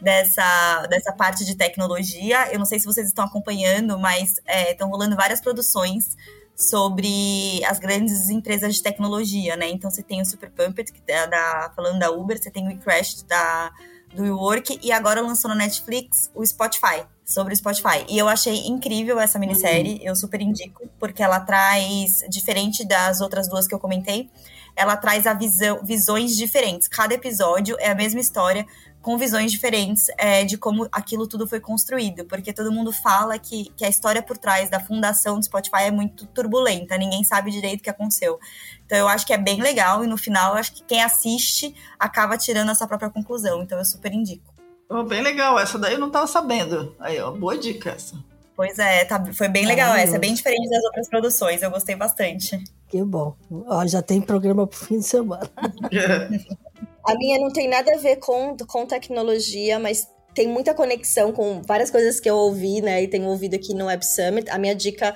dessa, 0.00 0.86
dessa 0.88 1.12
parte 1.12 1.44
de 1.44 1.56
tecnologia. 1.56 2.52
Eu 2.52 2.58
não 2.58 2.66
sei 2.66 2.78
se 2.78 2.86
vocês 2.86 3.08
estão 3.08 3.24
acompanhando, 3.24 3.98
mas 3.98 4.40
é, 4.46 4.72
estão 4.72 4.88
rolando 4.88 5.16
várias 5.16 5.40
produções 5.40 6.16
sobre 6.56 7.64
as 7.64 7.78
grandes 7.78 8.28
empresas 8.28 8.74
de 8.74 8.82
tecnologia, 8.82 9.56
né? 9.56 9.68
Então 9.68 9.90
você 9.90 10.02
tem 10.02 10.20
o 10.20 10.24
Super 10.24 10.50
Pumped, 10.50 10.92
que 10.92 11.00
é 11.10 11.26
da, 11.26 11.72
falando 11.74 11.98
da 11.98 12.10
Uber, 12.10 12.40
você 12.40 12.50
tem 12.50 12.64
o 12.64 12.68
WeCrash 12.68 13.22
da 13.22 13.72
do 14.14 14.22
WeWork 14.22 14.80
e 14.82 14.90
agora 14.92 15.20
lançou 15.20 15.48
na 15.48 15.54
Netflix 15.54 16.30
o 16.34 16.44
Spotify, 16.44 17.04
sobre 17.24 17.54
o 17.54 17.56
Spotify. 17.56 18.04
E 18.08 18.18
eu 18.18 18.28
achei 18.28 18.66
incrível 18.66 19.20
essa 19.20 19.38
minissérie, 19.38 19.94
uhum. 19.94 20.06
eu 20.06 20.16
super 20.16 20.40
indico, 20.40 20.88
porque 20.98 21.22
ela 21.22 21.40
traz, 21.40 22.24
diferente 22.28 22.84
das 22.84 23.20
outras 23.20 23.48
duas 23.48 23.66
que 23.66 23.74
eu 23.74 23.78
comentei, 23.78 24.28
ela 24.76 24.96
traz 24.96 25.26
a 25.26 25.34
visão, 25.34 25.80
visões 25.82 26.36
diferentes. 26.36 26.88
Cada 26.88 27.14
episódio 27.14 27.76
é 27.78 27.90
a 27.90 27.94
mesma 27.94 28.20
história, 28.20 28.66
com 29.02 29.16
visões 29.16 29.50
diferentes 29.50 30.06
é, 30.18 30.44
de 30.44 30.58
como 30.58 30.86
aquilo 30.92 31.26
tudo 31.26 31.46
foi 31.46 31.58
construído, 31.58 32.24
porque 32.26 32.52
todo 32.52 32.70
mundo 32.70 32.92
fala 32.92 33.38
que, 33.38 33.72
que 33.76 33.84
a 33.84 33.88
história 33.88 34.22
por 34.22 34.36
trás 34.36 34.68
da 34.68 34.78
fundação 34.78 35.38
do 35.38 35.44
Spotify 35.44 35.84
é 35.84 35.90
muito 35.90 36.26
turbulenta, 36.26 36.98
ninguém 36.98 37.24
sabe 37.24 37.50
direito 37.50 37.80
o 37.80 37.82
que 37.82 37.90
aconteceu. 37.90 38.38
Então 38.84 38.98
eu 38.98 39.08
acho 39.08 39.26
que 39.26 39.32
é 39.32 39.38
bem 39.38 39.60
legal 39.62 40.04
e 40.04 40.06
no 40.06 40.18
final 40.18 40.52
eu 40.52 40.58
acho 40.58 40.74
que 40.74 40.84
quem 40.84 41.02
assiste 41.02 41.74
acaba 41.98 42.36
tirando 42.36 42.70
essa 42.70 42.86
própria 42.86 43.10
conclusão, 43.10 43.62
então 43.62 43.78
eu 43.78 43.84
super 43.84 44.12
indico. 44.12 44.52
Oh, 44.88 45.04
bem 45.04 45.22
legal, 45.22 45.58
essa 45.58 45.78
daí 45.78 45.94
eu 45.94 46.00
não 46.00 46.08
estava 46.08 46.26
sabendo. 46.26 46.94
Aí, 46.98 47.18
ó, 47.20 47.30
boa 47.30 47.56
dica 47.56 47.90
essa. 47.90 48.16
Pois 48.56 48.78
é, 48.78 49.04
tá, 49.06 49.24
foi 49.32 49.48
bem 49.48 49.64
legal 49.64 49.94
essa, 49.94 50.16
é 50.16 50.18
bem 50.18 50.34
diferente 50.34 50.68
das 50.68 50.84
outras 50.84 51.08
produções, 51.08 51.62
eu 51.62 51.70
gostei 51.70 51.96
bastante. 51.96 52.62
Que 52.90 53.04
bom. 53.04 53.36
Ó, 53.68 53.86
já 53.86 54.02
tem 54.02 54.20
programa 54.20 54.66
pro 54.66 54.78
fim 54.78 54.98
de 54.98 55.06
semana. 55.06 55.48
A 57.06 57.14
minha 57.14 57.38
não 57.38 57.50
tem 57.50 57.68
nada 57.68 57.94
a 57.94 57.98
ver 57.98 58.16
com, 58.16 58.56
com 58.68 58.84
tecnologia, 58.84 59.78
mas 59.78 60.08
tem 60.34 60.46
muita 60.46 60.74
conexão 60.74 61.32
com 61.32 61.62
várias 61.62 61.90
coisas 61.90 62.20
que 62.20 62.28
eu 62.28 62.36
ouvi, 62.36 62.82
né? 62.82 63.02
E 63.02 63.08
tenho 63.08 63.26
ouvido 63.28 63.54
aqui 63.54 63.74
no 63.74 63.86
Web 63.86 64.04
Summit. 64.04 64.50
A 64.50 64.58
minha 64.58 64.74
dica 64.74 65.14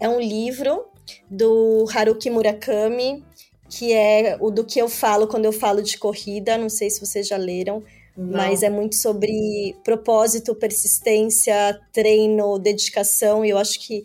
é 0.00 0.08
um 0.08 0.20
livro 0.20 0.86
do 1.30 1.84
Haruki 1.94 2.30
Murakami, 2.30 3.24
que 3.68 3.92
é 3.92 4.38
o 4.40 4.50
do 4.50 4.64
que 4.64 4.80
eu 4.80 4.88
falo 4.88 5.26
quando 5.26 5.44
eu 5.44 5.52
falo 5.52 5.82
de 5.82 5.98
corrida. 5.98 6.56
Não 6.56 6.68
sei 6.68 6.90
se 6.90 7.00
vocês 7.00 7.28
já 7.28 7.36
leram, 7.36 7.82
não. 8.16 8.38
mas 8.38 8.62
é 8.62 8.70
muito 8.70 8.96
sobre 8.96 9.76
propósito, 9.84 10.54
persistência, 10.54 11.78
treino, 11.92 12.58
dedicação. 12.58 13.44
E 13.44 13.50
eu 13.50 13.58
acho 13.58 13.78
que 13.84 14.04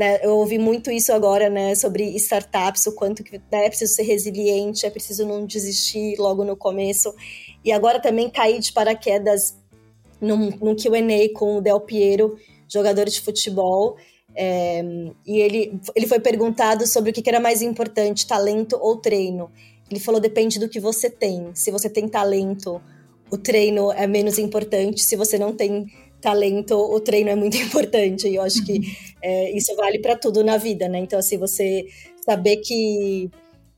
né, 0.00 0.18
eu 0.22 0.30
ouvi 0.38 0.56
muito 0.56 0.90
isso 0.90 1.12
agora, 1.12 1.50
né, 1.50 1.74
sobre 1.74 2.04
startups, 2.16 2.86
o 2.86 2.94
quanto 2.94 3.22
que 3.22 3.36
né, 3.52 3.66
é 3.66 3.68
preciso 3.68 3.94
ser 3.94 4.04
resiliente, 4.04 4.86
é 4.86 4.90
preciso 4.90 5.26
não 5.26 5.44
desistir 5.44 6.16
logo 6.18 6.42
no 6.42 6.56
começo. 6.56 7.14
E 7.62 7.70
agora 7.70 8.00
também 8.00 8.30
caí 8.30 8.58
de 8.58 8.72
paraquedas 8.72 9.54
num, 10.18 10.48
num 10.58 10.74
Q&A 10.74 11.38
com 11.38 11.58
o 11.58 11.60
Del 11.60 11.80
Piero, 11.80 12.38
jogador 12.66 13.10
de 13.10 13.20
futebol, 13.20 13.98
é, 14.34 14.82
e 15.26 15.38
ele, 15.38 15.78
ele 15.94 16.06
foi 16.06 16.18
perguntado 16.18 16.86
sobre 16.86 17.10
o 17.10 17.12
que 17.12 17.28
era 17.28 17.38
mais 17.38 17.60
importante, 17.60 18.26
talento 18.26 18.78
ou 18.80 18.96
treino. 18.96 19.50
Ele 19.90 20.00
falou, 20.00 20.18
depende 20.18 20.58
do 20.58 20.68
que 20.68 20.80
você 20.80 21.10
tem. 21.10 21.50
Se 21.52 21.70
você 21.70 21.90
tem 21.90 22.08
talento, 22.08 22.80
o 23.30 23.36
treino 23.36 23.92
é 23.92 24.06
menos 24.06 24.38
importante. 24.38 25.02
Se 25.02 25.14
você 25.14 25.36
não 25.36 25.52
tem 25.52 25.88
talento, 26.20 26.74
o 26.74 27.00
treino 27.00 27.30
é 27.30 27.34
muito 27.34 27.56
importante. 27.58 28.28
E 28.28 28.36
eu 28.36 28.42
acho 28.42 28.64
que 28.64 28.80
é, 29.22 29.56
isso 29.56 29.74
vale 29.76 29.98
para 29.98 30.16
tudo 30.16 30.44
na 30.44 30.56
vida, 30.56 30.88
né? 30.88 30.98
Então, 30.98 31.18
assim, 31.18 31.38
você 31.38 31.86
saber 32.24 32.58
que 32.58 33.30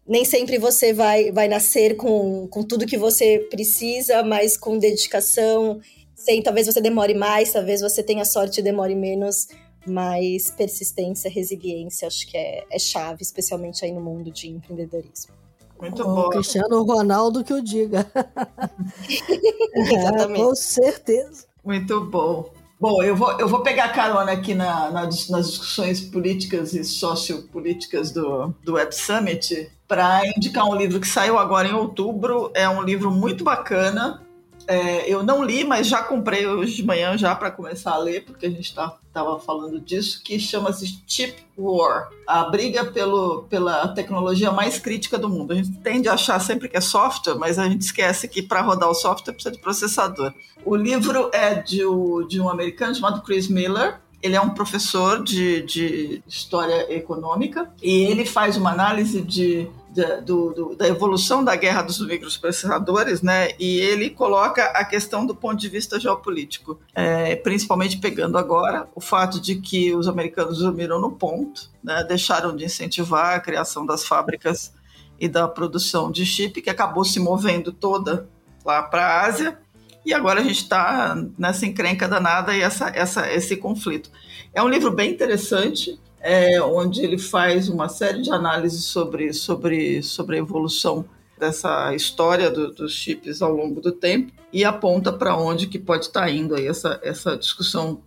nem 0.07 0.25
sempre 0.25 0.59
você 0.59 0.93
vai, 0.93 1.31
vai 1.31 1.49
nascer 1.49 1.97
com, 1.97 2.47
com 2.49 2.63
tudo 2.63 2.87
que 2.87 2.99
você 2.99 3.47
precisa, 3.51 4.23
mas 4.23 4.57
com 4.57 4.79
dedicação. 4.79 5.81
Sem, 6.15 6.43
talvez 6.43 6.67
você 6.67 6.81
demore 6.81 7.15
mais, 7.15 7.53
talvez 7.53 7.81
você 7.81 8.03
tenha 8.03 8.25
sorte 8.25 8.61
e 8.61 8.63
demore 8.63 8.95
menos, 8.95 9.49
mas 9.87 10.51
persistência, 10.51 11.31
resiliência, 11.31 12.07
acho 12.07 12.29
que 12.29 12.37
é, 12.37 12.65
é 12.71 12.79
chave, 12.79 13.23
especialmente 13.23 13.85
aí 13.85 13.93
no 13.93 14.01
mundo 14.01 14.31
de 14.31 14.49
empreendedorismo. 14.49 15.33
Muito 15.81 16.05
bom. 16.05 16.29
Cristiano 16.31 16.85
Ronaldo 16.85 17.43
que 17.43 17.53
eu 17.53 17.61
diga. 17.61 18.07
Exatamente. 19.75 20.41
É, 20.41 20.45
com 20.45 20.55
certeza. 20.55 21.52
Muito 21.65 22.01
bom. 22.01 22.53
Bom, 22.81 23.01
eu 23.01 23.15
vou, 23.15 23.39
eu 23.39 23.49
vou 23.49 23.61
pegar 23.61 23.91
carona 23.91 24.33
aqui 24.33 24.55
na, 24.55 24.91
na, 24.91 25.03
nas 25.03 25.51
discussões 25.51 26.01
políticas 26.01 26.75
e 26.75 26.83
sociopolíticas 26.83 28.11
do, 28.11 28.53
do 28.65 28.73
Web 28.73 28.93
Summit 28.93 29.71
para 29.87 30.27
indicar 30.27 30.65
um 30.65 30.75
livro 30.75 30.99
que 30.99 31.07
saiu 31.07 31.39
agora 31.39 31.69
em 31.69 31.75
outubro. 31.75 32.51
É 32.55 32.69
um 32.69 32.83
livro 32.83 33.11
muito 33.11 33.45
bacana, 33.45 34.22
é, 34.67 35.11
eu 35.13 35.23
não 35.23 35.43
li, 35.43 35.65
mas 35.65 35.87
já 35.87 36.03
comprei 36.03 36.47
hoje 36.47 36.77
de 36.77 36.85
manhã 36.85 37.17
já 37.17 37.35
para 37.35 37.51
começar 37.51 37.93
a 37.93 37.99
ler, 37.99 38.25
porque 38.25 38.47
a 38.47 38.51
gente 38.51 38.69
estava 38.69 38.99
tá, 39.13 39.39
falando 39.39 39.81
disso, 39.81 40.23
que 40.23 40.39
chama-se 40.39 41.03
Chip 41.07 41.35
War, 41.57 42.09
a 42.27 42.45
briga 42.45 42.85
pelo, 42.85 43.45
pela 43.45 43.89
tecnologia 43.89 44.51
mais 44.51 44.79
crítica 44.79 45.19
do 45.19 45.29
mundo. 45.29 45.53
A 45.53 45.57
gente 45.57 45.73
tende 45.79 46.09
a 46.09 46.15
achar 46.15 46.39
sempre 46.41 46.69
que 46.69 46.77
é 46.77 46.81
software, 46.81 47.35
mas 47.35 47.59
a 47.59 47.69
gente 47.69 47.83
esquece 47.83 48.29
que 48.29 48.43
para 48.43 48.63
rodar 48.63 48.89
o 48.89 48.95
software 48.95 49.33
precisa 49.35 49.55
de 49.55 49.61
processador. 49.61 50.33
O 50.65 50.77
livro 50.77 51.31
é 51.33 51.55
de, 51.55 51.83
de 52.29 52.41
um 52.41 52.49
americano 52.49 52.95
chamado 52.95 53.23
Chris 53.23 53.49
Miller, 53.49 54.01
ele 54.23 54.37
é 54.37 54.41
um 54.41 54.51
professor 54.51 55.23
de, 55.23 55.63
de 55.63 56.23
história 56.29 56.95
econômica 56.95 57.69
e 57.83 58.05
ele 58.05 58.25
faz 58.25 58.57
uma 58.57 58.71
análise 58.71 59.21
de 59.21 59.69
da, 59.95 60.21
do, 60.21 60.53
do, 60.53 60.77
da 60.77 60.89
evolução 60.89 61.45
da 61.45 61.55
guerra 61.55 61.83
dos 61.83 62.01
microprocessadores, 62.01 63.21
né? 63.21 63.51
E 63.59 63.79
ele 63.79 64.11
coloca 64.11 64.65
a 64.65 64.85
questão 64.85 65.27
do 65.27 65.35
ponto 65.35 65.57
de 65.61 65.69
vista 65.69 66.01
geopolítico, 66.01 66.81
é, 66.95 67.37
principalmente 67.37 67.99
pegando 67.99 68.39
agora 68.39 68.89
o 68.95 69.01
fato 69.01 69.41
de 69.41 69.57
que 69.57 69.95
os 69.95 70.09
americanos 70.09 70.59
dormiram 70.59 71.01
no 71.01 71.13
ponto, 71.13 71.71
né? 71.85 72.05
Deixaram 72.05 72.57
de 72.57 72.65
incentivar 72.65 73.37
a 73.37 73.41
criação 73.41 73.85
das 73.85 74.05
fábricas 74.05 74.73
e 75.21 75.29
da 75.29 75.47
produção 75.47 76.11
de 76.11 76.25
chip, 76.25 76.63
que 76.63 76.71
acabou 76.71 77.05
se 77.05 77.21
movendo 77.21 77.71
toda 77.73 78.29
lá 78.65 78.83
para 78.83 79.07
a 79.07 79.27
Ásia. 79.27 79.59
E 80.05 80.13
agora 80.13 80.41
a 80.41 80.43
gente 80.43 80.63
está 80.63 81.15
nessa 81.39 81.65
encrenca 81.65 82.09
danada 82.09 82.57
e 82.57 82.61
essa, 82.61 82.89
essa, 82.89 83.31
esse 83.33 83.57
conflito. 83.57 84.11
É 84.53 84.63
um 84.63 84.69
livro 84.69 84.91
bem 84.91 85.11
interessante, 85.11 85.99
é, 86.23 86.63
onde 86.63 87.03
ele 87.03 87.19
faz 87.19 87.69
uma 87.69 87.89
série 87.89 88.23
de 88.23 88.31
análises 88.31 88.85
sobre, 88.85 89.33
sobre, 89.33 90.03
sobre 90.03 90.37
a 90.37 90.39
evolução 90.39 91.05
dessa 91.39 91.93
história 91.95 92.51
do, 92.51 92.73
dos 92.73 92.93
chips 92.93 93.43
ao 93.43 93.53
longo 93.53 93.81
do 93.81 93.91
tempo 93.91 94.33
e 94.53 94.65
aponta 94.65 95.13
para 95.13 95.37
onde 95.37 95.67
que 95.67 95.79
pode 95.79 96.07
estar 96.07 96.23
tá 96.23 96.31
indo 96.31 96.55
aí 96.55 96.67
essa, 96.67 97.01
essa 97.03 97.37
discussão 97.37 98.01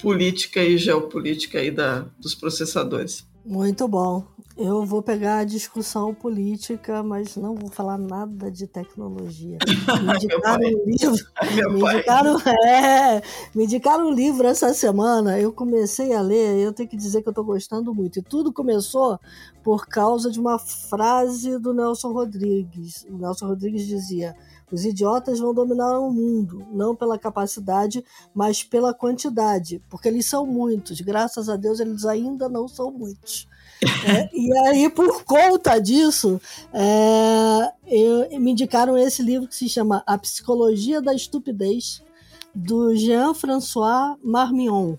política 0.00 0.62
e 0.62 0.76
geopolítica 0.76 1.58
aí 1.58 1.70
da, 1.70 2.04
dos 2.18 2.34
processadores. 2.34 3.26
Muito 3.44 3.88
bom. 3.88 4.26
Eu 4.56 4.84
vou 4.84 5.02
pegar 5.02 5.38
a 5.38 5.44
discussão 5.44 6.14
política, 6.14 7.02
mas 7.02 7.34
não 7.34 7.56
vou 7.56 7.68
falar 7.68 7.98
nada 7.98 8.52
de 8.52 8.68
tecnologia. 8.68 9.58
Me 10.04 10.14
indicaram 10.14 10.64
um 10.64 10.84
livro. 10.86 11.26
Me 11.72 11.80
indicaram, 11.80 12.38
é, 12.38 13.22
me 13.52 13.64
indicaram 13.64 14.08
um 14.08 14.12
livro 14.12 14.46
essa 14.46 14.72
semana. 14.72 15.40
Eu 15.40 15.52
comecei 15.52 16.14
a 16.14 16.20
ler, 16.20 16.60
eu 16.60 16.72
tenho 16.72 16.88
que 16.88 16.96
dizer 16.96 17.22
que 17.22 17.28
eu 17.28 17.32
estou 17.32 17.44
gostando 17.44 17.92
muito. 17.92 18.20
E 18.20 18.22
tudo 18.22 18.52
começou 18.52 19.18
por 19.64 19.88
causa 19.88 20.30
de 20.30 20.38
uma 20.38 20.56
frase 20.56 21.58
do 21.58 21.74
Nelson 21.74 22.12
Rodrigues. 22.12 23.04
O 23.10 23.18
Nelson 23.18 23.48
Rodrigues 23.48 23.84
dizia: 23.84 24.36
os 24.70 24.84
idiotas 24.84 25.40
vão 25.40 25.52
dominar 25.52 25.98
o 25.98 26.12
mundo, 26.12 26.64
não 26.72 26.94
pela 26.94 27.18
capacidade, 27.18 28.04
mas 28.32 28.62
pela 28.62 28.94
quantidade, 28.94 29.82
porque 29.90 30.06
eles 30.06 30.28
são 30.28 30.46
muitos. 30.46 31.00
Graças 31.00 31.48
a 31.48 31.56
Deus, 31.56 31.80
eles 31.80 32.04
ainda 32.04 32.48
não 32.48 32.68
são 32.68 32.92
muitos. 32.92 33.48
E 34.32 34.58
aí, 34.66 34.90
por 34.90 35.24
conta 35.24 35.78
disso, 35.78 36.40
é, 36.72 37.72
eu, 37.86 38.40
me 38.40 38.52
indicaram 38.52 38.96
esse 38.98 39.22
livro 39.22 39.48
que 39.48 39.54
se 39.54 39.68
chama 39.68 40.02
A 40.06 40.18
Psicologia 40.18 41.00
da 41.00 41.14
Estupidez, 41.14 42.02
do 42.54 42.94
Jean-François 42.94 44.16
Marmion. 44.22 44.96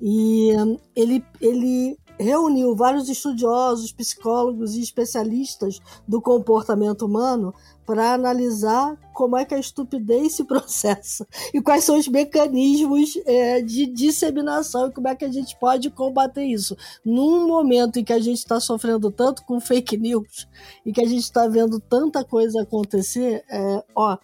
E 0.00 0.50
ele, 0.94 1.24
ele 1.40 1.96
reuniu 2.18 2.74
vários 2.74 3.08
estudiosos, 3.08 3.92
psicólogos 3.92 4.74
e 4.74 4.82
especialistas 4.82 5.80
do 6.06 6.20
comportamento 6.20 7.06
humano 7.06 7.54
para 7.86 8.14
analisar 8.14 8.96
como 9.12 9.36
é 9.36 9.44
que 9.44 9.54
a 9.54 9.58
estupidez 9.58 10.34
se 10.34 10.44
processa 10.44 11.26
e 11.52 11.60
quais 11.60 11.84
são 11.84 11.98
os 11.98 12.08
mecanismos 12.08 13.18
é, 13.26 13.60
de 13.60 13.86
disseminação 13.86 14.88
e 14.88 14.92
como 14.92 15.08
é 15.08 15.14
que 15.14 15.24
a 15.24 15.30
gente 15.30 15.56
pode 15.58 15.90
combater 15.90 16.44
isso. 16.44 16.76
Num 17.04 17.46
momento 17.46 17.98
em 17.98 18.04
que 18.04 18.12
a 18.12 18.18
gente 18.18 18.38
está 18.38 18.58
sofrendo 18.58 19.10
tanto 19.10 19.44
com 19.44 19.60
fake 19.60 19.96
news 19.96 20.48
e 20.84 20.92
que 20.92 21.00
a 21.00 21.06
gente 21.06 21.22
está 21.22 21.46
vendo 21.46 21.78
tanta 21.78 22.24
coisa 22.24 22.62
acontecer, 22.62 23.44
é, 23.50 23.84
ó, 23.94 24.16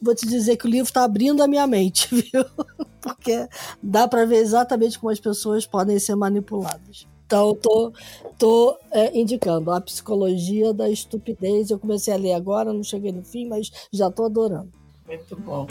vou 0.00 0.14
te 0.14 0.26
dizer 0.26 0.56
que 0.56 0.66
o 0.66 0.70
livro 0.70 0.88
está 0.88 1.04
abrindo 1.04 1.42
a 1.42 1.48
minha 1.48 1.66
mente, 1.66 2.08
viu? 2.14 2.44
Porque 3.00 3.48
dá 3.82 4.08
para 4.08 4.24
ver 4.24 4.36
exatamente 4.36 4.98
como 4.98 5.12
as 5.12 5.20
pessoas 5.20 5.66
podem 5.66 5.98
ser 5.98 6.16
manipuladas. 6.16 7.06
Então, 7.26 7.56
tô, 7.56 7.92
tô 8.38 8.78
é, 8.92 9.18
indicando 9.18 9.72
a 9.72 9.80
psicologia 9.80 10.72
da 10.72 10.88
estupidez. 10.88 11.70
Eu 11.70 11.78
comecei 11.78 12.14
a 12.14 12.16
ler 12.16 12.34
agora, 12.34 12.72
não 12.72 12.84
cheguei 12.84 13.10
no 13.10 13.22
fim, 13.22 13.46
mas 13.48 13.70
já 13.92 14.08
tô 14.10 14.24
adorando. 14.24 14.70
Muito 15.06 15.36
bom. 15.36 15.66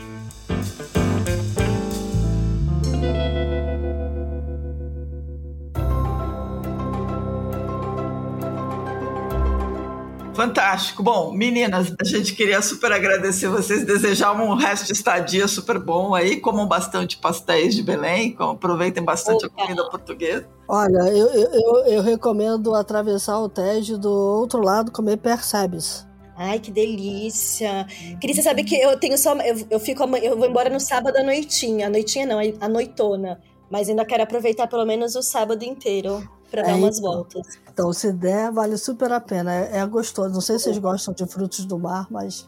Fantástico. 10.35 11.01
Bom, 11.01 11.31
meninas, 11.31 11.93
a 11.99 12.03
gente 12.03 12.35
queria 12.35 12.61
super 12.61 12.91
agradecer 12.91 13.47
vocês, 13.47 13.85
desejar 13.85 14.33
um 14.33 14.53
resto 14.53 14.87
de 14.87 14.91
estadia 14.91 15.47
super 15.47 15.79
bom 15.79 16.13
aí, 16.13 16.41
comam 16.41 16.67
bastante 16.67 17.17
pastéis 17.17 17.73
de 17.73 17.81
Belém, 17.81 18.35
aproveitem 18.37 19.03
bastante 19.03 19.45
Opa. 19.45 19.55
a 19.55 19.65
comida 19.65 19.89
portuguesa. 19.89 20.47
Olha, 20.67 21.09
eu, 21.09 21.27
eu, 21.27 21.85
eu 21.85 22.01
recomendo 22.01 22.75
atravessar 22.75 23.39
o 23.39 23.47
Tejo 23.47 23.97
do 23.97 24.11
outro 24.11 24.61
lado 24.61 24.91
comer 24.91 25.17
percebes. 25.17 26.05
Ai, 26.37 26.59
que 26.59 26.69
delícia. 26.69 27.87
Queria 28.19 28.43
saber 28.43 28.65
que 28.65 28.75
eu 28.75 28.99
tenho 28.99 29.17
só. 29.17 29.33
Eu, 29.35 29.65
eu 29.69 29.79
fico 29.79 30.03
eu 30.17 30.37
vou 30.37 30.47
embora 30.47 30.69
no 30.69 30.81
sábado 30.81 31.15
à 31.15 31.23
noitinha. 31.23 31.87
A 31.87 31.89
noitinha 31.89 32.25
não, 32.25 32.39
a 32.59 32.67
noitona. 32.67 33.39
Mas 33.69 33.87
ainda 33.87 34.03
quero 34.03 34.23
aproveitar 34.23 34.67
pelo 34.67 34.85
menos 34.85 35.15
o 35.15 35.21
sábado 35.21 35.63
inteiro 35.63 36.27
para 36.55 36.63
dar 36.63 36.71
é, 36.71 36.75
umas 36.75 36.97
então. 36.97 37.11
voltas. 37.11 37.59
Então, 37.71 37.93
se 37.93 38.11
der, 38.13 38.51
vale 38.51 38.77
super 38.77 39.11
a 39.11 39.19
pena. 39.19 39.53
É, 39.53 39.79
é 39.79 39.85
gostoso. 39.85 40.33
Não 40.33 40.41
sei 40.41 40.57
se 40.57 40.65
vocês 40.65 40.77
gostam 40.77 41.13
de 41.13 41.25
frutos 41.25 41.65
do 41.65 41.77
mar, 41.77 42.07
mas 42.09 42.47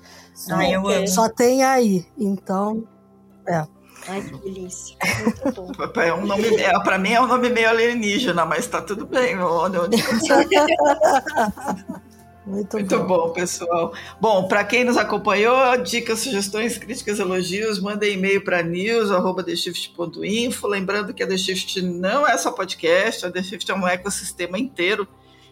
ah, 0.49 0.69
eu 0.69 0.87
amo. 0.87 1.07
só 1.07 1.27
tem 1.27 1.63
aí. 1.63 2.05
Então, 2.17 2.83
é. 3.47 3.65
Ai, 4.07 4.21
que 4.21 4.37
delícia. 4.37 4.95
Muito 5.43 5.61
bom. 5.61 6.01
É 6.01 6.13
um 6.13 6.25
nome, 6.25 6.47
é, 6.55 6.79
pra 6.79 6.97
mim 6.97 7.11
é 7.11 7.21
um 7.21 7.27
nome 7.27 7.49
meio 7.49 7.69
alienígena, 7.69 8.45
mas 8.45 8.67
tá 8.67 8.81
tudo 8.81 9.05
bem. 9.05 9.35
Muito, 12.47 12.77
Muito 12.77 12.97
bom. 12.99 13.27
bom. 13.27 13.33
pessoal. 13.33 13.93
Bom, 14.21 14.47
para 14.47 14.63
quem 14.63 14.85
nos 14.85 14.95
acompanhou, 14.95 15.75
dicas, 15.83 16.19
sugestões, 16.19 16.77
críticas, 16.77 17.19
elogios, 17.19 17.77
mandem 17.77 18.13
e-mail 18.13 18.41
para 18.41 18.63
news@theshift.info. 18.63 20.65
Lembrando 20.65 21.13
que 21.13 21.21
a 21.21 21.27
The 21.27 21.37
Shift 21.37 21.81
não 21.81 22.25
é 22.25 22.37
só 22.37 22.53
podcast, 22.53 23.25
a 23.25 23.31
The 23.31 23.43
Shift 23.43 23.69
é 23.69 23.75
um 23.75 23.85
ecossistema 23.85 24.57
inteiro 24.57 25.05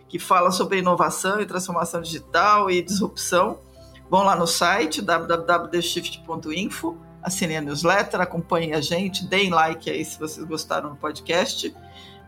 que 0.08 0.18
fala 0.18 0.52
sobre 0.52 0.78
inovação 0.78 1.42
e 1.42 1.46
transformação 1.46 2.02
digital 2.02 2.72
e 2.72 2.82
disrupção. 2.82 3.60
Vão 4.10 4.24
lá 4.24 4.38
no 4.38 4.48
site 4.48 5.02
www.theshift.info, 5.02 6.98
assinem 7.22 7.58
a 7.58 7.62
newsletter, 7.62 8.22
acompanhem 8.22 8.74
a 8.74 8.80
gente, 8.80 9.26
deem 9.26 9.50
like 9.50 9.90
aí 9.90 10.06
se 10.06 10.18
vocês 10.18 10.48
gostaram 10.48 10.92
do 10.92 10.96
podcast, 10.96 11.76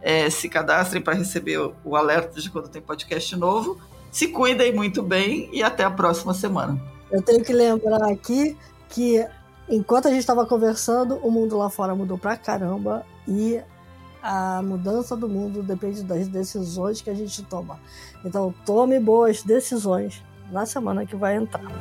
é, 0.02 0.30
se 0.30 0.50
cadastrem 0.50 1.02
para 1.02 1.14
receber 1.14 1.58
o, 1.58 1.74
o 1.86 1.96
alerta 1.96 2.42
de 2.42 2.50
quando 2.50 2.68
tem 2.68 2.82
podcast 2.82 3.34
novo 3.38 3.80
se 4.18 4.30
cuidem 4.30 4.74
muito 4.74 5.04
bem 5.04 5.48
e 5.54 5.62
até 5.62 5.84
a 5.84 5.92
próxima 5.92 6.34
semana. 6.34 6.82
Eu 7.12 7.22
tenho 7.22 7.44
que 7.44 7.54
lembrar 7.54 8.04
aqui 8.12 8.58
que 8.90 9.24
enquanto 9.70 10.08
a 10.08 10.10
gente 10.10 10.22
estava 10.22 10.44
conversando, 10.44 11.18
o 11.18 11.30
mundo 11.30 11.56
lá 11.56 11.70
fora 11.70 11.94
mudou 11.94 12.18
pra 12.18 12.36
caramba 12.36 13.06
e 13.28 13.62
a 14.24 14.60
mudança 14.64 15.16
do 15.16 15.30
mundo 15.30 15.62
depende 15.62 16.02
das 16.02 16.28
decisões 16.28 17.00
que 17.00 17.12
a 17.12 17.14
gente 17.14 17.44
toma. 17.44 17.80
Então, 18.26 18.52
tome 18.66 19.00
boas 19.00 19.44
decisões 19.44 20.24
na 20.52 20.66
semana 20.66 21.06
que 21.06 21.16
vai 21.16 21.36
entrar. 21.36 21.72